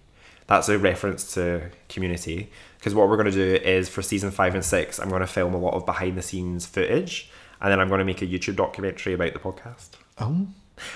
That's 0.48 0.70
a 0.70 0.78
reference 0.78 1.34
to 1.36 1.70
Community. 1.90 2.52
Because 2.78 2.94
what 2.94 3.08
we're 3.08 3.18
going 3.18 3.32
to 3.32 3.60
do 3.60 3.64
is 3.64 3.88
for 3.88 4.02
season 4.02 4.30
five 4.30 4.56
and 4.56 4.64
six, 4.64 5.00
I'm 5.00 5.10
going 5.10 5.22
to 5.22 5.28
film 5.28 5.54
a 5.54 5.58
lot 5.58 5.74
of 5.74 5.86
behind 5.86 6.18
the 6.18 6.22
scenes 6.22 6.66
footage, 6.66 7.30
and 7.62 7.72
then 7.72 7.80
I'm 7.80 7.88
going 7.88 8.00
to 8.00 8.06
make 8.06 8.22
a 8.22 8.28
YouTube 8.28 8.58
documentary 8.58 9.14
about 9.14 9.32
the 9.32 9.40
podcast. 9.40 9.92
Oh, 10.18 10.48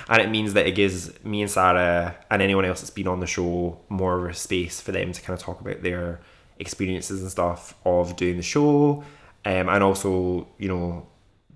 And 0.09 0.21
it 0.21 0.29
means 0.29 0.53
that 0.53 0.67
it 0.67 0.75
gives 0.75 1.23
me 1.23 1.41
and 1.41 1.49
Sarah 1.49 2.17
and 2.29 2.41
anyone 2.41 2.65
else 2.65 2.81
that's 2.81 2.89
been 2.89 3.07
on 3.07 3.19
the 3.19 3.27
show 3.27 3.79
more 3.89 4.33
space 4.33 4.81
for 4.81 4.91
them 4.91 5.13
to 5.13 5.21
kind 5.21 5.39
of 5.39 5.43
talk 5.43 5.61
about 5.61 5.81
their 5.81 6.19
experiences 6.59 7.21
and 7.21 7.31
stuff 7.31 7.73
of 7.85 8.15
doing 8.15 8.37
the 8.37 8.43
show. 8.43 9.03
Um, 9.45 9.69
and 9.69 9.83
also, 9.83 10.47
you 10.57 10.67
know, 10.67 11.07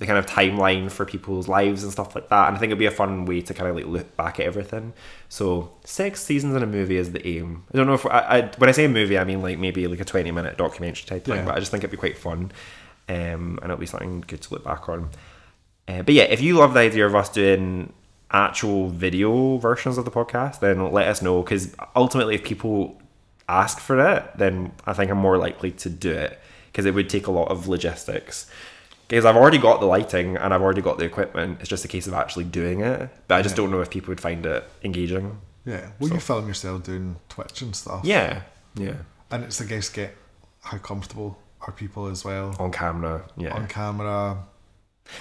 the 0.02 0.08
kind 0.08 0.18
of 0.18 0.26
timeline 0.26 0.89
for 0.89 1.06
people's 1.06 1.47
lives 1.47 1.84
and 1.84 1.91
stuff 1.91 2.16
like 2.16 2.28
that. 2.30 2.47
And 2.47 2.58
I 2.58 2.60
think 2.60 2.72
it'd 2.72 2.80
be 2.80 2.88
a 2.88 2.91
fun 2.91 3.26
way 3.26 3.39
to 3.41 3.54
kind 3.54 3.70
of 3.70 3.76
like 3.76 3.86
look 3.86 4.18
back 4.18 4.39
at 4.39 4.47
everything. 4.47 4.93
So 5.30 5.72
six 5.86 6.24
seasons 6.24 6.56
in 6.56 6.64
a 6.64 6.66
movie 6.66 6.97
is 6.97 7.12
the 7.12 7.26
aim. 7.26 7.66
I 7.72 7.78
don't 7.78 7.86
know 7.86 7.93
if 7.93 8.08
I, 8.08 8.20
I 8.20 8.52
when 8.58 8.68
I 8.68 8.72
say 8.72 8.86
a 8.86 8.89
movie, 8.89 9.20
I 9.20 9.24
mean 9.24 9.43
like 9.43 9.60
maybe 9.60 9.88
like 9.88 9.99
a 9.99 10.06
twenty 10.06 10.32
minute 10.32 10.58
documentary 10.58 11.06
type 11.06 11.26
thing. 11.26 11.36
Yeah. 11.36 11.45
But 11.45 11.56
I 11.56 11.60
just 11.60 11.70
think 11.70 11.84
it'd 11.84 11.91
be 11.91 11.97
quite 11.97 12.18
fun, 12.18 12.52
um, 13.10 13.60
and 13.62 13.66
it'll 13.66 13.78
be 13.78 13.86
something 13.86 14.22
good 14.26 14.41
to 14.41 14.56
look 14.56 14.64
back 14.64 14.89
on. 14.89 15.12
Uh, 15.88 16.02
but 16.02 16.16
yeah, 16.16 16.24
if 16.24 16.41
you 16.41 16.56
love 16.56 16.74
the 16.74 16.80
idea 16.80 17.06
of 17.06 17.14
us 17.14 17.30
doing 17.30 17.93
actual 18.32 18.89
video 18.89 19.58
versions 19.58 19.99
of 19.99 20.06
the 20.06 20.12
podcast, 20.12 20.62
then 20.62 20.91
let 20.91 21.08
us 21.08 21.22
know 21.22 21.43
because 21.43 21.76
ultimately, 21.95 22.34
if 22.34 22.43
people 22.43 22.99
ask 23.47 23.80
for 23.80 23.99
it, 24.16 24.32
then 24.36 24.72
I 24.88 24.93
think 24.93 25.12
I'm 25.12 25.20
more 25.20 25.38
likely 25.38 25.70
to 25.72 25.89
do 25.91 26.12
it 26.12 26.39
because 26.72 26.88
it 26.88 26.95
would 26.95 27.08
take 27.08 27.28
a 27.28 27.32
lot 27.32 27.49
of 27.49 27.68
logistics. 27.68 28.49
Because 29.12 29.26
I've 29.26 29.36
already 29.36 29.57
got 29.57 29.82
the 29.82 29.86
lighting 29.88 30.38
and 30.38 30.53
I've 30.53 30.62
already 30.62 30.82
got 30.82 30.97
the 30.97 31.03
equipment. 31.03 31.57
It's 31.59 31.68
just 31.68 31.84
a 31.84 31.89
case 31.89 32.07
of 32.07 32.14
actually 32.14 32.45
doing 32.45 32.80
it. 32.80 33.09
But 33.28 33.36
I 33.36 33.41
just 33.41 33.57
don't 33.57 33.70
know 33.70 33.82
if 33.82 33.89
people 33.89 34.07
would 34.12 34.22
find 34.22 34.45
it 34.45 34.64
engaging. 34.84 35.38
yeah. 35.66 35.89
Will 35.99 36.14
you 36.14 36.20
film 36.22 36.47
yourself 36.47 36.84
doing 36.84 37.18
Twitch 37.28 37.62
and 37.62 37.76
stuff? 37.76 38.05
Yeah, 38.05 38.43
yeah, 38.76 38.93
And 39.30 39.43
it's, 39.43 39.59
I 39.62 39.66
guess, 39.66 39.89
get 39.89 40.16
how 40.62 40.78
comfortable 40.78 41.38
are 41.68 41.74
people 41.74 42.07
as 42.07 42.24
well 42.24 42.55
on 42.57 42.72
camera. 42.72 43.26
Yeah, 43.36 43.53
on 43.53 43.68
camera, 43.68 44.45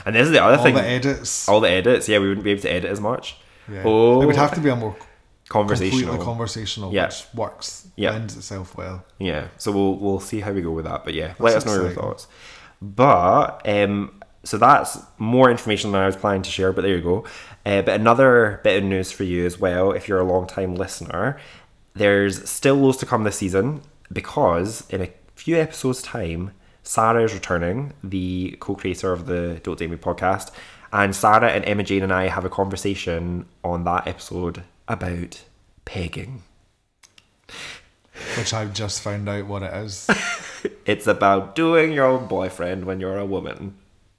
and 0.06 0.14
this 0.14 0.26
is 0.26 0.30
the 0.30 0.40
other 0.44 0.58
all 0.58 0.62
thing. 0.62 0.76
All 0.76 0.82
the 0.82 0.88
edits. 0.88 1.48
all 1.48 1.60
the 1.60 1.70
edits. 1.70 2.08
Yeah, 2.08 2.20
we 2.20 2.28
wouldn't 2.28 2.44
be 2.44 2.52
able 2.52 2.62
to 2.62 2.70
edit 2.70 2.88
as 2.92 3.00
much. 3.00 3.38
yeah. 3.68 3.82
Oh, 3.84 4.22
it 4.22 4.26
would 4.26 4.36
have 4.36 4.54
to 4.54 4.60
be 4.60 4.68
a 4.68 4.76
more 4.76 4.94
conversational. 5.48 6.00
completely 6.00 6.24
conversational, 6.24 6.92
Yeah. 6.94 7.06
which 7.06 7.24
works, 7.34 7.88
Yeah. 7.96 8.12
lends 8.12 8.36
itself 8.36 8.76
well. 8.76 9.04
Yeah, 9.18 9.48
so 9.58 9.72
we'll 9.72 9.96
we'll 9.96 10.20
see 10.20 10.38
how 10.42 10.52
we 10.52 10.62
go 10.62 10.70
with 10.70 10.84
that. 10.84 11.04
But 11.04 11.14
yeah, 11.14 11.34
let 11.40 11.56
us 11.56 11.66
know 11.66 11.74
your 11.74 11.90
thoughts. 11.90 12.28
But 12.82 13.62
um, 13.68 14.20
so 14.44 14.58
that's 14.58 14.98
more 15.18 15.50
information 15.50 15.92
than 15.92 16.00
I 16.00 16.06
was 16.06 16.16
planning 16.16 16.42
to 16.42 16.50
share. 16.50 16.72
But 16.72 16.82
there 16.82 16.96
you 16.96 17.02
go. 17.02 17.24
Uh, 17.66 17.82
but 17.82 18.00
another 18.00 18.60
bit 18.64 18.82
of 18.82 18.88
news 18.88 19.12
for 19.12 19.24
you 19.24 19.44
as 19.44 19.58
well, 19.58 19.92
if 19.92 20.08
you're 20.08 20.20
a 20.20 20.24
long 20.24 20.46
time 20.46 20.74
listener, 20.74 21.38
there's 21.94 22.48
still 22.48 22.76
loads 22.76 22.96
to 22.98 23.06
come 23.06 23.24
this 23.24 23.36
season 23.36 23.82
because 24.12 24.88
in 24.90 25.02
a 25.02 25.10
few 25.34 25.56
episodes' 25.56 26.02
time, 26.02 26.52
Sarah 26.82 27.22
is 27.22 27.34
returning, 27.34 27.92
the 28.02 28.56
co-creator 28.60 29.12
of 29.12 29.26
the 29.26 29.60
Don't 29.62 29.78
Date 29.78 29.90
Me 29.90 29.96
podcast, 29.96 30.50
and 30.92 31.14
Sarah 31.14 31.50
and 31.50 31.64
Emma 31.64 31.82
Jane 31.82 32.02
and 32.02 32.12
I 32.12 32.28
have 32.28 32.44
a 32.44 32.50
conversation 32.50 33.46
on 33.62 33.84
that 33.84 34.06
episode 34.06 34.64
about 34.88 35.42
pegging. 35.84 36.42
Which 38.36 38.52
I've 38.52 38.74
just 38.74 39.02
found 39.02 39.28
out 39.28 39.46
what 39.46 39.62
it 39.62 39.72
is. 39.72 40.08
It's 40.86 41.06
about 41.06 41.54
doing 41.54 41.92
your 41.92 42.06
own 42.06 42.26
boyfriend 42.26 42.84
when 42.84 43.00
you're 43.00 43.18
a 43.18 43.24
woman. 43.24 43.76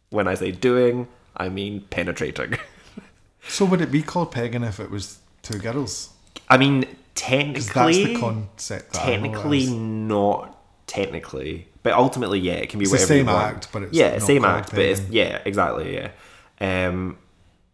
When 0.10 0.28
I 0.28 0.36
say 0.36 0.52
doing, 0.52 1.08
I 1.36 1.50
mean 1.50 1.82
penetrating. 1.90 2.58
so 3.48 3.66
would 3.66 3.82
it 3.82 3.92
be 3.92 4.02
called 4.02 4.32
pegging 4.32 4.64
if 4.64 4.80
it 4.80 4.90
was 4.90 5.20
two 5.42 5.60
girls? 5.60 6.10
I 6.50 6.58
mean, 6.58 6.86
technically, 7.16 7.62
that's 7.62 7.98
the 7.98 8.20
concept. 8.20 8.94
That 8.94 9.04
I 9.04 9.06
know 9.06 9.14
it 9.16 9.22
technically 9.22 9.68
not 9.68 10.58
technically, 10.88 11.68
but 11.84 11.94
ultimately, 11.94 12.40
yeah, 12.40 12.54
it 12.54 12.70
can 12.70 12.80
be 12.80 12.84
It's 12.84 12.92
the 12.92 12.98
whatever 12.98 13.14
you 13.16 13.26
same 13.26 13.30
act, 13.30 13.68
but 13.72 13.84
it's 13.84 13.94
yeah, 13.94 14.20
same 14.20 14.46
act, 14.46 14.72
but 14.72 14.80
it's 14.80 15.02
yeah, 15.10 15.42
exactly, 15.46 15.96
yeah. 15.96 16.12
Um, 16.60 17.18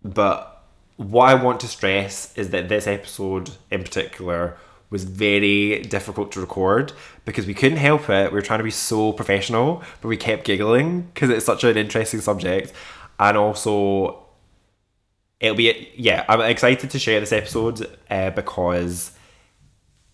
but 0.03 0.63
what 0.97 1.29
I 1.29 1.35
want 1.35 1.59
to 1.61 1.67
stress 1.67 2.35
is 2.37 2.49
that 2.49 2.69
this 2.69 2.87
episode 2.87 3.51
in 3.69 3.83
particular 3.83 4.57
was 4.89 5.03
very 5.03 5.81
difficult 5.81 6.31
to 6.31 6.39
record 6.39 6.93
because 7.25 7.45
we 7.45 7.53
couldn't 7.53 7.77
help 7.77 8.09
it. 8.09 8.31
We 8.31 8.35
were 8.35 8.41
trying 8.41 8.59
to 8.59 8.63
be 8.63 8.71
so 8.71 9.11
professional, 9.11 9.83
but 10.01 10.07
we 10.07 10.17
kept 10.17 10.45
giggling 10.45 11.01
because 11.13 11.29
it's 11.29 11.45
such 11.45 11.63
an 11.63 11.77
interesting 11.77 12.21
subject, 12.21 12.71
and 13.19 13.37
also 13.37 14.25
it'll 15.39 15.57
be 15.57 15.91
yeah. 15.95 16.25
I'm 16.29 16.41
excited 16.41 16.89
to 16.89 16.99
share 16.99 17.19
this 17.19 17.33
episode 17.33 17.85
uh, 18.09 18.29
because 18.31 19.11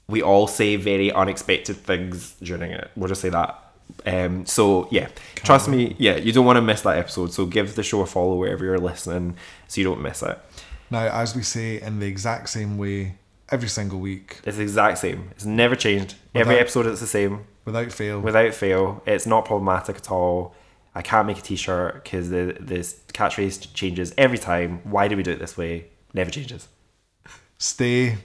we 0.08 0.22
all 0.22 0.48
say 0.48 0.76
very 0.76 1.12
unexpected 1.12 1.78
things 1.78 2.36
during 2.42 2.72
it. 2.72 2.90
We'll 2.96 3.10
just 3.10 3.22
say 3.22 3.30
that. 3.30 3.60
Um, 4.06 4.46
so 4.46 4.88
yeah, 4.90 5.10
trust 5.36 5.70
me, 5.70 5.96
yeah, 6.00 6.16
you 6.16 6.32
don't 6.32 6.46
want 6.46 6.58
to 6.58 6.62
miss 6.62 6.82
that 6.82 6.98
episode. 6.98 7.32
So 7.32 7.46
give 7.46 7.76
the 7.76 7.84
show 7.84 8.02
a 8.02 8.06
follow 8.08 8.36
wherever 8.36 8.66
you're 8.66 8.80
listening, 8.80 9.38
so 9.68 9.82
you 9.82 9.86
don't 9.86 10.02
miss 10.02 10.24
it. 10.24 10.40
Now, 10.90 11.06
as 11.06 11.36
we 11.36 11.44
say 11.44 11.80
in 11.80 12.00
the 12.00 12.08
exact 12.08 12.50
same 12.50 12.78
way 12.78 13.16
every 13.54 13.70
single 13.70 14.00
week, 14.00 14.40
It's 14.46 14.58
the 14.58 14.64
exact 14.64 14.98
same. 14.98 15.30
It's 15.32 15.46
never 15.46 15.76
changed. 15.76 16.16
Every 16.34 16.58
episode 16.58 16.88
is 16.88 17.00
the 17.00 17.08
same, 17.08 17.46
without 17.66 17.92
fail, 17.92 18.20
without 18.20 18.54
fail. 18.54 19.02
It's 19.06 19.28
not 19.28 19.46
problematic 19.46 19.96
at 19.98 20.12
all. 20.12 20.56
I 20.96 21.02
can't 21.02 21.28
make 21.28 21.38
a 21.38 21.42
T-shirt 21.42 22.04
because 22.04 22.30
the 22.30 22.58
this 22.60 23.00
catchphrase 23.14 23.74
changes 23.74 24.14
every 24.18 24.38
time. 24.38 24.82
Why 24.84 25.08
do 25.08 25.16
we 25.18 25.24
do 25.24 25.32
it 25.32 25.40
this 25.40 25.56
way? 25.58 25.86
Never 26.14 26.30
changes. 26.32 26.68
stay 27.58 28.18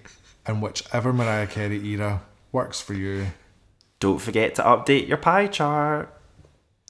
in 0.47 0.61
whichever 0.61 1.12
Mariah 1.12 1.47
Carey 1.47 1.81
era 1.95 2.22
works 2.53 2.81
for 2.81 2.95
you, 2.95 3.26
Don't 4.01 4.20
forget 4.20 4.55
to 4.57 4.62
update 4.62 5.07
your 5.09 5.18
pie 5.18 5.47
chart. 5.49 6.09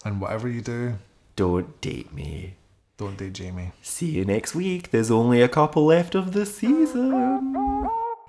and 0.05 0.21
whatever 0.21 0.49
you 0.49 0.61
do, 0.63 0.95
Don't 1.37 1.81
date 1.81 2.13
me. 2.13 2.55
Don't 2.97 3.17
date 3.17 3.33
Jamie. 3.35 3.71
See 3.83 4.11
you 4.17 4.25
next 4.25 4.55
week. 4.57 4.91
There's 4.91 5.11
only 5.11 5.41
a 5.43 5.49
couple 5.49 5.85
left 5.87 6.15
of 6.17 6.33
the 6.33 6.45
season. 6.47 7.13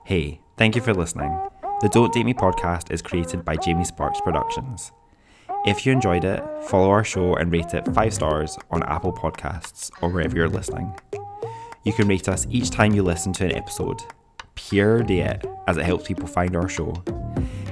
Hey, 0.06 0.42
thank 0.58 0.76
you 0.76 0.82
for 0.82 0.94
listening. 0.94 1.38
The 1.82 1.90
Don't 1.90 2.12
Date 2.12 2.26
Me 2.26 2.34
podcast 2.34 2.92
is 2.92 3.02
created 3.02 3.46
by 3.46 3.56
Jamie 3.56 3.84
Sparks 3.86 4.20
Productions. 4.22 4.92
If 5.66 5.86
you 5.86 5.92
enjoyed 5.92 6.24
it, 6.24 6.44
follow 6.64 6.90
our 6.90 7.04
show 7.04 7.36
and 7.36 7.52
rate 7.52 7.74
it 7.74 7.86
5 7.94 8.14
stars 8.14 8.58
on 8.72 8.82
Apple 8.84 9.14
Podcasts 9.14 9.92
or 10.02 10.10
wherever 10.10 10.36
you're 10.36 10.50
listening. 10.50 10.94
You 11.84 11.94
can 11.94 12.08
rate 12.08 12.28
us 12.28 12.48
each 12.50 12.72
time 12.72 12.94
you 12.94 13.04
listen 13.04 13.34
to 13.34 13.46
an 13.46 13.56
episode. 13.56 14.02
Pure 14.56 15.04
it, 15.12 15.46
as 15.68 15.78
it 15.78 15.86
helps 15.86 16.08
people 16.08 16.28
find 16.28 16.56
our 16.56 16.68
show. 16.68 16.92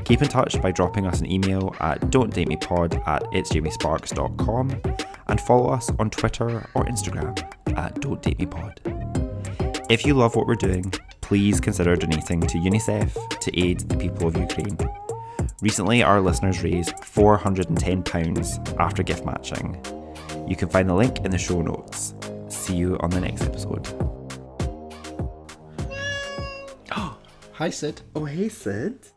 Keep 0.06 0.22
in 0.22 0.28
touch 0.28 0.62
by 0.62 0.72
dropping 0.72 1.06
us 1.06 1.20
an 1.20 1.32
email 1.32 1.76
at 1.80 2.00
don'tdatemepod 2.02 3.08
at 3.08 3.24
itsjamiesparks.com 3.24 4.82
and 5.28 5.42
follow 5.42 5.70
us 5.70 5.92
on 6.00 6.10
Twitter 6.10 6.70
or 6.76 6.86
Instagram 6.86 7.38
at 7.78 7.96
don'tdatemepod. 7.96 9.92
If 9.92 10.06
you 10.06 10.14
love 10.14 10.36
what 10.36 10.48
we're 10.48 10.56
doing, 10.56 10.94
please 11.28 11.60
consider 11.60 11.94
donating 11.98 12.40
to 12.40 12.58
UNICEF 12.58 13.40
to 13.40 13.60
aid 13.60 13.82
the 13.82 13.98
people 13.98 14.30
of 14.30 14.38
Ukraine. 14.38 14.78
Recently, 15.62 16.02
our 16.02 16.22
listeners 16.22 16.64
raised 16.64 16.96
£410 16.96 18.80
after 18.80 19.04
gift 19.04 19.26
matching. 19.26 19.76
You 20.48 20.56
can 20.56 20.70
find 20.70 20.90
the 20.90 20.94
link 20.94 21.26
in 21.26 21.32
the 21.32 21.38
show 21.38 21.62
notes. 21.62 22.16
See 22.48 22.78
you 22.78 22.98
on 23.02 23.10
the 23.10 23.20
next 23.20 23.42
episode. 23.42 23.86
Hi, 27.60 27.70
Sid. 27.72 28.04
Oh, 28.16 28.24
hey, 28.24 28.48
Sid. 28.48 29.12